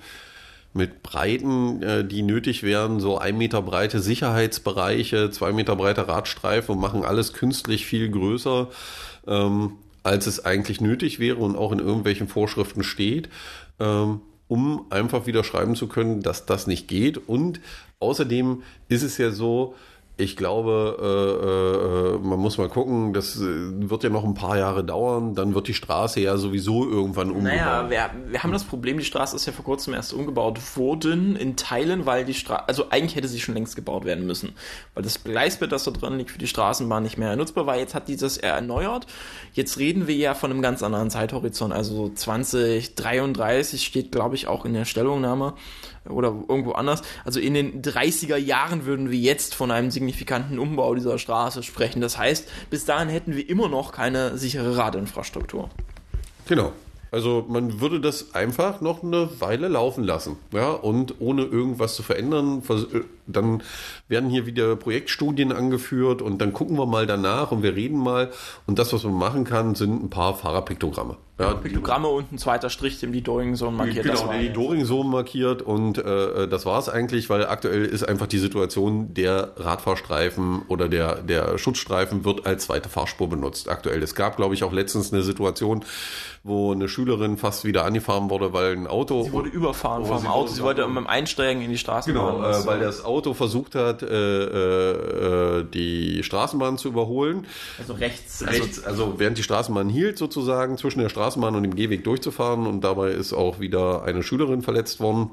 mit 0.74 1.04
Breiten, 1.04 1.82
äh, 1.82 2.06
die 2.06 2.22
nötig 2.22 2.64
wären, 2.64 3.00
so 3.00 3.18
ein 3.18 3.38
Meter 3.38 3.62
breite 3.62 4.00
Sicherheitsbereiche, 4.00 5.32
zwei 5.32 5.52
Meter 5.52 5.76
breite 5.76 6.08
Radstreifen 6.08 6.76
und 6.76 6.82
machen 6.82 7.04
alles 7.04 7.34
künstlich 7.34 7.86
viel 7.86 8.10
größer, 8.10 8.68
ähm, 9.28 9.74
als 10.04 10.28
es 10.28 10.46
eigentlich 10.46 10.82
nötig 10.82 11.20
wäre 11.20 11.38
und 11.38 11.56
auch 11.56 11.72
in 11.72 11.80
irgendwelchen 11.80 12.28
Vorschriften 12.28 12.84
steht. 12.84 13.30
Ähm, 13.80 14.22
um 14.48 14.88
einfach 14.90 15.28
wieder 15.28 15.44
schreiben 15.44 15.76
zu 15.76 15.88
können, 15.88 16.22
dass 16.22 16.46
das 16.46 16.66
nicht 16.68 16.88
geht. 16.88 17.18
Und 17.30 17.62
außerdem 18.00 18.64
ist 18.90 19.04
es 19.04 19.18
ja 19.20 19.30
so, 19.32 19.76
ich 20.20 20.36
glaube, 20.36 20.98
äh, 21.02 22.16
äh, 22.16 22.28
man 22.28 22.40
muss 22.40 22.58
mal 22.58 22.68
gucken, 22.68 23.14
das 23.14 23.38
äh, 23.38 23.42
wird 23.42 24.04
ja 24.04 24.10
noch 24.10 24.26
ein 24.26 24.34
paar 24.34 24.58
Jahre 24.58 24.84
dauern, 24.84 25.34
dann 25.34 25.56
wird 25.56 25.68
die 25.68 25.74
Straße 25.74 26.20
ja 26.20 26.36
sowieso 26.38 26.88
irgendwann 26.90 27.30
umgebaut. 27.30 27.58
Naja, 27.58 27.90
wir, 27.90 28.10
wir 28.28 28.44
haben 28.44 28.52
das 28.52 28.66
Problem, 28.66 28.98
die 28.98 29.06
Straße 29.06 29.36
ist 29.36 29.46
ja 29.46 29.54
vor 29.54 29.64
kurzem 29.64 29.94
erst 29.94 30.14
umgebaut 30.14 30.60
worden, 30.76 31.36
in 31.36 31.56
Teilen, 31.56 32.06
weil 32.06 32.26
die 32.26 32.34
Straße, 32.34 32.68
also 32.68 32.90
eigentlich 32.90 33.16
hätte 33.16 33.30
sie 33.30 33.40
schon 33.40 33.56
längst 33.56 33.76
gebaut 33.78 34.04
werden 34.04 34.26
müssen, 34.26 34.54
weil 34.94 35.04
das 35.04 35.24
Gleisbett, 35.24 35.72
das 35.72 35.86
da 35.86 35.92
drin 35.92 36.18
liegt, 36.18 36.32
für 36.32 36.38
die 36.38 36.48
Straßenbahn 36.48 37.02
nicht 37.02 37.18
mehr 37.18 37.36
nutzbar 37.38 37.66
war. 37.66 37.78
Jetzt 37.78 37.96
hat 37.96 38.10
dieses 38.10 38.38
erneuert. 38.38 39.08
Jetzt 39.54 39.78
reden 39.78 40.08
wir 40.08 40.16
ja 40.16 40.34
von 40.34 40.52
einem 40.52 40.62
ganz 40.62 40.84
anderen 40.84 41.10
Zeithorizont, 41.10 41.74
also 41.74 42.10
2033 42.10 43.86
steht, 43.86 44.12
glaube 44.12 44.36
ich, 44.36 44.48
auch 44.48 44.66
in 44.66 44.74
der 44.74 44.86
Stellungnahme 44.86 45.54
oder 46.08 46.28
irgendwo 46.48 46.72
anders. 46.74 47.02
Also 47.26 47.40
in 47.40 47.54
den 47.54 47.82
30er 47.82 48.38
Jahren 48.38 48.86
würden 48.86 49.12
wir 49.12 49.20
jetzt 49.20 49.56
von 49.56 49.72
einem 49.72 49.92
signifikanten 49.92 50.60
Umbau 50.60 50.96
dieser 50.96 51.18
Straße 51.18 51.64
sprechen. 51.64 52.02
Das 52.02 52.18
heißt, 52.18 52.48
bis 52.70 52.86
dahin 52.86 53.10
hätten 53.10 53.36
wir 53.36 53.50
immer 53.50 53.68
noch 53.68 53.92
keine 53.92 54.38
sichere 54.38 54.78
Radinfrastruktur. 54.78 55.70
Genau. 56.48 56.72
Also 57.12 57.44
man 57.50 57.82
würde 57.82 58.00
das 58.00 58.36
einfach 58.36 58.82
noch 58.82 59.02
eine 59.02 59.30
Weile 59.40 59.68
laufen 59.68 60.04
lassen, 60.04 60.38
ja, 60.54 60.70
und 60.70 61.16
ohne 61.20 61.42
irgendwas 61.42 61.96
zu 61.96 62.04
verändern, 62.04 62.62
dann 63.26 63.64
werden 64.08 64.30
hier 64.30 64.46
wieder 64.46 64.76
Projektstudien 64.76 65.52
angeführt 65.52 66.22
und 66.22 66.40
dann 66.40 66.54
gucken 66.54 66.78
wir 66.78 66.86
mal 66.86 67.08
danach 67.08 67.52
und 67.52 67.64
wir 67.64 67.76
reden 67.76 67.98
mal 67.98 68.30
und 68.68 68.78
das, 68.78 68.94
was 68.94 69.04
man 69.06 69.16
machen 69.16 69.44
kann, 69.44 69.74
sind 69.74 70.04
ein 70.04 70.12
paar 70.12 70.36
Fahrerpiktogramme. 70.36 71.18
Ja, 71.40 71.54
Piktogramme 71.54 72.10
und 72.10 72.34
ein 72.34 72.38
zweiter 72.38 72.70
Strich, 72.70 73.00
dem 73.00 73.14
die 73.14 73.22
Doring-Zone 73.22 73.76
markiert. 73.76 74.06
Genau, 74.06 74.28
der 74.28 74.42
die 74.42 74.52
Doring-Zone 74.52 75.10
markiert 75.10 75.62
und 75.62 75.98
äh, 75.98 76.50
das 76.50 76.66
war 76.66 76.78
es 76.80 76.90
eigentlich, 76.90 77.30
weil 77.30 77.48
aktuell 77.48 77.86
ist 77.86 78.04
einfach 78.04 78.28
die 78.28 78.40
Situation, 78.40 79.14
der 79.14 79.54
Radfahrstreifen 79.56 80.64
oder 80.68 80.90
der, 80.90 81.16
der 81.22 81.58
Schutzstreifen 81.58 82.26
wird 82.26 82.46
als 82.46 82.66
zweite 82.66 82.90
Fahrspur 82.90 83.30
benutzt 83.30 83.70
aktuell. 83.70 84.04
Es 84.04 84.16
gab, 84.16 84.36
glaube 84.36 84.54
ich, 84.54 84.66
auch 84.66 84.74
letztens 84.74 85.14
eine 85.14 85.24
Situation, 85.24 85.86
wo 86.44 86.74
eine 86.74 86.90
Schülerin 86.90 87.38
fast 87.38 87.64
wieder 87.64 87.86
angefahren 87.86 88.30
wurde, 88.30 88.52
weil 88.52 88.74
ein 88.74 88.88
Auto... 88.88 89.24
Sie 89.24 89.32
wurde 89.32 89.50
überfahren 89.50 90.06
vom 90.06 90.28
Auto, 90.28 90.52
sie 90.52 90.62
wollte 90.62 90.86
mit 90.88 90.98
dem 90.98 91.08
Einsteigen 91.08 91.62
in 91.62 91.72
die 91.72 91.78
Straßenbahn. 91.78 92.36
Genau, 92.36 92.50
äh, 92.50 92.66
weil 92.66 92.80
das 92.82 93.06
Auto 93.06 93.34
versucht 93.34 93.76
hat, 93.76 94.04
äh, 94.04 95.60
äh, 95.60 95.66
die 95.74 96.22
Straßenbahn 96.22 96.78
zu 96.78 96.90
überholen. 96.90 97.46
Also 97.78 97.94
rechts. 97.94 98.46
rechts 98.46 98.84
also, 98.84 99.06
also 99.06 99.20
während 99.20 99.38
die 99.38 99.44
Straßenbahn 99.44 99.88
hielt 99.88 100.18
sozusagen 100.18 100.78
zwischen 100.78 101.00
der 101.00 101.08
Straßenbahn 101.08 101.29
Straßenbahn 101.30 101.56
und 101.56 101.64
dem 101.64 101.76
Gehweg 101.76 102.04
durchzufahren 102.04 102.66
und 102.66 102.82
dabei 102.82 103.12
ist 103.12 103.34
auch 103.34 103.60
wieder 103.60 104.04
eine 104.04 104.24
Schülerin 104.24 104.64
verletzt 104.64 105.00
worden. 105.00 105.30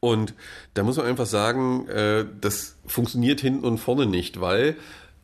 Und 0.00 0.34
da 0.74 0.82
muss 0.82 0.98
man 0.98 1.06
einfach 1.06 1.26
sagen, 1.26 1.88
äh, 1.88 2.26
das 2.40 2.76
funktioniert 2.86 3.40
hinten 3.40 3.64
und 3.64 3.78
vorne 3.78 4.06
nicht, 4.06 4.40
weil 4.40 4.76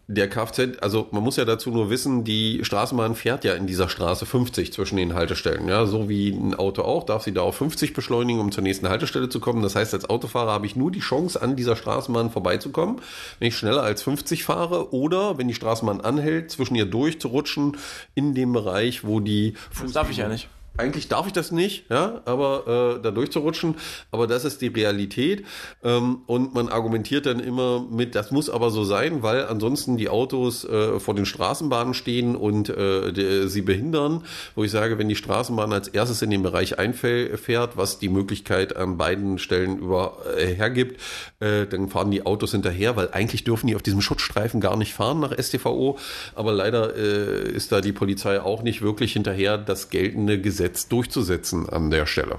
der 0.08 0.28
Kfz, 0.28 0.78
also 0.80 1.08
man 1.12 1.22
muss 1.22 1.36
ja 1.36 1.44
dazu 1.44 1.70
nur 1.70 1.88
wissen, 1.88 2.24
die 2.24 2.64
Straßenbahn 2.64 3.14
fährt 3.14 3.44
ja 3.44 3.54
in 3.54 3.66
dieser 3.66 3.88
Straße 3.88 4.26
50 4.26 4.72
zwischen 4.72 4.96
den 4.96 5.14
Haltestellen. 5.14 5.68
Ja, 5.68 5.86
so 5.86 6.08
wie 6.08 6.30
ein 6.30 6.54
Auto 6.54 6.82
auch, 6.82 7.04
darf 7.04 7.22
sie 7.22 7.32
da 7.32 7.42
auf 7.42 7.56
50 7.56 7.92
beschleunigen, 7.94 8.40
um 8.40 8.52
zur 8.52 8.62
nächsten 8.62 8.88
Haltestelle 8.88 9.28
zu 9.28 9.40
kommen. 9.40 9.62
Das 9.62 9.76
heißt, 9.76 9.94
als 9.94 10.10
Autofahrer 10.10 10.52
habe 10.52 10.66
ich 10.66 10.76
nur 10.76 10.90
die 10.90 11.00
Chance, 11.00 11.40
an 11.40 11.56
dieser 11.56 11.76
Straßenbahn 11.76 12.30
vorbeizukommen, 12.30 13.00
wenn 13.38 13.48
ich 13.48 13.56
schneller 13.56 13.82
als 13.82 14.02
50 14.02 14.44
fahre 14.44 14.92
oder 14.92 15.38
wenn 15.38 15.48
die 15.48 15.54
Straßenbahn 15.54 16.00
anhält, 16.00 16.50
zwischen 16.50 16.74
ihr 16.74 16.86
durchzurutschen 16.86 17.76
in 18.14 18.34
dem 18.34 18.52
Bereich, 18.52 19.04
wo 19.04 19.20
die 19.20 19.54
Fuß 19.70 19.84
Das 19.84 19.92
darf 19.92 20.10
ich 20.10 20.16
ja 20.18 20.28
nicht 20.28 20.48
eigentlich 20.78 21.08
darf 21.08 21.26
ich 21.26 21.34
das 21.34 21.52
nicht, 21.52 21.90
ja, 21.90 22.22
aber 22.24 22.96
äh, 22.96 23.02
da 23.02 23.10
durchzurutschen, 23.10 23.74
aber 24.10 24.26
das 24.26 24.46
ist 24.46 24.62
die 24.62 24.68
Realität. 24.68 25.44
Ähm, 25.84 26.22
und 26.26 26.54
man 26.54 26.68
argumentiert 26.68 27.26
dann 27.26 27.40
immer 27.40 27.84
mit, 27.90 28.14
das 28.14 28.30
muss 28.30 28.48
aber 28.48 28.70
so 28.70 28.82
sein, 28.82 29.22
weil 29.22 29.44
ansonsten 29.46 29.98
die 29.98 30.08
Autos 30.08 30.64
äh, 30.64 30.98
vor 30.98 31.14
den 31.14 31.26
Straßenbahnen 31.26 31.92
stehen 31.92 32.36
und 32.36 32.70
äh, 32.70 33.12
die, 33.12 33.48
sie 33.48 33.60
behindern, 33.60 34.24
wo 34.54 34.64
ich 34.64 34.70
sage, 34.70 34.96
wenn 34.96 35.10
die 35.10 35.16
Straßenbahn 35.16 35.72
als 35.74 35.88
erstes 35.88 36.22
in 36.22 36.30
den 36.30 36.42
Bereich 36.42 36.78
einfährt, 36.78 37.76
was 37.76 37.98
die 37.98 38.08
Möglichkeit 38.08 38.74
an 38.74 38.96
beiden 38.96 39.38
Stellen 39.38 39.78
über 39.78 40.18
äh, 40.38 40.54
hergibt, 40.54 40.98
äh, 41.40 41.66
dann 41.66 41.90
fahren 41.90 42.10
die 42.10 42.24
Autos 42.24 42.52
hinterher, 42.52 42.96
weil 42.96 43.10
eigentlich 43.12 43.44
dürfen 43.44 43.66
die 43.66 43.76
auf 43.76 43.82
diesem 43.82 44.00
Schutzstreifen 44.00 44.62
gar 44.62 44.78
nicht 44.78 44.94
fahren 44.94 45.20
nach 45.20 45.36
STVO, 45.38 45.98
aber 46.34 46.52
leider 46.52 46.96
äh, 46.96 47.50
ist 47.50 47.72
da 47.72 47.82
die 47.82 47.92
Polizei 47.92 48.40
auch 48.40 48.62
nicht 48.62 48.80
wirklich 48.80 49.12
hinterher, 49.12 49.58
das 49.58 49.90
geltende 49.90 50.40
Gesetz 50.40 50.61
Gesetz 50.62 50.86
durchzusetzen 50.86 51.68
an 51.68 51.90
der 51.90 52.06
Stelle. 52.06 52.38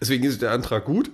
Deswegen 0.00 0.22
ist 0.22 0.42
der 0.42 0.52
Antrag 0.52 0.84
gut. 0.84 1.10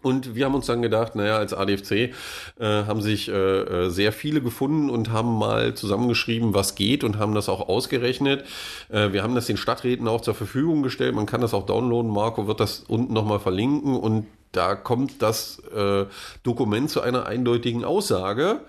Und 0.00 0.34
wir 0.36 0.46
haben 0.46 0.54
uns 0.54 0.66
dann 0.66 0.80
gedacht, 0.80 1.16
naja, 1.16 1.36
als 1.36 1.52
ADFC 1.52 1.90
äh, 1.92 2.12
haben 2.60 3.02
sich 3.02 3.28
äh, 3.28 3.32
äh, 3.32 3.90
sehr 3.90 4.12
viele 4.12 4.40
gefunden 4.40 4.90
und 4.90 5.10
haben 5.10 5.36
mal 5.36 5.74
zusammengeschrieben, 5.74 6.54
was 6.54 6.76
geht 6.76 7.02
und 7.02 7.18
haben 7.18 7.34
das 7.34 7.48
auch 7.48 7.68
ausgerechnet. 7.68 8.44
Äh, 8.90 9.12
wir 9.12 9.22
haben 9.24 9.34
das 9.34 9.46
den 9.46 9.56
Stadträten 9.56 10.06
auch 10.06 10.20
zur 10.20 10.34
Verfügung 10.34 10.82
gestellt. 10.82 11.16
Man 11.16 11.26
kann 11.26 11.40
das 11.40 11.52
auch 11.52 11.66
downloaden. 11.66 12.10
Marco 12.10 12.46
wird 12.46 12.60
das 12.60 12.84
unten 12.86 13.12
nochmal 13.12 13.40
verlinken 13.40 13.96
und 13.96 14.26
da 14.52 14.76
kommt 14.76 15.20
das 15.20 15.58
äh, 15.74 16.06
Dokument 16.44 16.88
zu 16.88 17.00
einer 17.00 17.26
eindeutigen 17.26 17.84
Aussage, 17.84 18.60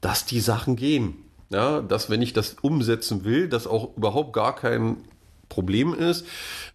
dass 0.00 0.26
die 0.26 0.40
Sachen 0.40 0.74
gehen. 0.74 1.14
Ja, 1.50 1.80
dass 1.80 2.10
wenn 2.10 2.20
ich 2.20 2.34
das 2.34 2.56
umsetzen 2.60 3.24
will, 3.24 3.48
dass 3.48 3.66
auch 3.66 3.96
überhaupt 3.96 4.34
gar 4.34 4.54
kein 4.54 4.98
Problem 5.48 5.94
ist. 5.94 6.26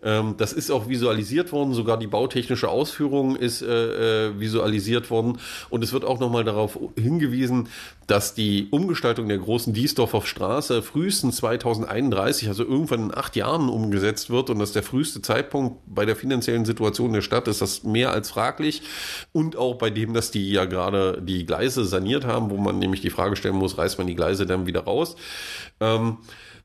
Ähm, 0.04 0.36
das 0.38 0.54
ist 0.54 0.72
auch 0.72 0.90
visualisiert 0.90 1.52
worden, 1.52 1.74
sogar 1.74 1.98
die 1.98 2.08
bautechnische 2.08 2.70
Ausführung 2.70 3.36
ist 3.36 3.62
äh, 3.62 4.28
äh, 4.28 4.40
visualisiert 4.40 5.10
worden 5.10 5.40
und 5.70 5.84
es 5.84 5.94
wird 5.94 6.06
auch 6.06 6.20
nochmal 6.20 6.44
darauf 6.44 6.78
hingewiesen, 6.98 7.70
dass 8.08 8.34
die 8.34 8.68
Umgestaltung 8.72 9.30
der 9.30 9.38
großen 9.38 9.74
Diesdorfer 9.74 10.22
Straße 10.24 10.82
frühestens 10.82 11.38
2031, 11.38 12.50
also 12.50 12.64
irgendwann 12.64 13.06
in 13.06 13.18
acht 13.18 13.36
Jahren 13.36 13.70
umgesetzt 13.70 14.30
wird 14.30 14.50
und 14.50 14.60
dass 14.60 14.74
der 14.74 14.84
früheste 14.84 15.22
Zeitpunkt 15.22 15.78
bei 15.86 16.06
der 16.06 16.16
finanziellen 16.16 16.66
Situation 16.66 17.14
der 17.14 17.22
Stadt 17.22 17.48
ist, 17.48 17.62
das 17.62 17.84
mehr 17.84 18.12
als 18.12 18.30
fraglich 18.30 18.82
und 19.32 19.56
auch 19.56 19.76
bei 19.76 19.90
dem, 19.90 20.14
dass 20.14 20.32
die 20.32 20.52
ja 20.52 20.66
gerade 20.66 21.22
die 21.22 21.46
Gleise 21.46 21.86
saniert 21.86 22.26
haben, 22.26 22.50
wo 22.50 22.58
man 22.58 22.80
nämlich 22.80 23.02
die 23.02 23.10
Frage 23.10 23.36
stellen 23.36 23.56
muss, 23.56 23.78
reißt 23.78 23.98
man 23.98 24.08
die 24.08 24.16
Gleise 24.16 24.46
dann 24.46 24.66
wieder 24.66 24.82
raus. 24.82 25.16
Ähm, 25.80 26.18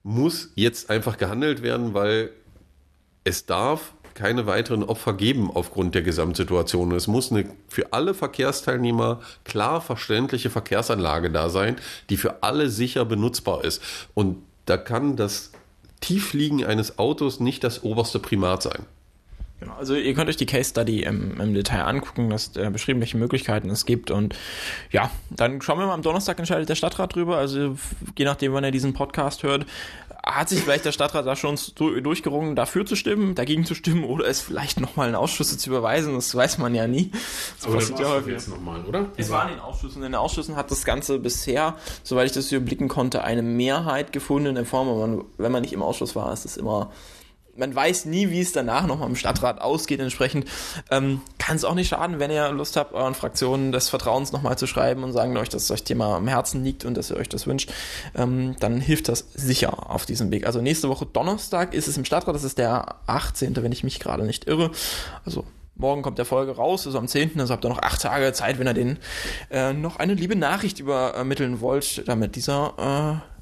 muss 0.03 0.51
jetzt 0.55 0.91
einfach 0.91 1.19
gehandelt 1.19 1.63
werden, 1.63 1.95
weil 1.95 2.31
es 3.25 3.47
darf 3.47 3.95
keine 4.15 4.47
weiteren 4.47 4.83
Opfer 4.83 5.13
geben 5.13 5.49
aufgrund 5.49 5.95
der 5.95 6.03
Gesamtsituation. 6.03 6.91
Es 6.93 7.07
muss 7.07 7.31
eine 7.31 7.49
für 7.69 7.93
alle 7.93 8.15
Verkehrsteilnehmer 8.15 9.21
klar 9.45 9.81
verständliche 9.81 10.51
Verkehrsanlage 10.51 11.31
da 11.31 11.49
sein, 11.51 11.77
die 12.11 12.17
für 12.17 12.43
alle 12.43 12.69
sicher 12.69 13.05
benutzbar 13.05 13.65
ist. 13.65 13.81
Und 14.15 14.43
da 14.67 14.77
kann 14.77 15.15
das 15.15 15.53
Tiefliegen 16.01 16.65
eines 16.65 16.99
Autos 16.99 17.39
nicht 17.39 17.63
das 17.63 17.85
oberste 17.85 18.19
Primat 18.19 18.65
sein. 18.65 18.87
Genau, 19.61 19.75
also 19.75 19.95
ihr 19.95 20.15
könnt 20.15 20.29
euch 20.29 20.37
die 20.37 20.47
Case 20.47 20.71
Study 20.71 21.03
im, 21.03 21.41
im 21.41 21.53
Detail 21.53 21.83
angucken, 21.83 22.31
das 22.31 22.57
äh, 22.57 22.71
beschrieben, 22.71 23.01
welche 23.01 23.17
Möglichkeiten 23.17 23.71
es 23.71 23.87
gibt. 23.87 24.11
Und 24.11 24.37
ja, 24.93 25.11
dann 25.31 25.61
schauen 25.63 25.79
wir 25.79 25.87
mal, 25.87 25.95
am 25.95 26.03
Donnerstag 26.03 26.39
entscheidet 26.39 26.69
der 26.69 26.77
Stadtrat 26.77 27.15
drüber. 27.15 27.39
Also 27.39 27.77
je 28.17 28.25
nachdem, 28.25 28.53
wann 28.53 28.63
er 28.63 28.71
diesen 28.71 28.93
Podcast 28.93 29.43
hört, 29.43 29.67
hat 30.25 30.49
sich 30.49 30.61
vielleicht 30.61 30.85
der 30.85 30.93
Stadtrat 30.93 31.27
da 31.27 31.37
schon 31.37 31.59
durchgerungen, 31.75 32.55
dafür 32.55 32.85
zu 32.85 32.97
stimmen, 32.97 33.35
dagegen 33.35 33.65
zu 33.65 33.75
stimmen 33.75 34.05
oder 34.05 34.27
es 34.27 34.41
vielleicht 34.41 34.79
nochmal 34.79 35.09
in 35.09 35.15
Ausschüsse 35.15 35.59
zu 35.59 35.71
überweisen. 35.71 36.15
Das 36.15 36.35
weiß 36.35 36.59
man 36.59 36.75
ja 36.75 36.87
nie. 36.87 37.11
Das 37.57 37.67
Aber 37.67 37.77
passiert 37.77 37.99
ja 38.01 38.09
häufig. 38.11 38.35
jetzt 38.35 38.49
nochmal, 38.49 38.85
oder? 38.85 39.07
Es 39.17 39.31
war 39.31 39.45
in 39.49 39.55
den 39.55 39.61
Ausschüssen. 39.61 40.03
In 40.03 40.13
den 40.13 40.15
Ausschüssen 40.15 40.55
hat 40.57 40.71
das 40.71 40.85
Ganze 40.85 41.19
bisher, 41.19 41.77
soweit 42.03 42.27
ich 42.27 42.33
das 42.33 42.53
überblicken 42.53 42.89
konnte, 42.89 43.25
eine 43.25 43.43
Mehrheit 43.43 44.13
gefunden 44.13 44.49
in 44.49 44.55
der 44.55 44.67
Form, 44.67 45.25
wenn 45.39 45.53
man 45.53 45.63
nicht 45.63 45.73
im 45.73 45.83
Ausschuss 45.83 46.15
war, 46.15 46.33
ist 46.33 46.45
es 46.45 46.57
immer 46.57 46.93
man 47.59 47.75
weiß 47.75 48.07
nie, 48.07 48.31
wie 48.31 48.41
es 48.41 48.53
danach 48.53 48.87
nochmal 48.87 49.09
im 49.09 49.17
Stadtrat 49.17 49.61
ausgeht. 49.61 50.01
Entsprechend 50.01 50.47
ähm, 50.91 51.21
kann 51.39 51.57
es 51.57 51.65
auch 51.65 51.75
nicht 51.75 51.89
schaden, 51.89 52.21
wenn 52.21 52.31
ihr 52.31 52.51
Lust 52.51 52.77
habt, 52.77 52.95
euren 52.95 53.15
Fraktionen 53.15 53.73
des 53.73 53.89
Vertrauens 53.89 54.33
nochmal 54.33 54.57
zu 54.57 54.67
schreiben 54.67 55.03
und 55.03 55.13
sagen 55.13 55.37
euch, 55.37 55.49
dass 55.49 55.71
euch 55.71 55.83
Thema 55.83 56.17
am 56.17 56.29
Herzen 56.29 56.65
liegt 56.65 56.85
und 56.85 56.97
dass 56.97 57.11
ihr 57.11 57.17
euch 57.17 57.29
das 57.29 57.47
wünscht. 57.47 57.71
Ähm, 58.15 58.57
dann 58.61 58.81
hilft 58.81 59.09
das 59.09 59.27
sicher 59.35 59.91
auf 59.91 60.07
diesem 60.07 60.31
Weg. 60.31 60.47
Also 60.47 60.61
nächste 60.61 60.89
Woche 60.89 61.07
Donnerstag 61.07 61.75
ist 61.75 61.89
es 61.89 61.97
im 61.97 62.05
Stadtrat, 62.05 62.35
das 62.35 62.45
ist 62.45 62.59
der 62.59 62.97
18., 63.07 63.57
wenn 63.57 63.73
ich 63.73 63.85
mich 63.85 63.99
gerade 63.99 64.25
nicht 64.25 64.47
irre. 64.47 64.71
Also 65.25 65.45
Morgen 65.81 66.03
kommt 66.03 66.19
der 66.19 66.25
Folge 66.25 66.57
raus, 66.57 66.89
also 66.89 66.99
am 66.99 67.07
10., 67.07 67.39
also 67.39 67.55
habt 67.55 67.65
ihr 67.65 67.69
noch 67.69 67.83
acht 67.83 68.03
Tage 68.03 68.33
Zeit, 68.33 68.59
wenn 68.59 68.67
ihr 68.67 68.75
den 68.75 68.99
äh, 69.49 69.73
noch 69.73 69.97
eine 69.97 70.15
liebe 70.15 70.35
Nachricht 70.35 70.81
übermitteln 70.81 71.61
wollt, 71.61 72.03
damit 72.09 72.35
dieser 72.35 73.23
äh, 73.23 73.38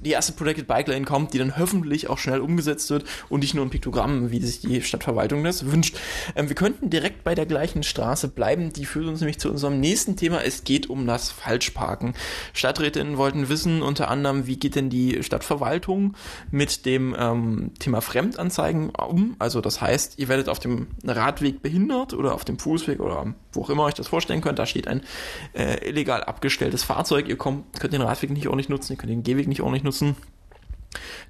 die 0.00 0.10
erste 0.10 0.32
Protected 0.32 0.66
Bike 0.66 0.88
Lane 0.88 1.04
kommt, 1.04 1.32
die 1.32 1.38
dann 1.38 1.56
hoffentlich 1.56 2.08
auch 2.08 2.18
schnell 2.18 2.40
umgesetzt 2.40 2.90
wird 2.90 3.04
und 3.28 3.40
nicht 3.40 3.54
nur 3.54 3.64
ein 3.64 3.70
Piktogramm, 3.70 4.30
wie 4.30 4.40
sich 4.40 4.60
die 4.60 4.82
Stadtverwaltung 4.82 5.44
das 5.44 5.70
wünscht. 5.70 5.96
Ähm, 6.34 6.48
wir 6.48 6.56
könnten 6.56 6.90
direkt 6.90 7.24
bei 7.24 7.34
der 7.34 7.46
gleichen 7.46 7.82
Straße 7.82 8.28
bleiben. 8.28 8.72
Die 8.72 8.84
führt 8.84 9.06
uns 9.06 9.20
nämlich 9.20 9.38
zu 9.38 9.50
unserem 9.50 9.80
nächsten 9.80 10.16
Thema. 10.16 10.42
Es 10.42 10.64
geht 10.64 10.90
um 10.90 11.06
das 11.06 11.30
Falschparken. 11.30 12.14
Stadträtinnen 12.52 13.16
wollten 13.16 13.48
wissen, 13.48 13.82
unter 13.82 14.08
anderem, 14.08 14.46
wie 14.46 14.58
geht 14.58 14.74
denn 14.74 14.90
die 14.90 15.22
Stadtverwaltung 15.22 16.16
mit 16.50 16.84
dem 16.86 17.14
ähm, 17.18 17.72
Thema 17.78 18.00
Fremdanzeigen 18.00 18.90
um? 18.90 19.36
Also 19.38 19.60
das 19.60 19.80
heißt, 19.80 20.18
ihr 20.18 20.28
werdet 20.28 20.48
auf 20.48 20.58
dem 20.58 20.88
Radweg 21.04 21.62
behindert 21.62 22.14
oder 22.14 22.34
auf 22.34 22.44
dem 22.44 22.58
Fußweg 22.58 23.00
oder 23.00 23.34
wo 23.52 23.62
auch 23.62 23.70
immer 23.70 23.84
euch 23.84 23.94
das 23.94 24.08
vorstellen 24.08 24.40
könnt. 24.40 24.58
Da 24.58 24.66
steht 24.66 24.88
ein 24.88 25.02
äh, 25.54 25.88
illegal 25.88 26.24
abgestelltes 26.24 26.82
Fahrzeug. 26.82 27.28
Ihr 27.28 27.36
kommt, 27.36 27.78
könnt 27.78 27.92
den 27.92 28.02
Radweg 28.02 28.30
nicht 28.30 28.48
ordentlich 28.48 28.68
nutzen, 28.68 28.92
ihr 28.92 28.98
könnt 28.98 29.10
den 29.10 29.22
Gehweg 29.22 29.51
nicht 29.52 29.62
ordentlich 29.62 29.84
nutzen. 29.84 30.16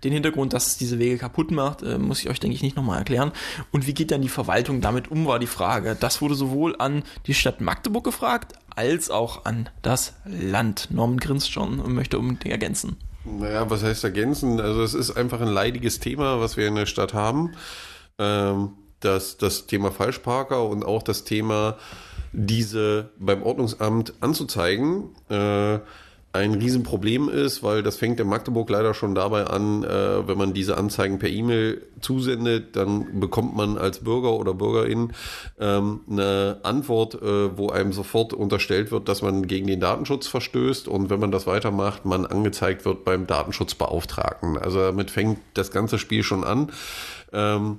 Den 0.02 0.12
Hintergrund, 0.12 0.52
dass 0.52 0.66
es 0.66 0.76
diese 0.76 0.98
Wege 0.98 1.18
kaputt 1.18 1.50
macht, 1.50 1.82
äh, 1.82 1.98
muss 1.98 2.20
ich 2.20 2.28
euch, 2.28 2.40
denke 2.40 2.56
ich, 2.56 2.62
nicht 2.62 2.76
nochmal 2.76 2.98
erklären. 2.98 3.32
Und 3.70 3.86
wie 3.86 3.94
geht 3.94 4.10
dann 4.10 4.22
die 4.22 4.28
Verwaltung 4.28 4.80
damit 4.80 5.10
um, 5.10 5.26
war 5.26 5.38
die 5.38 5.46
Frage. 5.46 5.96
Das 5.98 6.20
wurde 6.20 6.34
sowohl 6.34 6.74
an 6.78 7.04
die 7.26 7.34
Stadt 7.34 7.60
Magdeburg 7.60 8.04
gefragt, 8.04 8.54
als 8.74 9.10
auch 9.10 9.44
an 9.44 9.68
das 9.82 10.14
Land. 10.24 10.88
Norman 10.90 11.18
grinst 11.18 11.52
schon 11.52 11.78
und 11.78 11.94
möchte 11.94 12.18
unbedingt 12.18 12.52
ergänzen. 12.52 12.96
Naja, 13.24 13.70
was 13.70 13.84
heißt 13.84 14.02
ergänzen? 14.02 14.60
Also 14.60 14.82
es 14.82 14.94
ist 14.94 15.12
einfach 15.12 15.40
ein 15.40 15.48
leidiges 15.48 16.00
Thema, 16.00 16.40
was 16.40 16.56
wir 16.56 16.66
in 16.66 16.74
der 16.74 16.86
Stadt 16.86 17.14
haben. 17.14 17.52
Ähm, 18.18 18.70
das, 18.98 19.36
das 19.36 19.66
Thema 19.66 19.92
Falschparker 19.92 20.64
und 20.68 20.84
auch 20.84 21.02
das 21.02 21.24
Thema, 21.24 21.76
diese 22.32 23.10
beim 23.18 23.42
Ordnungsamt 23.42 24.14
anzuzeigen. 24.20 25.10
Äh, 25.28 25.78
ein 26.32 26.54
Riesenproblem 26.54 27.28
ist, 27.28 27.62
weil 27.62 27.82
das 27.82 27.96
fängt 27.96 28.18
in 28.18 28.26
Magdeburg 28.26 28.70
leider 28.70 28.94
schon 28.94 29.14
dabei 29.14 29.44
an, 29.44 29.84
äh, 29.84 30.26
wenn 30.26 30.38
man 30.38 30.54
diese 30.54 30.78
Anzeigen 30.78 31.18
per 31.18 31.28
E-Mail 31.28 31.82
zusendet, 32.00 32.74
dann 32.74 33.20
bekommt 33.20 33.54
man 33.54 33.76
als 33.76 33.98
Bürger 33.98 34.32
oder 34.32 34.54
Bürgerin 34.54 35.12
ähm, 35.60 36.00
eine 36.10 36.60
Antwort, 36.62 37.16
äh, 37.16 37.56
wo 37.58 37.68
einem 37.68 37.92
sofort 37.92 38.32
unterstellt 38.32 38.90
wird, 38.90 39.08
dass 39.08 39.20
man 39.20 39.46
gegen 39.46 39.66
den 39.66 39.80
Datenschutz 39.80 40.26
verstößt 40.26 40.88
und 40.88 41.10
wenn 41.10 41.20
man 41.20 41.32
das 41.32 41.46
weitermacht, 41.46 42.06
man 42.06 42.24
angezeigt 42.24 42.86
wird 42.86 43.04
beim 43.04 43.26
Datenschutzbeauftragten. 43.26 44.56
Also 44.56 44.78
damit 44.78 45.10
fängt 45.10 45.38
das 45.52 45.70
ganze 45.70 45.98
Spiel 45.98 46.22
schon 46.22 46.44
an. 46.44 46.72
Ähm, 47.34 47.78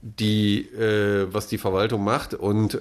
die, 0.00 0.60
äh, 0.60 1.26
was 1.32 1.48
die 1.48 1.58
Verwaltung 1.58 2.04
macht. 2.04 2.34
Und 2.34 2.74
äh, 2.74 2.80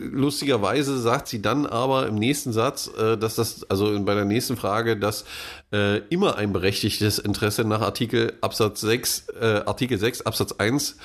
lustigerweise 0.00 0.98
sagt 0.98 1.28
sie 1.28 1.42
dann 1.42 1.66
aber 1.66 2.06
im 2.06 2.14
nächsten 2.14 2.52
Satz, 2.52 2.90
äh, 2.98 3.16
dass 3.16 3.34
das, 3.34 3.68
also 3.70 3.98
bei 4.04 4.14
der 4.14 4.24
nächsten 4.24 4.56
Frage, 4.56 4.96
dass 4.96 5.24
äh, 5.72 5.98
immer 6.08 6.36
ein 6.36 6.52
berechtigtes 6.52 7.18
Interesse 7.18 7.64
nach 7.64 7.80
Artikel 7.80 8.32
Absatz 8.40 8.80
6, 8.80 9.28
äh, 9.40 9.62
Artikel 9.66 9.98
6 9.98 10.22
Absatz 10.22 10.52
1 10.52 10.96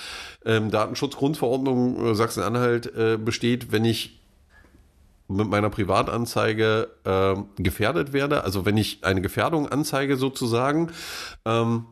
ähm, 0.45 0.71
Datenschutzgrundverordnung 0.71 2.11
äh, 2.11 2.15
Sachsen-Anhalt 2.15 2.93
besteht, 3.23 3.71
wenn 3.71 3.85
ich 3.85 4.19
mit 5.29 5.47
meiner 5.47 5.69
Privatanzeige 5.69 6.89
äh, 7.03 7.35
gefährdet 7.61 8.13
werde, 8.13 8.43
also 8.43 8.65
wenn 8.65 8.77
ich 8.77 9.03
eine 9.03 9.21
Gefährdung 9.21 9.67
anzeige 9.67 10.17
sozusagen, 10.17 10.91
ähm, 11.45 11.85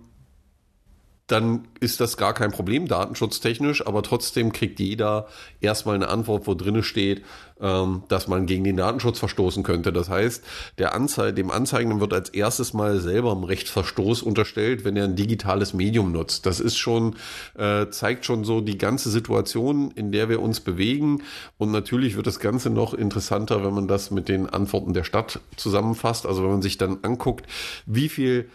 dann 1.27 1.67
ist 1.81 1.99
das 1.99 2.15
gar 2.15 2.33
kein 2.33 2.51
Problem, 2.51 2.87
datenschutztechnisch, 2.87 3.85
aber 3.85 4.01
trotzdem 4.01 4.53
kriegt 4.53 4.79
jeder 4.79 5.27
erstmal 5.59 5.95
eine 5.95 6.07
Antwort, 6.07 6.47
wo 6.47 6.53
drinne 6.53 6.83
steht, 6.83 7.23
ähm, 7.59 8.03
dass 8.07 8.29
man 8.29 8.45
gegen 8.45 8.63
den 8.63 8.77
Datenschutz 8.77 9.19
verstoßen 9.19 9.63
könnte. 9.63 9.91
Das 9.91 10.09
heißt, 10.09 10.41
der 10.77 10.95
Anzei 10.95 11.33
dem 11.33 11.51
Anzeigenden 11.51 11.99
wird 11.99 12.13
als 12.13 12.29
erstes 12.29 12.73
mal 12.73 13.01
selber 13.01 13.33
im 13.33 13.43
Rechtsverstoß 13.43 14.21
unterstellt, 14.21 14.85
wenn 14.85 14.95
er 14.95 15.03
ein 15.03 15.17
digitales 15.17 15.73
Medium 15.73 16.13
nutzt. 16.13 16.45
Das 16.45 16.61
ist 16.61 16.77
schon, 16.77 17.17
äh, 17.57 17.89
zeigt 17.89 18.23
schon 18.25 18.45
so 18.45 18.61
die 18.61 18.77
ganze 18.77 19.09
Situation, 19.09 19.91
in 19.91 20.13
der 20.13 20.29
wir 20.29 20.41
uns 20.41 20.61
bewegen. 20.61 21.23
Und 21.57 21.71
natürlich 21.71 22.15
wird 22.15 22.27
das 22.27 22.39
Ganze 22.39 22.69
noch 22.69 22.93
interessanter, 22.93 23.65
wenn 23.65 23.73
man 23.73 23.89
das 23.89 24.11
mit 24.11 24.29
den 24.29 24.47
Antworten 24.47 24.93
der 24.93 25.03
Stadt 25.03 25.41
zusammenfasst. 25.57 26.25
Also 26.25 26.43
wenn 26.43 26.51
man 26.51 26.61
sich 26.61 26.77
dann 26.77 26.99
anguckt, 27.01 27.45
wie 27.85 28.07
viel 28.07 28.49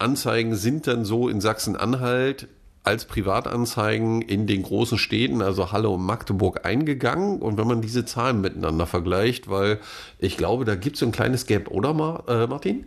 Anzeigen 0.00 0.54
sind 0.54 0.86
dann 0.86 1.04
so 1.04 1.28
in 1.28 1.40
Sachsen-Anhalt 1.40 2.48
als 2.82 3.04
Privatanzeigen 3.04 4.22
in 4.22 4.46
den 4.46 4.62
großen 4.62 4.98
Städten, 4.98 5.42
also 5.42 5.70
Halle 5.70 5.90
und 5.90 6.02
Magdeburg, 6.02 6.64
eingegangen. 6.64 7.40
Und 7.40 7.58
wenn 7.58 7.66
man 7.66 7.82
diese 7.82 8.04
Zahlen 8.04 8.40
miteinander 8.40 8.86
vergleicht, 8.86 9.50
weil 9.50 9.78
ich 10.18 10.36
glaube, 10.36 10.64
da 10.64 10.76
gibt 10.76 10.96
es 10.96 11.02
ein 11.02 11.12
kleines 11.12 11.46
Gap, 11.46 11.70
oder 11.70 11.90
äh, 12.26 12.46
Martin? 12.46 12.86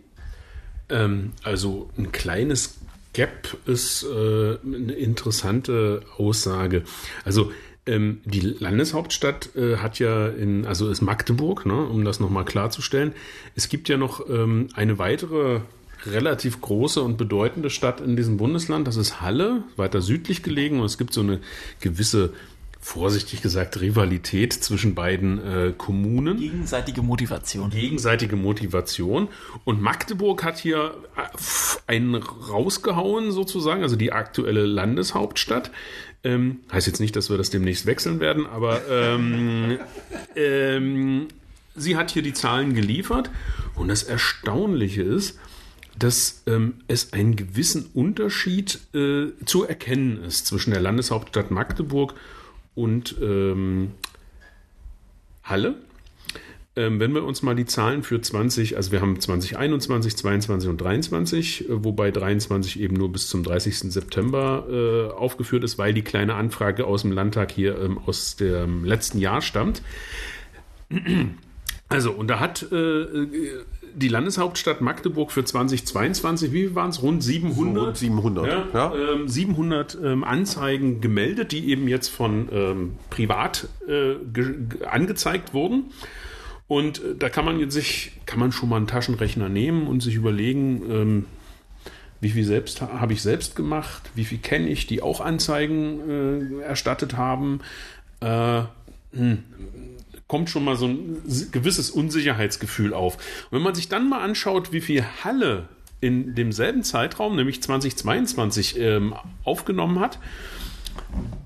Ähm, 0.88 1.32
also 1.44 1.90
ein 1.96 2.10
kleines 2.10 2.78
Gap 3.12 3.56
ist 3.66 4.02
äh, 4.02 4.58
eine 4.64 4.92
interessante 4.92 6.02
Aussage. 6.18 6.82
Also 7.24 7.52
ähm, 7.86 8.20
die 8.24 8.40
Landeshauptstadt 8.40 9.54
äh, 9.54 9.76
hat 9.76 10.00
ja 10.00 10.28
in, 10.28 10.66
also 10.66 10.90
ist 10.90 11.02
Magdeburg, 11.02 11.66
ne, 11.66 11.86
um 11.86 12.04
das 12.04 12.18
nochmal 12.18 12.44
klarzustellen. 12.44 13.12
Es 13.54 13.68
gibt 13.68 13.88
ja 13.88 13.96
noch 13.96 14.28
ähm, 14.28 14.68
eine 14.74 14.98
weitere 14.98 15.60
relativ 16.06 16.60
große 16.60 17.02
und 17.02 17.16
bedeutende 17.16 17.70
Stadt 17.70 18.00
in 18.00 18.16
diesem 18.16 18.36
Bundesland. 18.36 18.86
Das 18.86 18.96
ist 18.96 19.20
Halle, 19.20 19.62
weiter 19.76 20.00
südlich 20.00 20.42
gelegen. 20.42 20.80
Und 20.80 20.86
es 20.86 20.98
gibt 20.98 21.12
so 21.14 21.20
eine 21.20 21.40
gewisse 21.80 22.32
vorsichtig 22.84 23.40
gesagt, 23.40 23.80
Rivalität 23.80 24.52
zwischen 24.52 24.94
beiden 24.94 25.38
äh, 25.38 25.72
Kommunen. 25.76 26.38
Gegenseitige 26.38 27.00
Motivation. 27.00 27.70
Gegenseitige 27.70 28.36
Motivation. 28.36 29.28
Und 29.64 29.80
Magdeburg 29.80 30.44
hat 30.44 30.58
hier 30.58 30.94
äh, 31.16 31.22
einen 31.86 32.14
rausgehauen, 32.14 33.32
sozusagen, 33.32 33.82
also 33.82 33.96
die 33.96 34.12
aktuelle 34.12 34.66
Landeshauptstadt. 34.66 35.70
Ähm, 36.24 36.60
heißt 36.72 36.86
jetzt 36.86 37.00
nicht, 37.00 37.16
dass 37.16 37.30
wir 37.30 37.38
das 37.38 37.48
demnächst 37.48 37.86
wechseln 37.86 38.20
werden, 38.20 38.46
aber 38.46 38.82
ähm, 38.90 39.78
ähm, 40.36 41.28
sie 41.74 41.96
hat 41.96 42.10
hier 42.10 42.22
die 42.22 42.34
Zahlen 42.34 42.74
geliefert. 42.74 43.30
Und 43.76 43.88
das 43.88 44.02
Erstaunliche 44.02 45.02
ist, 45.02 45.38
dass 45.98 46.42
ähm, 46.46 46.74
es 46.88 47.12
einen 47.12 47.36
gewissen 47.36 47.86
Unterschied 47.94 48.80
äh, 48.94 49.28
zu 49.44 49.64
erkennen 49.64 50.22
ist 50.24 50.46
zwischen 50.46 50.72
der 50.72 50.80
Landeshauptstadt 50.80 51.50
Magdeburg 51.50 52.14
und 52.74 53.16
ähm, 53.20 53.92
Halle. 55.44 55.76
Ähm, 56.76 56.98
wenn 56.98 57.14
wir 57.14 57.22
uns 57.22 57.42
mal 57.42 57.54
die 57.54 57.66
Zahlen 57.66 58.02
für 58.02 58.20
20, 58.20 58.76
also 58.76 58.90
wir 58.90 59.00
haben 59.00 59.20
2021, 59.20 60.16
22 60.16 60.70
und 60.70 60.78
23, 60.78 61.68
äh, 61.68 61.84
wobei 61.84 62.10
23 62.10 62.80
eben 62.80 62.96
nur 62.96 63.12
bis 63.12 63.28
zum 63.28 63.44
30. 63.44 63.92
September 63.92 64.66
äh, 64.68 65.12
aufgeführt 65.12 65.62
ist, 65.62 65.78
weil 65.78 65.94
die 65.94 66.02
kleine 66.02 66.34
Anfrage 66.34 66.86
aus 66.86 67.02
dem 67.02 67.12
Landtag 67.12 67.52
hier 67.52 67.78
ähm, 67.78 67.98
aus 67.98 68.34
dem 68.34 68.84
letzten 68.84 69.18
Jahr 69.18 69.40
stammt. 69.40 69.82
Also, 71.88 72.10
und 72.10 72.28
da 72.28 72.40
hat 72.40 72.66
äh, 72.72 73.06
die 73.94 74.08
Landeshauptstadt 74.08 74.80
Magdeburg 74.80 75.30
für 75.30 75.44
2022, 75.44 76.52
wie 76.52 76.74
waren 76.74 76.90
es, 76.90 77.02
rund 77.02 77.22
700? 77.22 77.86
Rund 77.86 77.96
700, 77.96 78.46
ja. 78.46 78.66
ja. 78.72 78.94
Ähm, 78.94 79.28
700 79.28 79.98
ähm, 80.02 80.24
Anzeigen 80.24 81.00
gemeldet, 81.00 81.52
die 81.52 81.68
eben 81.70 81.88
jetzt 81.88 82.08
von 82.08 82.48
ähm, 82.52 82.96
privat 83.10 83.68
äh, 83.88 84.16
angezeigt 84.86 85.54
wurden. 85.54 85.84
Und 86.66 86.98
äh, 86.98 87.14
da 87.16 87.28
kann 87.28 87.44
man 87.44 87.60
jetzt 87.60 87.74
sich, 87.74 88.12
kann 88.26 88.40
man 88.40 88.52
schon 88.52 88.68
mal 88.68 88.76
einen 88.76 88.86
Taschenrechner 88.86 89.48
nehmen 89.48 89.86
und 89.86 90.02
sich 90.02 90.14
überlegen, 90.14 90.82
ähm, 90.90 91.24
wie 92.20 92.30
viel 92.30 92.44
selbst 92.44 92.80
habe 92.80 93.12
ich 93.12 93.22
selbst 93.22 93.54
gemacht, 93.54 94.10
wie 94.14 94.24
viel 94.24 94.38
kenne 94.38 94.68
ich, 94.68 94.86
die 94.86 95.02
auch 95.02 95.20
Anzeigen 95.20 96.60
äh, 96.60 96.62
erstattet 96.62 97.16
haben. 97.16 97.60
Äh, 98.20 98.62
hm, 99.12 99.44
kommt 100.34 100.50
schon 100.50 100.64
mal 100.64 100.74
so 100.74 100.88
ein 100.88 101.22
gewisses 101.52 101.92
Unsicherheitsgefühl 101.92 102.92
auf. 102.92 103.14
Und 103.14 103.52
wenn 103.52 103.62
man 103.62 103.76
sich 103.76 103.88
dann 103.88 104.08
mal 104.08 104.20
anschaut, 104.20 104.72
wie 104.72 104.80
viel 104.80 105.04
Halle 105.22 105.68
in 106.00 106.34
demselben 106.34 106.82
Zeitraum, 106.82 107.36
nämlich 107.36 107.62
2022, 107.62 108.76
ähm, 108.80 109.14
aufgenommen 109.44 110.00
hat, 110.00 110.18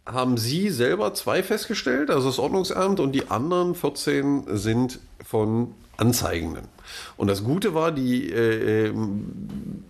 haben 0.06 0.36
Sie 0.38 0.70
selber 0.70 1.14
zwei 1.14 1.42
festgestellt, 1.42 2.10
also 2.10 2.28
das 2.28 2.38
Ordnungsamt, 2.38 3.00
und 3.00 3.12
die 3.12 3.28
anderen 3.28 3.74
14 3.74 4.44
sind 4.56 4.98
von 5.24 5.74
Anzeigenden. 5.96 6.64
Und 7.16 7.28
das 7.28 7.44
Gute 7.44 7.74
war, 7.74 7.92
die 7.92 8.30
äh, 8.30 8.88
ähm, 8.88 9.84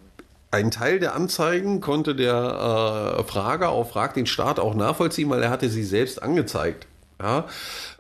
ein 0.51 0.71
Teil 0.71 0.99
der 0.99 1.15
Anzeigen 1.15 1.81
konnte 1.81 2.15
der 2.15 3.19
äh, 3.19 3.25
Frager 3.25 3.71
auf 3.71 3.91
Frag 3.91 4.15
den 4.15 4.27
Staat 4.27 4.59
auch 4.59 4.75
nachvollziehen, 4.75 5.31
weil 5.31 5.43
er 5.43 5.51
hatte 5.51 5.69
sie 5.69 5.85
selbst 5.85 6.23
angezeigt. 6.23 6.87
Ja, 7.21 7.47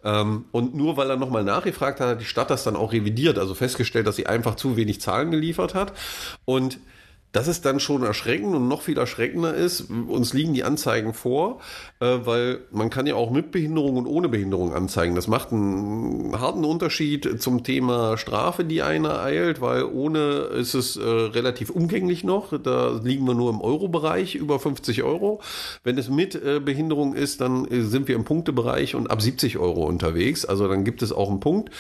ähm, 0.03 0.47
und 0.51 0.75
nur 0.75 0.97
weil 0.97 1.11
er 1.11 1.17
nochmal 1.17 1.45
nachgefragt 1.45 2.01
hat, 2.01 2.09
hat 2.09 2.21
die 2.23 2.25
Stadt 2.25 2.49
das 2.49 2.65
dann 2.65 2.75
auch 2.75 2.93
revidiert, 2.93 3.39
also 3.39 3.55
festgestellt, 3.55 4.07
dass 4.07 4.17
sie 4.17 4.27
einfach 4.27 4.55
zu 4.55 4.79
wenig 4.79 5.03
Zahlen 5.03 5.31
geliefert 5.31 5.75
hat. 5.75 5.93
Und 6.47 6.79
das 7.33 7.47
ist 7.47 7.65
dann 7.65 7.79
schon 7.79 8.03
erschreckend 8.03 8.55
und 8.57 8.67
noch 8.67 8.83
viel 8.83 8.99
erschreckender 8.99 9.55
ist, 9.55 9.83
uns 9.91 10.33
liegen 10.33 10.53
die 10.53 10.65
Anzeigen 10.65 11.15
vor, 11.15 11.61
äh, 12.01 12.19
weil 12.25 12.61
man 12.73 12.91
kann 12.91 13.07
ja 13.07 13.15
auch 13.15 13.31
mit 13.31 13.53
Behinderung 13.53 13.97
und 13.97 14.07
ohne 14.07 14.29
Behinderung 14.29 14.75
anzeigen. 14.75 15.15
Das 15.15 15.29
macht 15.29 15.53
einen 15.53 16.41
harten 16.41 16.65
Unterschied 16.65 17.41
zum 17.41 17.63
Thema 17.63 18.17
Strafe, 18.19 18.65
die 18.65 18.83
einer 18.83 19.21
eilt, 19.23 19.61
weil 19.61 19.85
ohne 19.85 20.19
ist 20.59 20.75
es 20.75 20.97
äh, 20.97 21.03
relativ 21.03 21.71
umgänglich 21.71 22.25
noch. 22.25 22.53
Da 22.61 23.01
liegen 23.03 23.25
wir 23.27 23.35
nur 23.35 23.51
im 23.51 23.61
Euro-Bereich, 23.61 24.35
über 24.35 24.59
50 24.59 25.03
Euro. 25.05 25.41
Wenn 25.85 25.99
es 25.99 26.09
mit 26.11 26.35
äh, 26.35 26.59
Behinderung 26.59 27.15
ist, 27.15 27.41
dann 27.41 27.67
sind 27.71 28.09
wir 28.09 28.17
im 28.17 28.25
Punktebereich 28.25 28.95
und 28.97 29.11
ab 29.11 29.23
70 29.23 29.59
Euro 29.59 29.85
unterwegs. 29.87 30.45
Also 30.45 30.67
dann 30.67 30.85
gibt 30.85 31.03
es 31.03 31.13
auch 31.13 31.31
einen 31.31 31.41
Punkt 31.41 31.71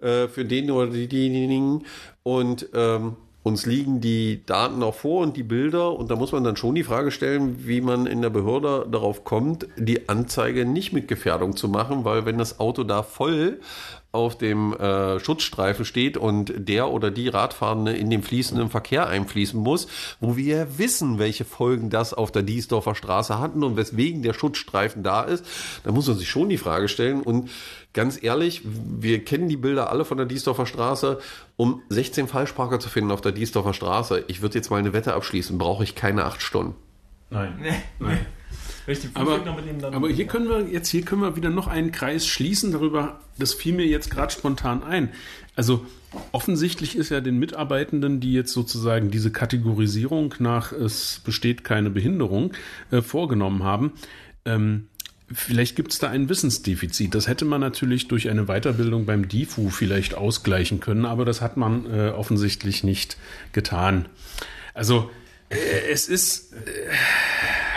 für 0.00 0.44
den 0.44 0.70
oder 0.70 0.90
die- 0.90 1.08
diejenigen. 1.08 1.84
Und 2.22 2.68
ähm, 2.74 3.16
uns 3.48 3.66
liegen 3.66 4.00
die 4.00 4.44
Daten 4.46 4.82
auch 4.82 4.94
vor 4.94 5.22
und 5.22 5.36
die 5.36 5.42
Bilder 5.42 5.92
und 5.92 6.10
da 6.10 6.16
muss 6.16 6.32
man 6.32 6.44
dann 6.44 6.56
schon 6.56 6.74
die 6.74 6.84
Frage 6.84 7.10
stellen, 7.10 7.66
wie 7.66 7.80
man 7.80 8.06
in 8.06 8.22
der 8.22 8.30
Behörde 8.30 8.86
darauf 8.90 9.24
kommt, 9.24 9.66
die 9.76 10.08
Anzeige 10.08 10.64
nicht 10.64 10.92
mit 10.92 11.08
Gefährdung 11.08 11.56
zu 11.56 11.68
machen, 11.68 12.04
weil 12.04 12.24
wenn 12.26 12.38
das 12.38 12.60
Auto 12.60 12.84
da 12.84 13.02
voll 13.02 13.60
auf 14.10 14.38
dem 14.38 14.72
äh, 14.72 15.20
Schutzstreifen 15.20 15.84
steht 15.84 16.16
und 16.16 16.52
der 16.56 16.90
oder 16.90 17.10
die 17.10 17.28
Radfahrende 17.28 17.92
in 17.92 18.08
den 18.08 18.22
fließenden 18.22 18.70
Verkehr 18.70 19.06
einfließen 19.06 19.60
muss, 19.60 19.86
wo 20.18 20.36
wir 20.36 20.56
ja 20.56 20.78
wissen, 20.78 21.18
welche 21.18 21.44
Folgen 21.44 21.90
das 21.90 22.14
auf 22.14 22.32
der 22.32 22.42
Diesdorfer 22.42 22.94
Straße 22.94 23.38
hatten 23.38 23.62
und 23.62 23.76
weswegen 23.76 24.22
der 24.22 24.32
Schutzstreifen 24.32 25.02
da 25.02 25.22
ist, 25.22 25.44
da 25.84 25.92
muss 25.92 26.06
man 26.08 26.16
sich 26.16 26.28
schon 26.28 26.48
die 26.48 26.56
Frage 26.56 26.88
stellen 26.88 27.20
und 27.20 27.50
ganz 27.92 28.22
ehrlich, 28.22 28.62
wir 28.64 29.24
kennen 29.24 29.48
die 29.48 29.58
Bilder 29.58 29.90
alle 29.90 30.06
von 30.06 30.16
der 30.16 30.26
Diesdorfer 30.26 30.64
Straße, 30.64 31.18
um 31.56 31.82
16 31.90 32.28
Falschparker 32.28 32.80
zu 32.80 32.88
finden 32.88 33.10
auf 33.10 33.20
der 33.20 33.32
Diesdorfer 33.32 33.74
Straße. 33.74 34.24
Ich 34.28 34.40
würde 34.40 34.54
jetzt 34.54 34.70
mal 34.70 34.78
eine 34.78 34.94
Wette 34.94 35.12
abschließen, 35.12 35.58
brauche 35.58 35.84
ich 35.84 35.94
keine 35.94 36.24
acht 36.24 36.40
Stunden. 36.40 36.74
Nein. 37.30 37.58
Nein. 37.98 38.26
Richtig, 38.88 39.10
Aber, 39.12 39.40
aber 39.92 40.08
hier 40.08 40.26
können 40.26 40.48
wir 40.48 40.62
jetzt 40.62 40.88
hier 40.88 41.02
können 41.02 41.20
wir 41.20 41.36
wieder 41.36 41.50
noch 41.50 41.66
einen 41.66 41.92
Kreis 41.92 42.26
schließen 42.26 42.72
darüber. 42.72 43.20
Das 43.38 43.52
fiel 43.52 43.74
mir 43.74 43.86
jetzt 43.86 44.10
gerade 44.10 44.32
spontan 44.32 44.82
ein. 44.82 45.10
Also 45.54 45.84
offensichtlich 46.32 46.96
ist 46.96 47.10
ja 47.10 47.20
den 47.20 47.38
Mitarbeitenden, 47.38 48.18
die 48.18 48.32
jetzt 48.32 48.52
sozusagen 48.52 49.10
diese 49.10 49.30
Kategorisierung 49.30 50.34
nach 50.38 50.72
es 50.72 51.20
besteht 51.22 51.64
keine 51.64 51.90
Behinderung 51.90 52.54
äh, 52.90 53.02
vorgenommen 53.02 53.62
haben, 53.62 53.92
ähm, 54.44 54.88
Vielleicht 55.30 55.76
gibt 55.76 55.92
es 55.92 55.98
da 55.98 56.08
ein 56.08 56.30
Wissensdefizit. 56.30 57.14
Das 57.14 57.28
hätte 57.28 57.44
man 57.44 57.60
natürlich 57.60 58.08
durch 58.08 58.30
eine 58.30 58.46
Weiterbildung 58.46 59.04
beim 59.04 59.28
DIFU 59.28 59.68
vielleicht 59.68 60.14
ausgleichen 60.14 60.80
können, 60.80 61.04
aber 61.04 61.26
das 61.26 61.42
hat 61.42 61.58
man 61.58 61.84
äh, 61.84 62.08
offensichtlich 62.08 62.82
nicht 62.82 63.18
getan. 63.52 64.08
Also 64.72 65.10
äh, 65.50 65.56
es 65.90 66.08
ist. 66.08 66.54
Äh, 66.54 66.56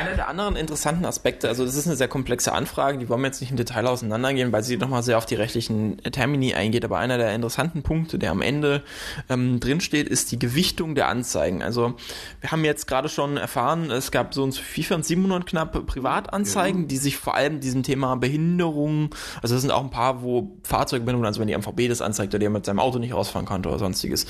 einer 0.02 0.16
der 0.16 0.28
anderen 0.28 0.56
interessanten 0.56 1.06
Aspekte, 1.06 1.47
also 1.47 1.66
das 1.66 1.76
ist 1.76 1.88
eine 1.88 1.95
sehr 1.95 2.08
komplexe 2.08 2.54
Anfrage, 2.54 2.97
die 2.97 3.10
wollen 3.10 3.22
wir 3.22 3.28
jetzt 3.28 3.41
nicht 3.41 3.52
im 3.52 3.58
Detail 3.58 3.88
auseinandergehen, 3.88 4.52
weil 4.52 4.64
sie 4.64 4.78
nochmal 4.78 5.04
sehr 5.04 5.18
auf 5.18 5.26
die 5.26 5.36
rechtlichen 5.36 5.97
Termini 5.97 6.54
eingeht, 6.54 6.84
aber 6.84 6.97
einer 6.97 7.18
der 7.18 7.34
interessanten 7.34 7.84
Punkte, 7.84 8.18
der 8.18 8.32
am 8.32 8.41
Ende 8.41 8.84
ähm, 9.30 9.60
drinsteht, 9.60 10.10
ist 10.10 10.32
die 10.32 10.39
Gewichtung 10.39 10.95
der 10.95 11.08
Anzeigen. 11.08 11.62
Also 11.62 11.95
wir 12.39 12.52
haben 12.52 12.66
jetzt 12.66 12.88
gerade 12.88 13.10
schon 13.10 13.38
erfahren, 13.38 13.91
es 13.91 14.12
gab 14.12 14.34
so 14.34 14.43
uns 14.43 14.58
400, 14.58 15.06
700 15.06 15.45
knapp 15.45 15.86
Privatanzeigen, 15.86 16.82
ja. 16.82 16.88
die 16.88 16.97
sich 16.97 17.18
vor 17.18 17.36
allem 17.36 17.60
diesem 17.60 17.84
Thema 17.84 18.16
Behinderung, 18.16 19.14
also 19.41 19.56
es 19.56 19.62
sind 19.62 19.72
auch 19.72 19.84
ein 19.84 19.91
paar, 19.91 20.22
wo 20.24 20.58
Fahrzeugbehinderung, 20.64 21.26
also 21.26 21.39
wenn 21.39 21.47
die 21.47 21.58
MVB 21.58 21.89
das 21.89 22.02
anzeigt 22.02 22.34
oder 22.34 22.39
der 22.39 22.49
mit 22.49 22.66
seinem 22.66 22.80
Auto 22.80 22.99
nicht 22.99 23.14
rausfahren 23.14 23.45
konnte 23.45 23.70
oder 23.70 23.80
sonstiges. 23.80 24.26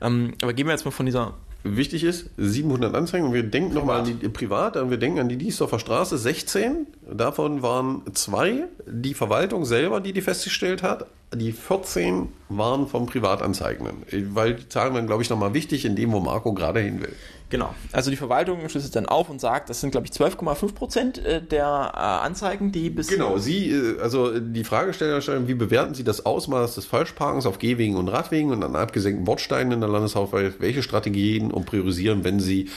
Ähm, 0.00 0.34
aber 0.42 0.52
gehen 0.52 0.66
wir 0.66 0.72
jetzt 0.72 0.84
mal 0.84 0.90
von 0.90 1.06
dieser 1.06 1.34
wichtig 1.64 2.04
ist, 2.04 2.30
700 2.36 2.94
Anzeigen 2.94 3.26
und 3.26 3.32
wir 3.32 3.42
denken 3.42 3.74
nochmal 3.74 4.00
an 4.00 4.04
die 4.04 4.28
privat, 4.28 4.76
und 4.76 4.90
wir 4.90 4.98
denken 4.98 5.18
an 5.18 5.28
die 5.28 5.36
Diesdorfer 5.36 5.78
Straße, 5.78 6.16
16. 6.18 6.86
Davon 7.12 7.62
waren 7.62 8.02
zwei 8.14 8.64
die 8.86 9.14
Verwaltung 9.14 9.64
selber, 9.64 10.00
die 10.00 10.12
die 10.12 10.22
festgestellt 10.22 10.82
hat. 10.82 11.06
Die 11.34 11.52
14 11.52 12.28
waren 12.48 12.86
vom 12.86 13.06
Privatanzeigenden, 13.06 14.04
weil 14.34 14.54
die 14.54 14.68
Zahlen 14.68 14.94
waren, 14.94 15.06
glaube 15.06 15.22
ich, 15.22 15.30
nochmal 15.30 15.54
wichtig 15.54 15.84
in 15.84 15.96
dem, 15.96 16.12
wo 16.12 16.20
Marco 16.20 16.54
gerade 16.54 16.80
hin 16.80 17.00
will. 17.00 17.12
Genau. 17.48 17.74
Also 17.92 18.10
die 18.10 18.16
Verwaltung 18.16 18.68
schlüsselt 18.68 18.94
dann 18.96 19.06
auf 19.06 19.28
und 19.28 19.40
sagt, 19.40 19.70
das 19.70 19.80
sind, 19.80 19.90
glaube 19.90 20.06
ich, 20.06 20.12
12,5 20.12 20.74
Prozent 20.74 21.18
äh, 21.18 21.40
der 21.42 21.92
äh, 21.94 21.98
Anzeigen, 21.98 22.72
die 22.72 22.90
bis. 22.90 23.08
Genau, 23.08 23.38
Sie, 23.38 23.70
äh, 23.70 24.00
also 24.00 24.38
die 24.38 24.64
Fragesteller 24.64 25.20
stellen, 25.20 25.46
wie 25.46 25.54
bewerten 25.54 25.94
Sie 25.94 26.04
das 26.04 26.26
Ausmaß 26.26 26.74
des 26.74 26.86
Falschparkens 26.86 27.46
auf 27.46 27.58
Gehwegen 27.58 27.96
und 27.96 28.08
Radwegen 28.08 28.52
und 28.52 28.62
an 28.64 28.74
abgesenkten 28.74 29.24
Bordsteinen 29.24 29.72
in 29.72 29.80
der 29.80 29.88
Landeshauptwahl? 29.88 30.54
Welche 30.58 30.82
Strategien 30.82 31.50
und 31.50 31.66
priorisieren, 31.66 32.24
wenn 32.24 32.40
Sie 32.40 32.68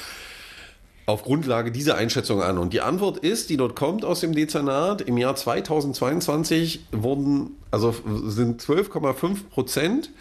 auf 1.09 1.23
Grundlage 1.23 1.71
dieser 1.71 1.95
Einschätzung 1.95 2.41
an? 2.41 2.57
Und 2.57 2.73
die 2.73 2.81
Antwort 2.81 3.17
ist, 3.17 3.49
die 3.49 3.57
dort 3.57 3.75
kommt 3.75 4.05
aus 4.05 4.21
dem 4.21 4.33
Dezernat, 4.33 5.01
im 5.01 5.17
Jahr 5.17 5.35
2022 5.35 6.85
wurden, 6.91 7.57
also 7.71 7.95
sind 8.25 8.61
12,5 8.61 9.49
Prozent 9.49 10.11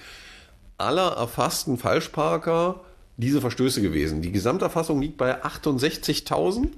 aller 0.78 1.12
erfassten 1.12 1.76
Falschparker 1.76 2.80
diese 3.16 3.40
Verstöße 3.40 3.82
gewesen. 3.82 4.22
Die 4.22 4.32
Gesamterfassung 4.32 5.00
liegt 5.00 5.16
bei 5.16 5.42
68.000 5.44 6.68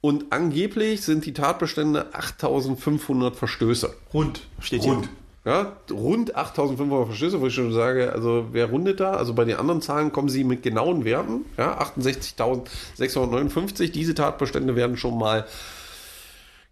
und 0.00 0.32
angeblich 0.32 1.02
sind 1.02 1.24
die 1.24 1.32
Tatbestände 1.32 2.10
8.500 2.12 3.34
Verstöße. 3.34 3.94
Rund 4.12 4.42
steht 4.60 4.82
hier. 4.82 5.02
Rund. 5.44 5.44
Ja, 5.44 5.76
rund 5.90 6.36
8.500 6.36 7.06
Verstöße, 7.06 7.40
wo 7.40 7.48
ich 7.48 7.54
schon 7.54 7.72
sage, 7.72 8.12
also 8.12 8.46
wer 8.52 8.66
rundet 8.66 9.00
da? 9.00 9.14
Also 9.14 9.34
bei 9.34 9.44
den 9.44 9.56
anderen 9.56 9.82
Zahlen 9.82 10.12
kommen 10.12 10.28
sie 10.28 10.44
mit 10.44 10.62
genauen 10.62 11.04
Werten. 11.04 11.44
Ja, 11.56 11.80
68.659. 11.80 13.90
Diese 13.90 14.14
Tatbestände 14.14 14.76
werden 14.76 14.96
schon 14.96 15.18
mal 15.18 15.44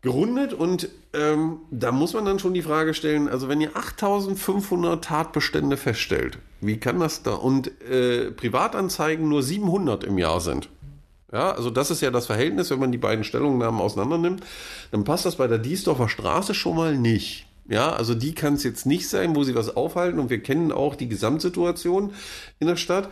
gerundet 0.03 0.55
und 0.55 0.89
ähm, 1.12 1.59
da 1.71 1.93
muss 1.93 2.14
man 2.14 2.25
dann 2.25 2.39
schon 2.39 2.55
die 2.55 2.62
Frage 2.62 2.95
stellen, 2.95 3.29
also 3.29 3.49
wenn 3.49 3.61
ihr 3.61 3.77
8500 3.77 5.05
Tatbestände 5.05 5.77
feststellt, 5.77 6.39
wie 6.62 6.79
kann 6.79 7.01
das 7.01 7.23
da 7.23 7.33
und 7.33 7.71
äh, 7.83 8.31
Privatanzeigen 8.31 9.29
nur 9.29 9.43
700 9.43 10.05
im 10.05 10.16
Jahr 10.16 10.41
sind, 10.41 10.71
ja, 11.33 11.53
also 11.53 11.68
das 11.68 11.91
ist 11.91 12.01
ja 12.01 12.11
das 12.11 12.27
Verhältnis, 12.27 12.71
wenn 12.71 12.81
man 12.81 12.93
die 12.93 12.99
beiden 12.99 13.25
Stellungnahmen 13.25 13.81
auseinandernimmt, 13.81 14.43
dann 14.91 15.05
passt 15.05 15.27
das 15.27 15.37
bei 15.37 15.47
der 15.47 15.59
Diesdorfer 15.59 16.09
Straße 16.09 16.55
schon 16.55 16.77
mal 16.77 16.97
nicht. 16.97 17.47
Ja, 17.71 17.93
also 17.93 18.14
die 18.14 18.35
kann 18.35 18.55
es 18.55 18.64
jetzt 18.64 18.85
nicht 18.85 19.09
sein, 19.09 19.35
wo 19.35 19.45
sie 19.45 19.55
was 19.55 19.75
aufhalten 19.77 20.18
und 20.18 20.29
wir 20.29 20.43
kennen 20.43 20.73
auch 20.73 20.97
die 20.97 21.09
Gesamtsituation 21.09 22.12
in 22.59 22.66
der 22.66 22.77
Stadt 22.77 23.09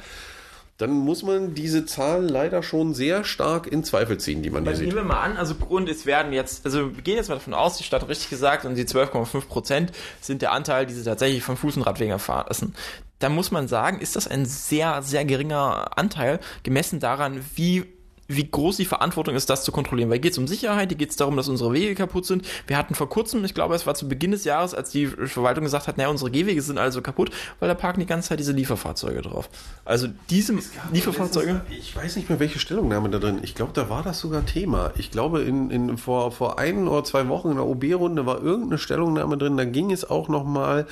dann 0.79 0.93
muss 0.93 1.25
man 1.25 1.55
diese 1.55 1.87
Zahlen 1.87 2.29
leider 2.29 2.63
schon 2.63 2.95
sehr 2.95 3.25
stark 3.25 3.67
in 3.67 3.83
Zweifel 3.83 4.19
ziehen, 4.19 4.43
die 4.43 4.51
man 4.51 4.63
hier 4.63 4.77
sieht. 4.77 4.87
Nehmen 4.87 4.99
wir 4.99 5.05
mal 5.05 5.21
an, 5.21 5.37
also 5.37 5.57
Grund, 5.57 5.89
es 5.89 6.07
werden 6.07 6.33
jetzt, 6.33 6.65
also 6.65 6.95
wir 6.95 7.03
gehen 7.03 7.17
jetzt 7.17 7.29
mal 7.29 7.35
davon 7.35 7.53
aus, 7.53 7.79
die 7.79 7.83
Stadt 7.83 8.03
hat 8.03 8.09
richtig 8.09 8.31
gesagt, 8.31 8.65
und 8.65 8.77
die 8.77 8.85
12,5 8.85 9.47
Prozent 9.47 9.93
sind 10.21 10.41
der 10.41 10.53
Anteil, 10.53 10.87
die 10.87 10.95
sie 10.95 11.03
tatsächlich 11.03 11.43
von 11.43 11.57
Fuß- 11.57 11.77
und 11.79 11.83
Radwegen 11.83 12.13
erfahren 12.13 12.47
lassen. 12.47 12.75
Da 13.19 13.29
muss 13.29 13.51
man 13.51 13.67
sagen, 13.67 14.01
ist 14.01 14.15
das 14.15 14.29
ein 14.29 14.47
sehr, 14.47 15.03
sehr 15.03 15.25
geringer 15.25 15.99
Anteil, 15.99 16.39
gemessen 16.63 17.01
daran, 17.01 17.45
wie 17.57 17.85
wie 18.31 18.49
groß 18.49 18.77
die 18.77 18.85
Verantwortung 18.85 19.35
ist, 19.35 19.49
das 19.49 19.65
zu 19.65 19.73
kontrollieren. 19.73 20.11
Weil 20.11 20.19
geht 20.19 20.33
es 20.33 20.39
um 20.39 20.47
Sicherheit, 20.47 20.91
hier 20.91 20.99
geht 20.99 21.09
es 21.09 21.17
darum, 21.17 21.37
dass 21.37 21.49
unsere 21.49 21.73
Wege 21.73 21.95
kaputt 21.95 22.27
sind. 22.27 22.47
Wir 22.67 22.77
hatten 22.77 22.95
vor 22.95 23.09
kurzem, 23.09 23.43
ich 23.45 23.55
glaube, 23.55 23.75
es 23.75 23.87
war 23.87 23.95
zu 23.95 24.07
Beginn 24.07 24.33
des 24.33 24.45
Jahres, 24.45 24.75
als 24.75 24.91
die 24.91 25.07
Verwaltung 25.07 25.65
gesagt 25.65 25.89
hat, 25.89 25.97
naja, 25.97 26.11
unsere 26.11 26.31
Gehwege 26.31 26.61
sind 26.61 26.77
also 26.77 27.01
kaputt, 27.01 27.31
weil 27.59 27.69
da 27.69 27.75
parken 27.75 28.01
die 28.01 28.07
ganze 28.07 28.29
Zeit 28.29 28.39
diese 28.39 28.53
Lieferfahrzeuge 28.53 29.23
drauf. 29.23 29.49
Also 29.87 30.09
diese 30.29 30.55
Lieferfahrzeuge. 30.93 31.63
Ich 31.71 31.97
weiß 31.97 32.17
nicht 32.17 32.29
mehr, 32.29 32.39
welche 32.39 32.59
Stellungnahme 32.59 33.09
da 33.09 33.19
drin. 33.19 33.41
Ich 33.43 33.55
glaube, 33.55 33.73
da 33.73 33.89
war 33.89 34.03
das 34.03 34.21
sogar 34.21 34.45
Thema. 34.45 34.93
Ich 34.99 35.11
glaube, 35.11 35.41
in, 35.41 35.71
in, 35.71 35.97
vor, 35.97 36.31
vor 36.31 36.59
ein 36.59 36.87
oder 36.87 37.05
zwei 37.05 37.29
Wochen 37.29 37.49
in 37.49 37.57
der 37.57 37.65
OB-Runde 37.65 38.27
war 38.27 38.43
irgendeine 38.43 38.77
Stellungnahme 38.77 39.39
drin. 39.39 39.57
Da 39.57 39.65
ging 39.65 39.91
es 39.91 40.09
auch 40.09 40.29
nochmal 40.29 40.87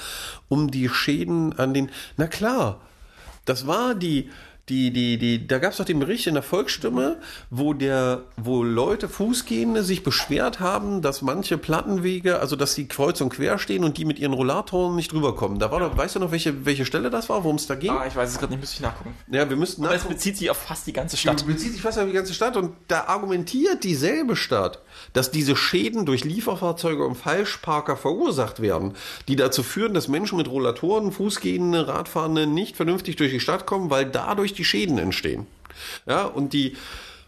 um 0.48 0.70
die 0.70 0.88
Schäden 0.88 1.52
an 1.58 1.74
den. 1.74 1.90
Na 2.16 2.28
klar, 2.28 2.80
das 3.44 3.66
war 3.66 3.94
die 3.94 4.30
die, 4.68 4.90
die, 4.90 5.16
die, 5.16 5.46
da 5.46 5.58
gab 5.58 5.70
es 5.70 5.78
doch 5.78 5.84
den 5.84 6.00
Bericht 6.00 6.26
in 6.26 6.34
der 6.34 6.42
Volksstimme, 6.42 7.20
wo 7.50 7.72
der, 7.72 8.24
wo 8.36 8.64
Leute, 8.64 9.08
Fußgehende 9.08 9.84
sich 9.84 10.02
beschwert 10.02 10.58
haben, 10.58 11.02
dass 11.02 11.22
manche 11.22 11.56
Plattenwege, 11.56 12.40
also 12.40 12.56
dass 12.56 12.74
sie 12.74 12.88
kreuz 12.88 13.20
und 13.20 13.28
quer 13.28 13.58
stehen 13.58 13.84
und 13.84 13.96
die 13.96 14.04
mit 14.04 14.18
ihren 14.18 14.32
Rollatoren 14.32 14.96
nicht 14.96 15.12
rüberkommen. 15.12 15.60
Da 15.60 15.70
war 15.70 15.78
doch, 15.78 15.96
weißt 15.96 16.16
du 16.16 16.18
noch, 16.18 16.32
welche, 16.32 16.66
welche 16.66 16.84
Stelle 16.84 17.10
das 17.10 17.28
war, 17.28 17.44
worum 17.44 17.56
es 17.56 17.68
da 17.68 17.76
ging? 17.76 17.92
Ah, 17.92 18.06
ich 18.08 18.16
weiß 18.16 18.28
es 18.28 18.38
gerade 18.38 18.54
nicht, 18.54 18.60
müsste 18.60 18.76
ich 18.76 18.80
nachgucken. 18.80 19.14
Ja, 19.30 19.48
wir 19.48 19.56
müssten 19.56 19.84
Aber 19.84 19.94
es 19.94 20.02
bezieht 20.02 20.36
sich 20.36 20.50
auf 20.50 20.56
fast 20.56 20.84
die 20.88 20.92
ganze 20.92 21.16
Stadt. 21.16 21.36
Es 21.36 21.44
bezieht 21.44 21.72
sich 21.72 21.82
fast 21.82 22.00
auf 22.00 22.06
die 22.06 22.12
ganze 22.12 22.34
Stadt 22.34 22.56
und 22.56 22.72
da 22.88 23.04
argumentiert 23.04 23.84
dieselbe 23.84 24.34
Stadt, 24.34 24.82
dass 25.16 25.30
diese 25.30 25.56
Schäden 25.56 26.04
durch 26.04 26.24
Lieferfahrzeuge 26.24 27.04
und 27.04 27.14
Falschparker 27.14 27.96
verursacht 27.96 28.60
werden, 28.60 28.92
die 29.28 29.36
dazu 29.36 29.62
führen, 29.62 29.94
dass 29.94 30.08
Menschen 30.08 30.36
mit 30.36 30.48
Rollatoren, 30.48 31.10
Fußgehende, 31.10 31.88
Radfahrende 31.88 32.46
nicht 32.46 32.76
vernünftig 32.76 33.16
durch 33.16 33.32
die 33.32 33.40
Stadt 33.40 33.64
kommen, 33.64 33.88
weil 33.88 34.04
dadurch 34.04 34.52
die 34.52 34.64
Schäden 34.64 34.98
entstehen. 34.98 35.46
Ja, 36.06 36.24
und 36.24 36.52
die 36.52 36.76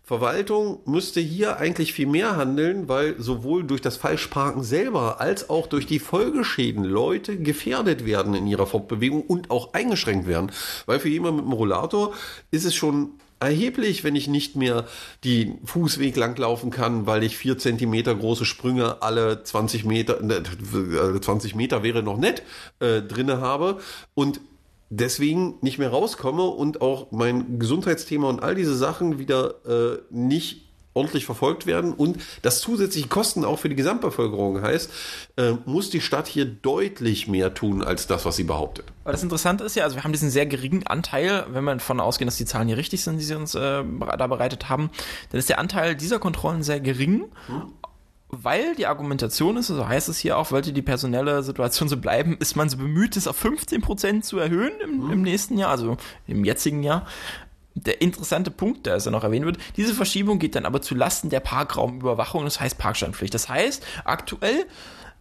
Verwaltung 0.04 0.80
müsste 0.84 1.20
hier 1.20 1.58
eigentlich 1.58 1.94
viel 1.94 2.06
mehr 2.06 2.36
handeln, 2.36 2.88
weil 2.88 3.14
sowohl 3.18 3.64
durch 3.64 3.80
das 3.80 3.96
Falschparken 3.96 4.62
selber 4.62 5.20
als 5.20 5.48
auch 5.48 5.66
durch 5.66 5.86
die 5.86 5.98
Folgeschäden 5.98 6.84
Leute 6.84 7.38
gefährdet 7.38 8.04
werden 8.04 8.34
in 8.34 8.46
ihrer 8.46 8.66
Fortbewegung 8.66 9.22
und 9.22 9.50
auch 9.50 9.72
eingeschränkt 9.72 10.26
werden. 10.26 10.52
Weil 10.84 10.98
für 10.98 11.08
jemanden 11.08 11.36
mit 11.36 11.44
einem 11.46 11.54
Rollator 11.54 12.12
ist 12.50 12.64
es 12.64 12.74
schon 12.74 13.12
erheblich, 13.40 14.04
wenn 14.04 14.16
ich 14.16 14.28
nicht 14.28 14.56
mehr 14.56 14.86
den 15.24 15.64
Fußweg 15.64 16.16
langlaufen 16.16 16.70
kann, 16.70 17.06
weil 17.06 17.22
ich 17.22 17.36
vier 17.36 17.58
Zentimeter 17.58 18.14
große 18.14 18.44
Sprünge 18.44 19.02
alle 19.02 19.42
20 19.42 19.84
Meter, 19.84 20.20
äh, 20.22 21.20
20 21.20 21.54
Meter 21.54 21.82
wäre 21.82 22.02
noch 22.02 22.18
nett, 22.18 22.42
äh, 22.80 23.02
drinne 23.02 23.40
habe 23.40 23.78
und 24.14 24.40
deswegen 24.90 25.56
nicht 25.60 25.78
mehr 25.78 25.90
rauskomme 25.90 26.44
und 26.44 26.80
auch 26.80 27.12
mein 27.12 27.58
Gesundheitsthema 27.58 28.28
und 28.28 28.42
all 28.42 28.54
diese 28.54 28.76
Sachen 28.76 29.18
wieder 29.18 29.54
äh, 29.66 29.98
nicht 30.10 30.67
ordentlich 30.98 31.24
verfolgt 31.24 31.66
werden 31.66 31.92
und 31.92 32.18
das 32.42 32.60
zusätzliche 32.60 33.08
Kosten 33.08 33.44
auch 33.44 33.60
für 33.60 33.68
die 33.68 33.76
Gesamtbevölkerung 33.76 34.60
heißt, 34.60 34.90
äh, 35.36 35.52
muss 35.64 35.90
die 35.90 36.00
Stadt 36.00 36.26
hier 36.26 36.44
deutlich 36.44 37.28
mehr 37.28 37.54
tun 37.54 37.84
als 37.84 38.08
das, 38.08 38.24
was 38.24 38.36
sie 38.36 38.44
behauptet. 38.44 38.86
Aber 39.04 39.12
das 39.12 39.22
Interessante 39.22 39.64
ist 39.64 39.76
ja, 39.76 39.84
also 39.84 39.96
wir 39.96 40.04
haben 40.04 40.12
diesen 40.12 40.30
sehr 40.30 40.46
geringen 40.46 40.86
Anteil, 40.86 41.46
wenn 41.50 41.64
wir 41.64 41.74
davon 41.74 42.00
ausgehen, 42.00 42.26
dass 42.26 42.36
die 42.36 42.44
Zahlen 42.44 42.66
hier 42.66 42.76
richtig 42.76 43.04
sind, 43.04 43.18
die 43.18 43.24
sie 43.24 43.36
uns 43.36 43.54
äh, 43.54 43.84
da 44.18 44.26
bereitet 44.26 44.68
haben, 44.68 44.90
dann 45.30 45.38
ist 45.38 45.48
der 45.48 45.60
Anteil 45.60 45.94
dieser 45.94 46.18
Kontrollen 46.18 46.62
sehr 46.62 46.80
gering. 46.80 47.26
Hm 47.46 47.72
weil 48.30 48.74
die 48.74 48.86
Argumentation 48.86 49.56
ist, 49.56 49.68
so 49.68 49.88
heißt 49.88 50.08
es 50.08 50.18
hier 50.18 50.36
auch, 50.36 50.50
wollte 50.50 50.72
die 50.72 50.82
personelle 50.82 51.42
Situation 51.42 51.88
so 51.88 51.96
bleiben, 51.96 52.36
ist 52.38 52.56
man 52.56 52.68
so 52.68 52.76
bemüht, 52.76 53.16
es 53.16 53.26
auf 53.26 53.42
15% 53.42 54.20
zu 54.20 54.38
erhöhen 54.38 54.72
im, 54.82 55.06
mhm. 55.06 55.12
im 55.12 55.22
nächsten 55.22 55.56
Jahr, 55.56 55.70
also 55.70 55.96
im 56.26 56.44
jetzigen 56.44 56.82
Jahr. 56.82 57.06
Der 57.84 58.00
interessante 58.00 58.50
Punkt, 58.50 58.86
der 58.86 58.96
es 58.96 59.04
ja 59.04 59.10
noch 59.10 59.24
erwähnt 59.24 59.46
wird, 59.46 59.58
diese 59.76 59.94
Verschiebung 59.94 60.38
geht 60.38 60.54
dann 60.54 60.66
aber 60.66 60.82
zu 60.82 60.94
Lasten 60.94 61.30
der 61.30 61.40
Parkraumüberwachung, 61.40 62.44
das 62.44 62.60
heißt 62.60 62.78
Parkstandpflicht. 62.78 63.34
Das 63.34 63.48
heißt, 63.48 63.84
aktuell 64.04 64.66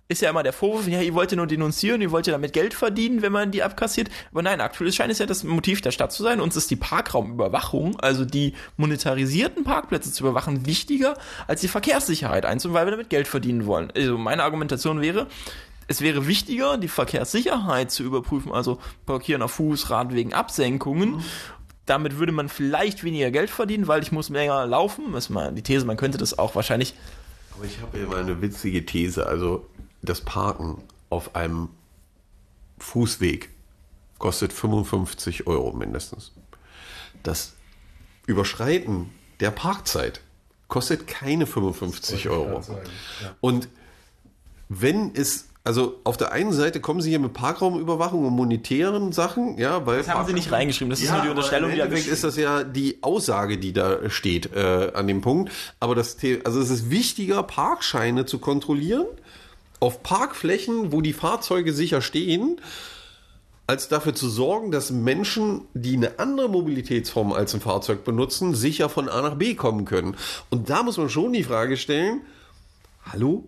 ist 0.10 0.22
ja 0.22 0.30
immer 0.30 0.44
der 0.44 0.54
Vorwurf, 0.54 0.88
ja, 0.88 1.02
ihr 1.02 1.14
wollt 1.14 1.32
ja 1.32 1.38
nur 1.38 1.48
denunzieren, 1.48 2.02
ihr 2.02 2.12
wollt 2.12 2.28
ja 2.28 2.34
damit 2.34 2.54
Geld 2.54 2.74
verdienen, 2.74 3.22
wenn 3.22 3.32
man 3.32 3.52
die 3.52 3.62
abkassiert. 3.62 4.10
Aber 4.32 4.42
nein, 4.42 4.62
aktuell 4.62 4.92
scheint 4.92 5.12
es 5.12 5.20
ja 5.20 5.26
das 5.26 5.44
Motiv 5.44 5.82
der 5.82 5.92
Stadt 5.92 6.14
zu 6.14 6.24
sein. 6.24 6.40
Uns 6.40 6.56
ist 6.56 6.72
die 6.72 6.78
Parkraumüberwachung, 6.78 8.00
also 8.00 8.24
die 8.24 8.54
monetarisierten 8.78 9.64
Parkplätze 9.66 10.12
zu 10.12 10.24
überwachen, 10.24 10.66
wichtiger 10.66 11.18
als 11.48 11.62
die 11.62 11.68
Verkehrssicherheit 11.68 12.46
einzunehmen, 12.46 12.80
weil 12.80 12.88
wir 12.88 12.92
damit 12.92 13.10
Geld 13.10 13.28
verdienen 13.28 13.66
wollen. 13.66 13.92
Also 13.96 14.18
meine 14.18 14.44
Argumentation 14.44 15.02
wäre, 15.02 15.28
es 15.88 16.02
wäre 16.02 16.28
wichtiger, 16.28 16.78
die 16.78 16.90
Verkehrssicherheit 16.90 17.92
zu 17.92 18.04
überprüfen, 18.04 18.52
also 18.52 18.80
Parkieren 19.06 19.42
auf 19.42 19.52
Fuß, 19.52 19.90
Radwegen, 19.90 20.34
Absenkungen. 20.34 21.16
Mhm. 21.16 21.24
Damit 21.88 22.20
würde 22.20 22.32
man 22.32 22.50
vielleicht 22.50 23.04
weniger 23.04 23.32
Geld 23.32 23.50
verdienen, 23.50 23.88
weil 23.88 24.04
ich 24.04 24.12
muss 24.12 24.30
länger 24.30 24.68
laufen. 24.68 25.14
Das 25.14 25.26
ist 25.26 25.30
mal 25.30 25.52
die 25.52 25.64
These, 25.64 25.86
man 25.86 25.98
könnte 25.98 26.20
das 26.20 26.38
auch 26.38 26.54
wahrscheinlich 26.54 26.94
Aber 27.56 27.66
ich 27.66 27.80
habe 27.82 27.98
hier 27.98 28.08
mal 28.08 28.20
eine 28.20 28.42
witzige 28.42 28.86
These. 28.86 29.26
Also 29.26 29.68
das 30.04 30.22
Parken 30.22 30.84
auf 31.10 31.36
einem 31.36 31.70
Fußweg 32.78 33.50
kostet 34.20 34.54
55 34.54 35.48
Euro 35.48 35.72
mindestens. 35.72 36.34
Das 37.24 37.54
Überschreiten 38.28 39.10
der 39.40 39.52
Parkzeit 39.52 40.22
kostet 40.68 41.08
keine 41.08 41.46
55 41.48 42.30
Euro. 42.30 42.62
Und 43.40 43.70
wenn 44.70 45.16
es, 45.16 45.47
also 45.68 46.00
auf 46.04 46.18
der 46.18 46.32
einen 46.32 46.54
Seite 46.54 46.80
kommen 46.80 47.02
sie 47.02 47.10
hier 47.10 47.20
mit 47.20 47.34
Parkraumüberwachung 47.34 48.26
und 48.26 48.34
monetären 48.34 49.12
Sachen, 49.12 49.58
ja, 49.58 49.86
weil. 49.86 49.98
Das 49.98 50.10
haben 50.10 50.26
sie 50.26 50.34
nicht 50.34 50.52
reingeschrieben, 50.52 50.90
das 50.90 51.02
ist 51.02 51.12
nur 51.12 51.22
die 51.22 51.30
Unterstellung, 51.30 51.72
Im 51.72 51.80
Endeffekt 51.80 52.08
ist 52.08 52.24
das 52.24 52.38
ja 52.38 52.64
die 52.64 52.98
Aussage, 53.02 53.58
die 53.58 53.74
da 53.74 54.10
steht 54.10 54.56
äh, 54.56 54.92
an 54.94 55.08
dem 55.08 55.22
Punkt. 55.22 55.52
Aber 55.80 55.94
das, 55.94 56.18
The- 56.20 56.40
also 56.46 56.60
es 56.60 56.70
ist 56.70 56.90
wichtiger, 56.90 57.44
Parkscheine 57.44 58.26
zu 58.26 58.40
kontrollieren 58.40 59.06
auf 59.80 60.02
Parkflächen, 60.02 60.92
wo 60.92 61.02
die 61.02 61.14
Fahrzeuge 61.14 61.72
sicher 61.74 62.02
stehen, 62.02 62.60
als 63.68 63.90
dafür 63.90 64.16
zu 64.16 64.30
sorgen, 64.30 64.72
dass 64.72 64.92
Menschen, 64.92 65.62
die 65.74 65.98
eine 65.98 66.18
andere 66.20 66.50
Mobilitätsform 66.50 67.34
als 67.34 67.54
ein 67.54 67.60
Fahrzeug 67.62 68.04
benutzen, 68.06 68.56
sicher 68.56 68.88
von 68.88 69.10
A 69.10 69.22
nach 69.22 69.36
B 69.36 69.54
kommen 69.56 69.84
können. 69.86 70.16
Und 70.50 70.70
da 70.70 70.82
muss 70.84 70.98
man 70.98 71.10
schon 71.10 71.34
die 71.34 71.44
Frage 71.44 71.76
stellen, 71.78 72.22
hallo? 73.12 73.44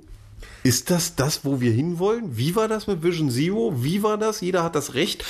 Ist 0.69 0.91
das 0.91 1.15
das, 1.15 1.45
wo 1.45 1.61
wir 1.61 1.71
hinwollen? 1.71 2.37
Wie 2.37 2.55
war 2.55 2.67
das 2.67 2.85
mit 2.85 3.01
Vision 3.01 3.31
Zero? 3.31 3.73
Wie 3.83 4.03
war 4.03 4.19
das? 4.19 4.39
Jeder 4.39 4.63
hat 4.63 4.75
das 4.75 4.93
Recht, 4.93 5.25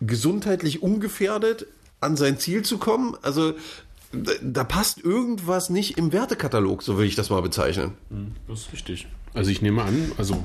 gesundheitlich 0.00 0.82
ungefährdet 0.82 1.68
an 2.00 2.16
sein 2.16 2.40
Ziel 2.40 2.64
zu 2.64 2.78
kommen. 2.78 3.16
Also 3.22 3.54
da, 4.10 4.32
da 4.42 4.64
passt 4.64 4.98
irgendwas 4.98 5.70
nicht 5.70 5.96
im 5.96 6.12
Wertekatalog, 6.12 6.82
so 6.82 6.98
will 6.98 7.06
ich 7.06 7.14
das 7.14 7.30
mal 7.30 7.40
bezeichnen. 7.40 7.92
Das 8.48 8.62
ist 8.62 8.72
richtig. 8.72 9.06
Also 9.32 9.48
ich 9.52 9.62
nehme 9.62 9.84
an, 9.84 10.10
also 10.18 10.42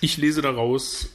ich 0.00 0.16
lese 0.16 0.40
daraus 0.40 1.08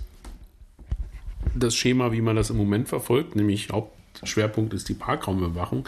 das 1.55 1.73
Schema, 1.73 2.11
wie 2.11 2.19
man 2.19 2.35
das 2.35 2.49
im 2.49 2.57
Moment 2.57 2.89
verfolgt, 2.89 3.37
nämlich 3.37 3.69
Hauptschwerpunkt 3.69 4.73
ist 4.73 4.89
die 4.89 4.93
Parkraumüberwachung, 4.93 5.87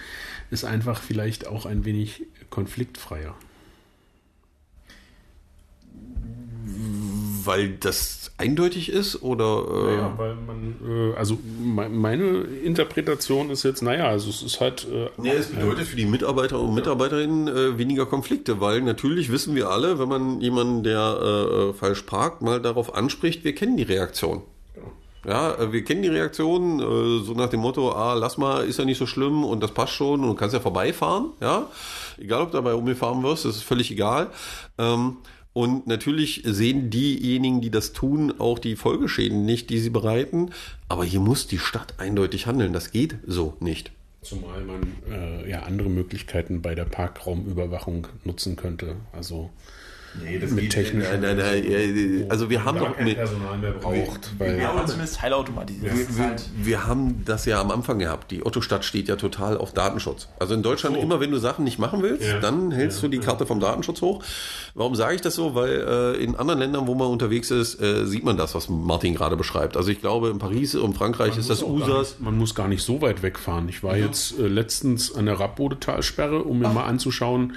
ist 0.49 0.63
einfach 0.63 1.01
vielleicht 1.01 1.45
auch 1.45 1.65
ein 1.65 1.83
wenig 1.83 2.23
konfliktfreier. 2.49 3.35
Weil 7.45 7.69
das 7.79 8.31
eindeutig 8.37 8.89
ist 8.89 9.21
oder 9.21 9.63
äh, 9.69 9.95
Ja, 9.97 10.13
weil 10.17 10.35
man, 10.35 10.75
äh, 11.13 11.15
also 11.15 11.37
me- 11.61 11.89
meine 11.89 12.23
Interpretation 12.63 13.49
ist 13.49 13.63
jetzt, 13.63 13.81
naja, 13.81 14.07
also 14.07 14.29
es 14.29 14.41
ist 14.41 14.59
halt, 14.59 14.87
äh, 14.91 15.09
Ja, 15.25 15.33
es 15.33 15.47
bedeutet 15.47 15.87
für 15.87 15.95
die 15.95 16.05
Mitarbeiter 16.05 16.59
und 16.59 16.73
Mitarbeiterinnen 16.73 17.47
äh, 17.47 17.77
weniger 17.77 18.05
Konflikte, 18.05 18.59
weil 18.59 18.81
natürlich 18.81 19.31
wissen 19.31 19.55
wir 19.55 19.69
alle, 19.69 19.99
wenn 19.99 20.09
man 20.09 20.41
jemanden, 20.41 20.83
der 20.83 21.17
äh, 21.21 21.69
äh, 21.69 21.73
falsch 21.73 22.03
parkt, 22.03 22.41
mal 22.41 22.61
darauf 22.61 22.95
anspricht, 22.95 23.43
wir 23.43 23.53
kennen 23.55 23.77
die 23.77 23.83
Reaktion. 23.83 24.41
Ja, 25.25 25.53
äh, 25.55 25.71
wir 25.71 25.83
kennen 25.83 26.01
die 26.01 26.09
Reaktion, 26.09 26.79
so 27.23 27.33
nach 27.33 27.49
dem 27.49 27.61
Motto, 27.61 27.91
ah, 27.93 28.13
lass 28.13 28.37
mal, 28.37 28.65
ist 28.65 28.77
ja 28.79 28.85
nicht 28.85 28.97
so 28.97 29.05
schlimm 29.05 29.45
und 29.45 29.61
das 29.63 29.71
passt 29.71 29.93
schon 29.93 30.21
und 30.21 30.27
du 30.27 30.33
kannst 30.35 30.53
ja 30.53 30.59
vorbeifahren, 30.59 31.31
ja. 31.39 31.67
Egal, 32.17 32.41
ob 32.41 32.51
du 32.51 32.57
dabei 32.57 32.73
umgefahren 32.73 33.23
wirst, 33.23 33.45
das 33.45 33.55
ist 33.55 33.63
völlig 33.63 33.89
egal. 33.89 34.27
Ähm, 34.77 35.17
und 35.53 35.85
natürlich 35.85 36.41
sehen 36.45 36.89
diejenigen, 36.89 37.61
die 37.61 37.69
das 37.69 37.93
tun, 37.93 38.33
auch 38.39 38.57
die 38.57 38.75
Folgeschäden 38.75 39.45
nicht, 39.45 39.69
die 39.69 39.77
sie 39.77 39.91
bereiten. 39.91 40.49
Aber 40.89 41.05
hier 41.05 41.19
muss 41.19 41.45
die 41.45 41.59
Stadt 41.59 41.99
eindeutig 41.99 42.47
handeln. 42.47 42.73
Das 42.73 42.91
geht 42.91 43.17
so 43.25 43.55
nicht. 43.59 43.91
zumal 44.23 44.63
man 44.63 44.81
äh, 45.09 45.47
ja 45.47 45.63
andere 45.63 45.89
Möglichkeiten 45.89 46.61
bei 46.61 46.73
der 46.73 46.85
Parkraumüberwachung 46.85 48.07
nutzen 48.23 48.55
könnte. 48.55 48.95
Also 49.11 49.51
mit 50.51 50.69
Technik. 50.71 51.03
Nein, 51.09 51.21
nein, 51.21 51.37
nein, 51.37 52.25
also 52.29 52.49
wir 52.49 52.63
haben 52.63 52.77
doch 52.79 52.97
mit, 52.99 53.15
Personal 53.15 53.57
mehr 53.57 53.71
braucht, 53.71 54.31
weil 54.37 54.59
Ja, 54.59 54.73
oder 54.73 54.85
zumindest 54.85 55.17
teilautomatisiert. 55.17 55.91
Das 55.91 55.99
ist 55.99 56.17
wir, 56.17 56.23
halt- 56.25 56.43
wir 56.55 56.87
haben 56.87 57.23
das 57.25 57.45
ja 57.45 57.59
am 57.59 57.71
Anfang 57.71 57.99
gehabt. 57.99 58.31
Die 58.31 58.45
Otto-Stadt 58.45 58.85
steht 58.85 59.07
ja 59.07 59.15
total 59.15 59.57
auf 59.57 59.73
Datenschutz. 59.73 60.27
Also 60.39 60.53
in 60.53 60.61
Deutschland 60.63 60.97
immer, 60.97 61.19
wenn 61.19 61.31
du 61.31 61.37
Sachen 61.37 61.63
nicht 61.65 61.79
machen 61.79 62.01
willst, 62.03 62.27
Ja. 62.27 62.39
dann 62.39 62.71
hältst 62.71 63.01
du 63.01 63.07
die 63.07 63.19
Karte 63.19 63.45
vom 63.45 63.59
Datenschutz 63.59 64.01
hoch. 64.01 64.23
Warum 64.75 64.95
sage 64.95 65.15
ich 65.15 65.21
das 65.21 65.35
so? 65.35 65.55
Weil 65.55 66.15
äh, 66.17 66.23
in 66.23 66.35
anderen 66.35 66.59
Ländern, 66.59 66.87
wo 66.87 66.95
man 66.95 67.07
unterwegs 67.07 67.51
ist, 67.51 67.81
äh, 67.81 68.05
sieht 68.05 68.23
man 68.23 68.37
das, 68.37 68.55
was 68.55 68.69
Martin 68.69 69.15
gerade 69.15 69.35
beschreibt. 69.35 69.77
Also 69.77 69.89
ich 69.91 69.99
glaube, 70.01 70.29
in 70.29 70.39
Paris 70.39 70.75
und 70.75 70.95
Frankreich 70.97 71.37
ist 71.37 71.49
das 71.49 71.63
USAs. 71.63 72.11
nicht, 72.11 72.21
man 72.21 72.37
muss 72.37 72.55
gar 72.55 72.67
nicht 72.67 72.83
so 72.83 73.01
weit 73.01 73.23
wegfahren. 73.23 73.67
Ich 73.69 73.83
war 73.83 73.97
jetzt 73.97 74.37
äh, 74.39 74.47
letztens 74.47 75.13
an 75.13 75.25
der 75.25 75.39
Rappbodetalsperre, 75.39 76.43
um 76.43 76.59
mir 76.59 76.69
mal 76.69 76.85
anzuschauen, 76.85 77.53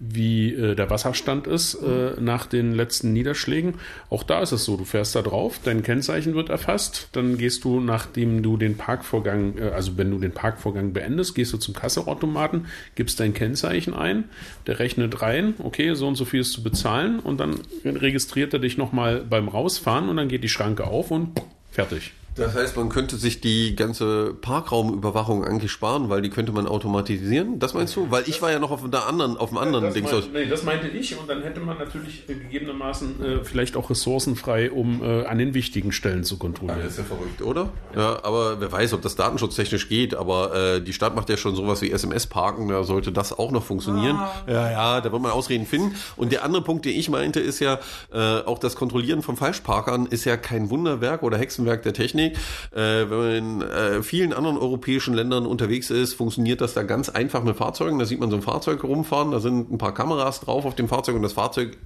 wie 0.00 0.54
äh, 0.54 0.74
der 0.74 0.88
Wasserstand 0.88 1.46
ist 1.46 1.74
äh, 1.74 2.18
nach 2.18 2.46
den 2.46 2.72
letzten 2.72 3.12
Niederschlägen. 3.12 3.74
Auch 4.08 4.22
da 4.22 4.40
ist 4.40 4.52
es 4.52 4.64
so, 4.64 4.78
du 4.78 4.84
fährst 4.84 5.14
da 5.14 5.20
drauf, 5.20 5.60
dein 5.62 5.82
Kennzeichen 5.82 6.34
wird 6.34 6.48
erfasst, 6.48 7.10
dann 7.12 7.36
gehst 7.36 7.64
du, 7.64 7.80
nachdem 7.80 8.42
du 8.42 8.56
den 8.56 8.78
Parkvorgang, 8.78 9.58
äh, 9.58 9.68
also 9.68 9.98
wenn 9.98 10.10
du 10.10 10.18
den 10.18 10.32
Parkvorgang 10.32 10.94
beendest, 10.94 11.34
gehst 11.34 11.52
du 11.52 11.58
zum 11.58 11.74
Kasseautomaten, 11.74 12.66
gibst 12.94 13.20
dein 13.20 13.34
Kennzeichen 13.34 13.92
ein, 13.92 14.24
der 14.66 14.78
rechnet 14.78 15.20
rein, 15.20 15.54
okay, 15.58 15.94
so 15.94 16.08
und 16.08 16.16
so 16.16 16.24
viel 16.24 16.40
ist 16.40 16.52
zu 16.52 16.62
bezahlen 16.62 17.20
und 17.20 17.38
dann 17.38 17.60
registriert 17.84 18.54
er 18.54 18.58
dich 18.58 18.78
nochmal 18.78 19.22
beim 19.28 19.48
Rausfahren 19.48 20.08
und 20.08 20.16
dann 20.16 20.28
geht 20.28 20.42
die 20.42 20.48
Schranke 20.48 20.86
auf 20.86 21.10
und 21.10 21.40
fertig. 21.70 22.12
Das 22.40 22.54
heißt, 22.54 22.76
man 22.76 22.88
könnte 22.88 23.16
sich 23.16 23.42
die 23.42 23.76
ganze 23.76 24.32
Parkraumüberwachung 24.32 25.44
eigentlich 25.44 25.70
sparen, 25.70 26.08
weil 26.08 26.22
die 26.22 26.30
könnte 26.30 26.52
man 26.52 26.66
automatisieren. 26.66 27.58
Das 27.58 27.74
meinst 27.74 27.94
du? 27.96 28.10
Weil 28.10 28.24
ich 28.26 28.40
war 28.40 28.50
ja 28.50 28.58
noch 28.58 28.70
auf 28.70 28.80
der 28.90 29.06
anderen, 29.06 29.36
auf 29.36 29.50
dem 29.50 29.58
anderen 29.58 29.84
das, 29.84 29.94
Dings 29.94 30.10
mein, 30.10 30.20
aus. 30.20 30.28
nee, 30.32 30.46
das 30.46 30.62
meinte 30.62 30.88
ich 30.88 31.18
und 31.18 31.28
dann 31.28 31.42
hätte 31.42 31.60
man 31.60 31.76
natürlich 31.76 32.26
gegebenermaßen 32.26 33.22
äh, 33.22 33.44
vielleicht 33.44 33.76
auch 33.76 33.90
ressourcenfrei, 33.90 34.70
um 34.70 35.02
äh, 35.02 35.26
an 35.26 35.36
den 35.36 35.52
wichtigen 35.52 35.92
Stellen 35.92 36.24
zu 36.24 36.38
kontrollieren. 36.38 36.80
Das 36.82 36.92
ist 36.92 36.98
ja 36.98 37.04
verrückt, 37.04 37.42
oder? 37.42 37.68
Ja, 37.94 38.24
aber 38.24 38.58
wer 38.58 38.72
weiß, 38.72 38.94
ob 38.94 39.02
das 39.02 39.16
datenschutztechnisch 39.16 39.90
geht, 39.90 40.14
aber 40.14 40.54
äh, 40.54 40.80
die 40.80 40.94
Stadt 40.94 41.14
macht 41.14 41.28
ja 41.28 41.36
schon 41.36 41.54
sowas 41.54 41.82
wie 41.82 41.90
SMS-Parken, 41.90 42.68
da 42.68 42.84
sollte 42.84 43.12
das 43.12 43.38
auch 43.38 43.50
noch 43.50 43.64
funktionieren. 43.64 44.18
Ja, 44.46 44.70
ja, 44.70 45.00
da 45.02 45.12
wird 45.12 45.20
man 45.20 45.32
Ausreden 45.32 45.66
finden. 45.66 45.94
Und 46.16 46.32
der 46.32 46.42
andere 46.42 46.62
Punkt, 46.62 46.86
den 46.86 46.98
ich 46.98 47.10
meinte, 47.10 47.40
ist 47.40 47.60
ja, 47.60 47.80
äh, 48.12 48.38
auch 48.40 48.58
das 48.58 48.76
Kontrollieren 48.76 49.20
von 49.20 49.36
Falschparkern 49.36 50.06
ist 50.06 50.24
ja 50.24 50.38
kein 50.38 50.70
Wunderwerk 50.70 51.22
oder 51.22 51.36
Hexenwerk 51.36 51.82
der 51.82 51.92
Technik. 51.92 52.29
Äh, 52.72 53.10
wenn 53.10 53.18
man 53.18 53.30
in 53.32 53.62
äh, 53.62 54.02
vielen 54.02 54.32
anderen 54.32 54.58
europäischen 54.58 55.14
Ländern 55.14 55.46
unterwegs 55.46 55.90
ist, 55.90 56.14
funktioniert 56.14 56.60
das 56.60 56.74
da 56.74 56.82
ganz 56.82 57.08
einfach 57.08 57.42
mit 57.42 57.56
Fahrzeugen. 57.56 57.98
Da 57.98 58.04
sieht 58.04 58.20
man 58.20 58.30
so 58.30 58.36
ein 58.36 58.42
Fahrzeug 58.42 58.82
rumfahren, 58.84 59.30
da 59.30 59.40
sind 59.40 59.70
ein 59.70 59.78
paar 59.78 59.94
Kameras 59.94 60.40
drauf 60.40 60.64
auf 60.64 60.74
dem 60.74 60.88
Fahrzeug 60.88 61.16
und 61.16 61.22
das 61.22 61.34
Fahrzeug 61.34 61.76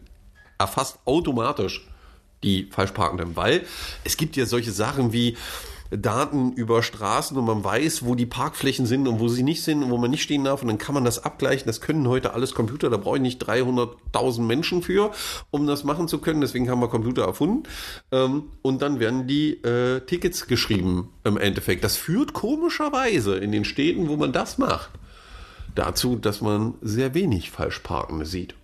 erfasst 0.58 0.98
automatisch 1.04 1.86
die 2.42 2.68
Falschparkenden, 2.70 3.36
weil 3.36 3.62
es 4.04 4.16
gibt 4.16 4.36
ja 4.36 4.46
solche 4.46 4.70
Sachen 4.70 5.12
wie 5.12 5.36
Daten 5.90 6.52
über 6.52 6.82
Straßen 6.82 7.36
und 7.36 7.44
man 7.44 7.62
weiß, 7.62 8.04
wo 8.04 8.14
die 8.14 8.26
Parkflächen 8.26 8.86
sind 8.86 9.06
und 9.06 9.20
wo 9.20 9.28
sie 9.28 9.42
nicht 9.42 9.62
sind 9.62 9.82
und 9.82 9.90
wo 9.90 9.98
man 9.98 10.10
nicht 10.10 10.22
stehen 10.22 10.44
darf 10.44 10.62
und 10.62 10.68
dann 10.68 10.78
kann 10.78 10.94
man 10.94 11.04
das 11.04 11.24
abgleichen. 11.24 11.66
Das 11.66 11.80
können 11.80 12.08
heute 12.08 12.34
alles 12.34 12.54
Computer, 12.54 12.90
da 12.90 12.96
brauche 12.96 13.16
ich 13.16 13.22
nicht 13.22 13.46
300.000 13.46 14.42
Menschen 14.42 14.82
für, 14.82 15.12
um 15.50 15.66
das 15.66 15.84
machen 15.84 16.08
zu 16.08 16.18
können. 16.18 16.40
Deswegen 16.40 16.70
haben 16.70 16.80
wir 16.80 16.88
Computer 16.88 17.24
erfunden 17.24 17.64
ähm, 18.12 18.44
und 18.62 18.82
dann 18.82 18.98
werden 18.98 19.26
die 19.26 19.62
äh, 19.62 20.00
Tickets 20.00 20.46
geschrieben 20.46 21.10
im 21.24 21.36
Endeffekt. 21.36 21.84
Das 21.84 21.96
führt 21.96 22.32
komischerweise 22.32 23.36
in 23.36 23.52
den 23.52 23.64
Städten, 23.64 24.08
wo 24.08 24.16
man 24.16 24.32
das 24.32 24.58
macht, 24.58 24.90
dazu, 25.74 26.16
dass 26.16 26.40
man 26.40 26.74
sehr 26.80 27.14
wenig 27.14 27.50
Falschparkende 27.50 28.26
sieht. 28.26 28.54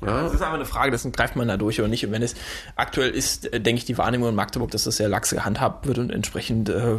Ja, 0.00 0.22
Das 0.22 0.34
ist 0.34 0.42
einfach 0.42 0.54
eine 0.54 0.64
Frage, 0.64 0.92
dessen 0.92 1.10
greift 1.10 1.34
man 1.34 1.48
da 1.48 1.56
durch 1.56 1.80
oder 1.80 1.88
nicht. 1.88 2.06
Und 2.06 2.12
wenn 2.12 2.22
es 2.22 2.34
aktuell 2.76 3.10
ist, 3.10 3.52
äh, 3.52 3.60
denke 3.60 3.80
ich, 3.80 3.84
die 3.84 3.98
Wahrnehmung 3.98 4.28
in 4.28 4.34
Magdeburg, 4.36 4.70
dass 4.70 4.84
das 4.84 4.96
sehr 4.96 5.08
lax 5.08 5.30
gehandhabt 5.30 5.86
wird 5.86 5.98
und 5.98 6.10
entsprechend 6.12 6.68
äh, 6.68 6.96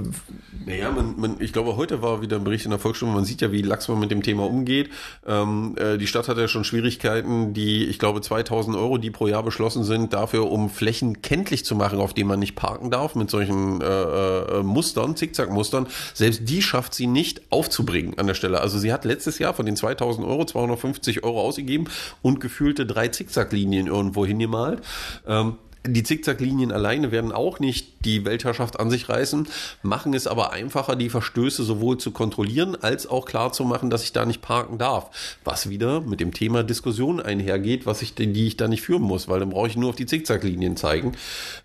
Naja, 0.66 0.92
man, 0.92 1.18
man, 1.18 1.36
ich 1.40 1.54
glaube, 1.54 1.78
heute 1.78 2.02
war 2.02 2.22
wieder 2.22 2.36
ein 2.36 2.44
Bericht 2.44 2.66
in 2.66 2.72
der 2.72 2.80
Volksstunde, 2.80 3.16
man 3.16 3.24
sieht 3.24 3.40
ja, 3.42 3.54
wie 3.54 3.62
lax 3.62 3.88
man 3.88 4.00
mit 4.00 4.12
dem 4.12 4.22
Thema 4.22 4.46
umgeht. 4.46 4.90
Ähm, 5.26 5.76
äh, 5.78 5.98
die 5.98 6.08
Stadt 6.08 6.28
hat 6.28 6.38
ja 6.38 6.50
schon 6.50 6.66
Schwierigkeiten, 6.66 7.54
die, 7.54 7.86
ich 7.86 8.00
glaube, 8.00 8.20
2000 8.20 8.76
Euro, 8.76 8.98
die 8.98 9.12
pro 9.12 9.28
Jahr 9.28 9.44
beschlossen 9.44 9.86
sind, 9.86 10.12
dafür, 10.12 10.52
um 10.52 10.70
Flächen 10.70 11.22
kenntlich 11.22 11.64
zu 11.64 11.76
machen, 11.76 12.00
auf 12.00 12.14
denen 12.14 12.28
man 12.28 12.40
nicht 12.40 12.56
parken 12.56 12.92
darf, 12.92 13.16
mit 13.16 13.30
solchen 13.30 13.80
äh, 13.82 13.86
äh, 13.86 14.64
Mustern, 14.64 15.16
Zickzackmustern. 15.16 15.88
Selbst 16.14 16.50
die 16.50 16.62
schafft 16.62 16.94
sie 16.94 17.08
nicht 17.08 17.44
aufzubringen 17.50 18.18
an 18.20 18.28
der 18.28 18.34
Stelle. 18.34 18.60
Also 18.60 18.78
sie 18.78 18.92
hat 18.92 19.06
letztes 19.06 19.40
Jahr 19.40 19.54
von 19.54 19.66
den 19.66 19.78
2000 19.78 20.28
Euro 20.28 20.44
250 20.44 21.24
Euro 21.24 21.42
ausgegeben 21.42 21.86
und 22.22 22.42
gefühlte 22.42 22.89
drei 22.90 23.08
Zickzacklinien 23.08 23.88
irgendwo 23.88 24.26
hingemalt. 24.26 24.82
Ähm, 25.26 25.56
die 25.88 26.04
Zickzacklinien 26.04 26.72
alleine 26.72 27.12
werden 27.12 27.32
auch 27.32 27.60
nicht 27.60 28.06
die 28.06 28.26
Weltherrschaft 28.26 28.80
an 28.80 28.90
sich 28.90 29.08
reißen, 29.08 29.48
machen 29.82 30.14
es 30.14 30.28
aber 30.28 30.52
einfacher, 30.52 30.96
die 30.96 31.10
Verstöße 31.10 31.64
sowohl 31.64 31.98
zu 31.98 32.12
kontrollieren, 32.12 32.76
als 32.76 33.08
auch 33.08 33.26
klar 33.26 33.54
zu 33.54 33.64
machen, 33.64 33.90
dass 33.90 34.04
ich 34.04 34.12
da 34.12 34.26
nicht 34.26 34.42
parken 34.42 34.78
darf. 34.78 35.38
Was 35.46 35.70
wieder 35.70 36.02
mit 36.02 36.20
dem 36.20 36.34
Thema 36.34 36.64
Diskussion 36.64 37.22
einhergeht, 37.22 37.86
was 37.86 38.02
ich, 38.02 38.14
die 38.14 38.48
ich 38.48 38.58
da 38.58 38.68
nicht 38.68 38.82
führen 38.82 39.04
muss, 39.04 39.30
weil 39.30 39.40
dann 39.40 39.52
brauche 39.52 39.68
ich 39.68 39.78
nur 39.78 39.90
auf 39.90 39.96
die 39.96 40.06
Zickzacklinien 40.06 40.76
zeigen. 40.76 41.14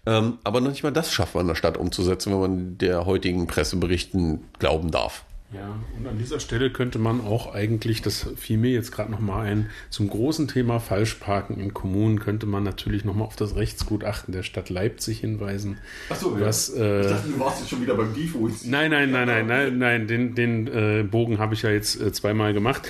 Ähm, 0.06 0.38
aber 0.44 0.60
noch 0.60 0.70
nicht 0.70 0.84
mal 0.84 0.92
das 0.92 1.12
schafft 1.12 1.34
man 1.34 1.42
in 1.42 1.48
der 1.48 1.54
Stadt 1.56 1.76
umzusetzen, 1.76 2.32
wenn 2.32 2.40
man 2.40 2.78
der 2.78 3.06
heutigen 3.06 3.46
Presseberichten 3.48 4.44
glauben 4.58 4.92
darf. 4.92 5.24
Ja, 5.54 5.78
und 5.96 6.06
an 6.06 6.18
dieser 6.18 6.40
Stelle 6.40 6.70
könnte 6.70 6.98
man 6.98 7.20
auch 7.20 7.54
eigentlich, 7.54 8.02
das 8.02 8.28
fiel 8.36 8.58
mir 8.58 8.72
jetzt 8.72 8.90
gerade 8.90 9.10
nochmal 9.10 9.46
ein, 9.46 9.70
zum 9.88 10.08
großen 10.08 10.48
Thema 10.48 10.80
Falschparken 10.80 11.60
in 11.60 11.72
Kommunen 11.72 12.18
könnte 12.18 12.46
man 12.46 12.64
natürlich 12.64 13.04
nochmal 13.04 13.26
auf 13.26 13.36
das 13.36 13.54
Rechtsgutachten 13.54 14.32
der 14.32 14.42
Stadt 14.42 14.68
Leipzig 14.68 15.20
hinweisen. 15.20 15.78
Achso, 16.08 16.38
was, 16.40 16.70
äh, 16.70 17.02
ich 17.02 17.06
dachte, 17.06 17.28
du 17.28 17.38
warst 17.38 17.60
jetzt 17.60 17.70
schon 17.70 17.82
wieder 17.82 17.94
beim 17.94 18.12
Default. 18.14 18.64
Nein, 18.64 18.90
nein, 18.90 19.12
nein, 19.12 19.26
nein, 19.28 19.46
nein, 19.46 19.78
nein, 19.78 20.06
den, 20.08 20.34
den 20.34 20.66
äh, 20.66 21.04
Bogen 21.08 21.38
habe 21.38 21.54
ich 21.54 21.62
ja 21.62 21.70
jetzt 21.70 22.00
äh, 22.00 22.12
zweimal 22.12 22.52
gemacht. 22.52 22.88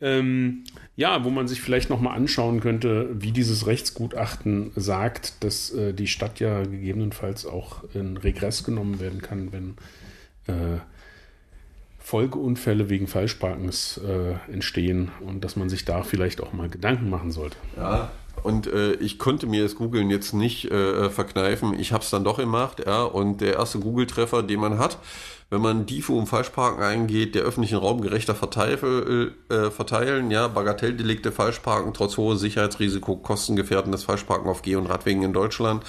Ähm, 0.00 0.64
ja, 0.94 1.24
wo 1.24 1.30
man 1.30 1.48
sich 1.48 1.60
vielleicht 1.60 1.90
nochmal 1.90 2.16
anschauen 2.16 2.60
könnte, 2.60 3.10
wie 3.12 3.32
dieses 3.32 3.66
Rechtsgutachten 3.66 4.72
sagt, 4.74 5.44
dass 5.44 5.70
äh, 5.72 5.92
die 5.92 6.06
Stadt 6.06 6.40
ja 6.40 6.62
gegebenenfalls 6.62 7.44
auch 7.44 7.84
in 7.94 8.16
Regress 8.16 8.64
genommen 8.64 9.00
werden 9.00 9.20
kann, 9.20 9.52
wenn 9.52 9.74
äh, 10.46 10.78
Folgeunfälle 12.06 12.88
wegen 12.88 13.08
Falschparkens 13.08 13.98
äh, 13.98 14.52
entstehen 14.52 15.10
und 15.26 15.42
dass 15.42 15.56
man 15.56 15.68
sich 15.68 15.84
da 15.84 16.04
vielleicht 16.04 16.40
auch 16.40 16.52
mal 16.52 16.68
Gedanken 16.68 17.10
machen 17.10 17.32
sollte. 17.32 17.56
Ja, 17.76 18.12
und 18.44 18.68
äh, 18.68 18.92
ich 18.94 19.18
konnte 19.18 19.48
mir 19.48 19.64
das 19.64 19.74
Googeln 19.74 20.08
jetzt 20.08 20.32
nicht 20.32 20.70
äh, 20.70 21.10
verkneifen. 21.10 21.76
Ich 21.76 21.90
habe 21.90 22.04
es 22.04 22.10
dann 22.10 22.22
doch 22.22 22.36
gemacht, 22.36 22.84
ja. 22.86 23.02
Und 23.02 23.40
der 23.40 23.54
erste 23.54 23.80
Google-Treffer, 23.80 24.44
den 24.44 24.60
man 24.60 24.78
hat, 24.78 24.98
wenn 25.48 25.60
man 25.60 25.86
DIFO 25.86 26.18
um 26.18 26.26
Falschparken 26.26 26.82
eingeht, 26.82 27.36
der 27.36 27.42
öffentlichen 27.42 27.78
Raum 27.78 28.00
gerechter 28.00 28.34
verteil, 28.34 29.32
äh, 29.48 29.70
verteilen, 29.70 30.32
ja, 30.32 30.48
Bagatelldelikte, 30.48 31.30
Falschparken, 31.30 31.94
trotz 31.94 32.16
hohes 32.16 32.40
Sicherheitsrisiko, 32.40 33.16
kostengefährdendes 33.16 34.02
Falschparken 34.02 34.50
auf 34.50 34.62
Geh- 34.62 34.74
und 34.74 34.86
Radwegen 34.86 35.22
in 35.22 35.32
Deutschland. 35.32 35.84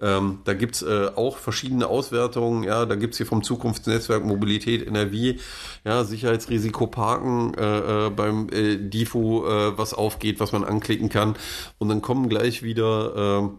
Ähm, 0.00 0.38
da 0.44 0.54
gibt's 0.54 0.82
äh, 0.82 1.10
auch 1.16 1.38
verschiedene 1.38 1.88
Auswertungen, 1.88 2.62
ja, 2.62 2.86
da 2.86 2.94
gibt's 2.94 3.16
hier 3.16 3.26
vom 3.26 3.42
Zukunftsnetzwerk 3.42 4.24
Mobilität 4.24 4.86
NRW, 4.86 5.38
ja, 5.84 6.04
Sicherheitsrisiko 6.04 6.86
Parken 6.86 7.54
äh, 7.54 8.06
äh, 8.06 8.10
beim 8.10 8.48
äh, 8.50 8.76
DIFO, 8.76 9.44
äh, 9.46 9.78
was 9.78 9.92
aufgeht, 9.92 10.38
was 10.38 10.52
man 10.52 10.62
anklicken 10.62 11.08
kann. 11.08 11.34
Und 11.78 11.88
dann 11.88 12.00
kommen 12.00 12.28
gleich 12.28 12.62
wieder 12.62 13.50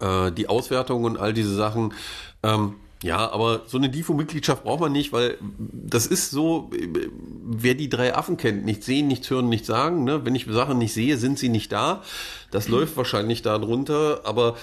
äh, 0.00 0.26
äh, 0.26 0.32
die 0.32 0.48
Auswertungen 0.48 1.04
und 1.04 1.18
all 1.18 1.32
diese 1.32 1.54
Sachen. 1.54 1.94
Ähm, 2.42 2.74
ja, 3.02 3.30
aber 3.30 3.62
so 3.66 3.76
eine 3.76 3.90
DIFO-Mitgliedschaft 3.90 4.64
braucht 4.64 4.80
man 4.80 4.92
nicht, 4.92 5.12
weil 5.12 5.36
das 5.58 6.06
ist 6.06 6.30
so, 6.30 6.70
wer 7.44 7.74
die 7.74 7.90
drei 7.90 8.14
Affen 8.14 8.36
kennt, 8.36 8.64
nichts 8.64 8.86
sehen, 8.86 9.06
nichts 9.06 9.28
hören, 9.28 9.48
nichts 9.48 9.66
sagen. 9.66 10.04
Ne? 10.04 10.24
Wenn 10.24 10.34
ich 10.34 10.46
Sachen 10.48 10.78
nicht 10.78 10.94
sehe, 10.94 11.18
sind 11.18 11.38
sie 11.38 11.50
nicht 11.50 11.72
da. 11.72 12.02
Das 12.50 12.68
läuft 12.68 12.96
wahrscheinlich 12.96 13.42
da 13.42 13.58
drunter, 13.58 14.22
aber 14.24 14.56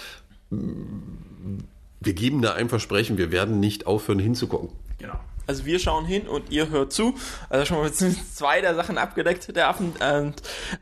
wir 0.49 2.13
geben 2.13 2.41
da 2.41 2.53
ein 2.53 2.69
Versprechen, 2.69 3.17
wir 3.17 3.31
werden 3.31 3.59
nicht 3.59 3.85
aufhören 3.85 4.19
hinzugucken. 4.19 4.69
Genau. 4.97 5.19
Also 5.45 5.65
wir 5.65 5.79
schauen 5.79 6.05
hin 6.05 6.27
und 6.27 6.51
ihr 6.51 6.69
hört 6.69 6.93
zu. 6.93 7.15
Also 7.49 7.65
schon 7.65 7.77
mal 7.77 7.91
zwei 8.33 8.61
der 8.61 8.75
Sachen 8.75 8.97
abgedeckt, 8.97 9.55
der 9.55 9.67
Affen. 9.67 9.93
Und 9.93 10.35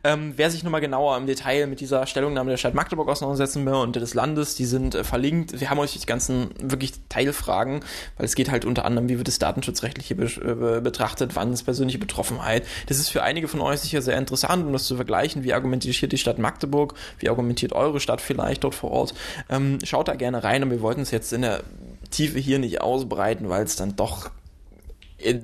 ähm, 0.03 0.33
wer 0.35 0.51
sich 0.51 0.63
nochmal 0.63 0.81
genauer 0.81 1.17
im 1.17 1.25
Detail 1.25 1.67
mit 1.67 1.79
dieser 1.79 2.05
Stellungnahme 2.05 2.51
der 2.51 2.57
Stadt 2.57 2.73
Magdeburg 2.73 3.09
auseinandersetzen 3.09 3.65
will 3.65 3.73
und 3.73 3.95
des 3.95 4.13
Landes, 4.13 4.55
die 4.55 4.65
sind 4.65 4.95
äh, 4.95 5.03
verlinkt. 5.03 5.59
Wir 5.59 5.69
haben 5.69 5.79
euch 5.79 5.93
die 5.93 6.05
ganzen 6.05 6.49
wirklich 6.61 6.93
Teilfragen, 7.09 7.81
weil 8.17 8.25
es 8.25 8.35
geht 8.35 8.51
halt 8.51 8.65
unter 8.65 8.85
anderem, 8.85 9.09
wie 9.09 9.17
wird 9.17 9.27
das 9.27 9.39
Datenschutzrechtliche 9.39 10.15
be 10.15 10.81
betrachtet, 10.81 11.35
wann 11.35 11.53
ist 11.53 11.63
persönliche 11.63 11.99
Betroffenheit. 11.99 12.65
Das 12.87 12.97
ist 12.97 13.09
für 13.09 13.23
einige 13.23 13.47
von 13.47 13.61
euch 13.61 13.79
sicher 13.79 14.01
sehr 14.01 14.17
interessant, 14.17 14.65
um 14.65 14.73
das 14.73 14.85
zu 14.85 14.95
vergleichen. 14.95 15.43
Wie 15.43 15.53
argumentiert 15.53 15.95
hier 15.95 16.09
die 16.09 16.17
Stadt 16.17 16.39
Magdeburg? 16.39 16.95
Wie 17.19 17.29
argumentiert 17.29 17.73
eure 17.73 17.99
Stadt 17.99 18.21
vielleicht 18.21 18.63
dort 18.63 18.75
vor 18.75 18.91
Ort? 18.91 19.13
Ähm, 19.49 19.79
schaut 19.83 20.07
da 20.07 20.15
gerne 20.15 20.43
rein 20.43 20.63
und 20.63 20.71
wir 20.71 20.81
wollten 20.81 21.01
es 21.01 21.11
jetzt 21.11 21.33
in 21.33 21.41
der 21.41 21.63
Tiefe 22.09 22.39
hier 22.39 22.59
nicht 22.59 22.81
ausbreiten, 22.81 23.49
weil 23.49 23.63
es 23.63 23.75
dann 23.75 23.95
doch 23.95 24.29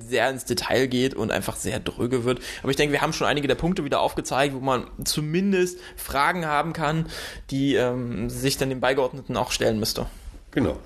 sehr 0.08 0.30
ins 0.30 0.44
Detail 0.44 0.86
geht 0.86 1.14
und 1.14 1.30
einfach 1.30 1.56
sehr 1.56 1.80
dröge 1.80 2.24
wird. 2.24 2.40
Aber 2.62 2.70
ich 2.70 2.76
denke, 2.76 2.92
wir 2.92 3.00
haben 3.00 3.12
schon 3.12 3.26
einige 3.26 3.48
der 3.48 3.54
Punkte 3.54 3.84
wieder 3.84 4.00
aufgezeigt, 4.00 4.54
wo 4.54 4.60
man 4.60 4.86
zumindest 5.04 5.78
Fragen 5.96 6.46
haben 6.46 6.72
kann, 6.72 7.06
die 7.50 7.74
ähm, 7.74 8.30
sich 8.30 8.56
dann 8.56 8.70
dem 8.70 8.80
Beigeordneten 8.80 9.36
auch 9.36 9.52
stellen 9.52 9.78
müsste. 9.78 10.06
Genau. 10.50 10.78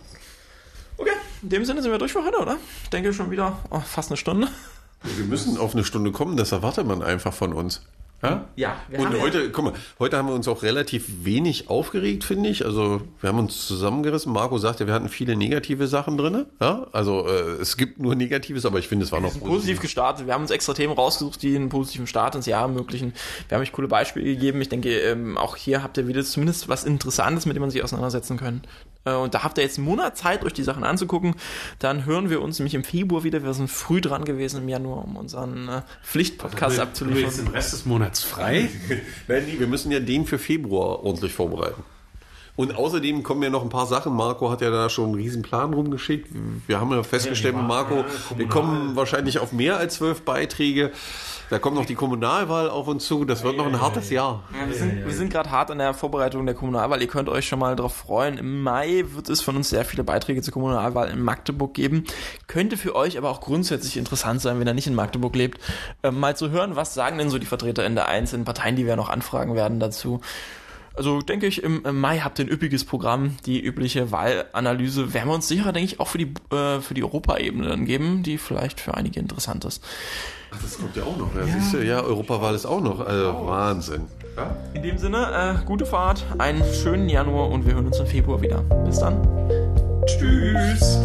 Okay, 0.97 1.11
in 1.43 1.49
dem 1.49 1.65
Sinne 1.65 1.83
sind 1.83 1.91
wir 1.91 1.99
durch 1.99 2.13
für 2.13 2.25
heute, 2.25 2.39
oder? 2.39 2.59
Ich 2.85 2.91
denke 2.91 3.13
schon 3.13 3.31
wieder 3.31 3.59
oh, 3.71 3.81
fast 3.81 4.11
eine 4.11 4.17
Stunde. 4.17 4.49
Wir 5.03 5.25
müssen 5.25 5.59
auf 5.59 5.75
eine 5.75 5.85
Stunde 5.85 6.13
kommen, 6.13 6.37
das 6.37 6.53
erwartet 6.53 6.87
man 6.87 7.03
einfach 7.03 7.33
von 7.33 7.53
uns. 7.53 7.83
Ja, 8.23 8.47
ja 8.57 8.77
und 8.99 9.21
heute, 9.21 9.45
ja 9.45 9.49
guck 9.53 9.65
mal, 9.65 9.73
heute 9.99 10.17
haben 10.17 10.29
wir 10.29 10.35
uns 10.35 10.47
auch 10.47 10.63
relativ 10.63 11.25
wenig 11.25 11.69
aufgeregt, 11.69 12.23
finde 12.23 12.51
ich. 12.51 12.65
Also 12.65 13.03
wir 13.21 13.29
haben 13.29 13.41
uns 13.41 13.67
zusammengerissen. 13.67 14.33
Marco 14.33 14.59
sagte, 14.59 14.87
wir 14.87 14.95
hatten 14.95 15.09
viele 15.09 15.35
negative 15.35 15.89
Sachen 15.89 16.17
drin. 16.17 16.47
Ja, 16.61 16.87
also 16.93 17.27
äh, 17.27 17.61
es 17.61 17.77
gibt 17.77 17.99
nur 17.99 18.15
Negatives, 18.15 18.65
aber 18.65 18.79
ich 18.79 18.87
finde, 18.87 19.05
es 19.05 19.13
war 19.13 19.21
noch 19.21 19.31
positiv. 19.31 19.49
positiv 19.49 19.81
gestartet. 19.81 20.27
Wir 20.27 20.35
haben 20.35 20.43
uns 20.43 20.53
extra 20.53 20.73
Themen 20.73 20.93
rausgesucht, 20.93 21.43
die 21.43 21.57
einen 21.57 21.69
positiven 21.69 22.07
Start 22.07 22.37
ins 22.37 22.47
Jahr 22.47 22.63
ermöglichen. 22.63 23.13
Wir 23.49 23.57
haben 23.57 23.63
euch 23.63 23.73
coole 23.73 23.89
Beispiele 23.89 24.27
gegeben. 24.27 24.61
Ich 24.61 24.69
denke, 24.69 24.97
ähm, 25.01 25.37
auch 25.37 25.57
hier 25.57 25.83
habt 25.83 25.99
ihr 25.99 26.07
wieder 26.07 26.23
zumindest 26.23 26.69
was 26.69 26.85
Interessantes, 26.85 27.47
mit 27.47 27.57
dem 27.57 27.61
man 27.61 27.71
sich 27.71 27.83
auseinandersetzen 27.83 28.37
können. 28.37 28.63
Äh, 29.05 29.15
und 29.15 29.35
da 29.35 29.43
habt 29.43 29.59
ihr 29.59 29.65
jetzt 29.65 29.79
einen 29.79 29.87
Monat 29.87 30.17
Zeit, 30.17 30.45
euch 30.45 30.53
die 30.53 30.63
Sachen 30.63 30.85
anzugucken. 30.85 31.35
Dann 31.79 32.05
hören 32.05 32.31
wir 32.31 32.43
uns 32.43 32.59
nämlich 32.59 32.75
im 32.75 32.85
Februar 32.85 33.25
wieder. 33.25 33.43
Wir 33.43 33.55
sind 33.55 33.69
früh 33.69 34.01
dran 34.01 34.25
gewesen 34.25 34.63
im 34.63 34.69
Januar, 34.69 35.05
um 35.05 35.17
unseren 35.17 35.69
äh, 35.69 35.83
Pflichtpodcast 36.03 36.63
also, 36.63 36.83
abzuliefern. 36.83 37.25
Jetzt 37.25 37.39
den 37.39 37.49
Rest 37.49 37.73
des 37.73 37.87
Monats 37.87 38.23
frei? 38.23 38.69
Nein, 39.29 39.45
nee, 39.47 39.59
wir 39.59 39.67
müssen 39.67 39.93
ja 39.93 40.01
den 40.01 40.27
für 40.27 40.39
Februar 40.39 41.05
ordentlich 41.05 41.33
vorbereiten. 41.33 41.83
Und 42.55 42.77
außerdem 42.77 43.23
kommen 43.23 43.43
ja 43.43 43.49
noch 43.49 43.63
ein 43.63 43.71
paar 43.71 43.87
Sachen. 43.87 44.15
Marco 44.15 44.51
hat 44.51 44.61
ja 44.61 44.71
da 44.71 44.91
schon 44.91 45.07
einen 45.07 45.15
riesen 45.15 45.41
Plan 45.41 45.73
rumgeschickt. 45.73 46.29
Wir 46.67 46.81
haben 46.81 46.91
ja 46.91 47.03
festgestellt 47.03 47.57
mit 47.57 47.67
Marco, 47.67 48.05
wir 48.37 48.47
kommen 48.47 48.95
wahrscheinlich 48.95 49.39
auf 49.39 49.53
mehr 49.53 49.79
als 49.79 49.95
zwölf 49.95 50.23
Beiträge. 50.23 50.93
Da 51.53 51.59
kommt 51.59 51.77
noch 51.77 51.85
die 51.85 51.97
Kommunalwahl 51.97 52.71
auf 52.71 52.89
uns 52.89 53.05
zu. 53.05 53.27
Das 53.27 53.45
wird 53.45 53.59
noch 53.59 53.67
ein 53.67 53.79
hartes 53.79 54.09
Jahr. 54.09 54.43
Ja, 54.59 54.67
wir 54.67 54.75
sind, 54.75 55.05
wir 55.05 55.13
sind 55.13 55.31
gerade 55.31 55.51
hart 55.51 55.71
an 55.71 55.77
der 55.77 55.93
Vorbereitung 55.93 56.47
der 56.47 56.55
Kommunalwahl. 56.55 57.03
Ihr 57.03 57.09
könnt 57.09 57.29
euch 57.29 57.47
schon 57.47 57.59
mal 57.59 57.77
darauf 57.77 57.95
freuen. 57.95 58.39
Im 58.39 58.63
Mai 58.63 59.05
wird 59.13 59.29
es 59.29 59.43
von 59.43 59.57
uns 59.57 59.69
sehr 59.69 59.85
viele 59.85 60.03
Beiträge 60.03 60.41
zur 60.41 60.55
Kommunalwahl 60.55 61.11
in 61.11 61.21
Magdeburg 61.21 61.75
geben. 61.75 62.05
Könnte 62.47 62.79
für 62.79 62.97
euch 62.97 63.19
aber 63.19 63.29
auch 63.29 63.43
grundsätzlich 63.43 63.99
interessant 63.99 64.41
sein, 64.41 64.61
wenn 64.61 64.67
ihr 64.67 64.73
nicht 64.73 64.87
in 64.87 64.95
Magdeburg 64.95 65.37
lebt, 65.37 65.61
äh, 66.03 66.11
mal 66.11 66.35
zu 66.35 66.49
hören, 66.49 66.75
was 66.75 66.95
sagen 66.95 67.19
denn 67.19 67.29
so 67.29 67.39
die 67.39 67.45
Vertreter 67.45 67.85
in 67.85 67.97
der 67.97 68.09
einzelnen 68.09 68.47
Parteien, 68.47 68.75
die 68.75 68.87
wir 68.87 68.97
noch 68.97 69.11
anfragen 69.11 69.55
werden 69.55 69.79
dazu. 69.79 70.23
Also 70.95 71.21
denke 71.21 71.47
ich, 71.47 71.63
im, 71.63 71.83
Mai 72.01 72.21
habt 72.21 72.39
ihr 72.39 72.47
ein 72.47 72.51
üppiges 72.51 72.87
Programm. 72.87 73.37
Die 73.45 73.61
übliche 73.61 74.11
Wahlanalyse 74.11 75.13
werden 75.13 75.29
wir 75.29 75.35
uns 75.35 75.49
sicher, 75.49 75.71
denke 75.75 75.85
ich, 75.85 76.01
auch 76.01 76.09
für 76.09 76.17
die, 76.17 76.33
äh, 76.51 76.81
für 76.81 76.95
die 76.95 77.05
Europaebene 77.05 77.69
dann 77.69 77.85
geben, 77.85 78.23
die 78.23 78.39
vielleicht 78.39 78.81
für 78.81 78.95
einige 78.95 79.21
interessant 79.21 79.67
ist. 79.67 79.85
Ach, 80.55 80.63
das 80.63 80.79
kommt 80.79 80.97
ja 80.97 81.03
auch 81.03 81.17
noch. 81.17 81.35
Ja, 81.35 81.41
ja. 81.41 81.55
Siehst 81.55 81.75
du, 81.75 81.85
ja, 81.85 82.01
Europawahl 82.03 82.55
ist 82.55 82.67
auch 82.67 82.81
noch. 82.81 83.01
Also 83.01 83.47
Wahnsinn. 83.47 84.03
Ja? 84.37 84.57
In 84.75 84.83
dem 84.83 84.99
Sinne, 84.99 85.59
äh, 85.63 85.67
gute 85.67 85.87
Fahrt, 85.87 86.25
einen 86.39 86.63
schönen 86.75 87.09
Januar 87.09 87.51
und 87.51 87.67
wir 87.67 87.75
hören 87.75 87.87
uns 87.87 87.99
im 87.99 88.07
Februar 88.07 88.41
wieder. 88.41 88.59
Bis 88.85 88.99
dann. 88.99 89.17
Tschüss. 90.07 90.99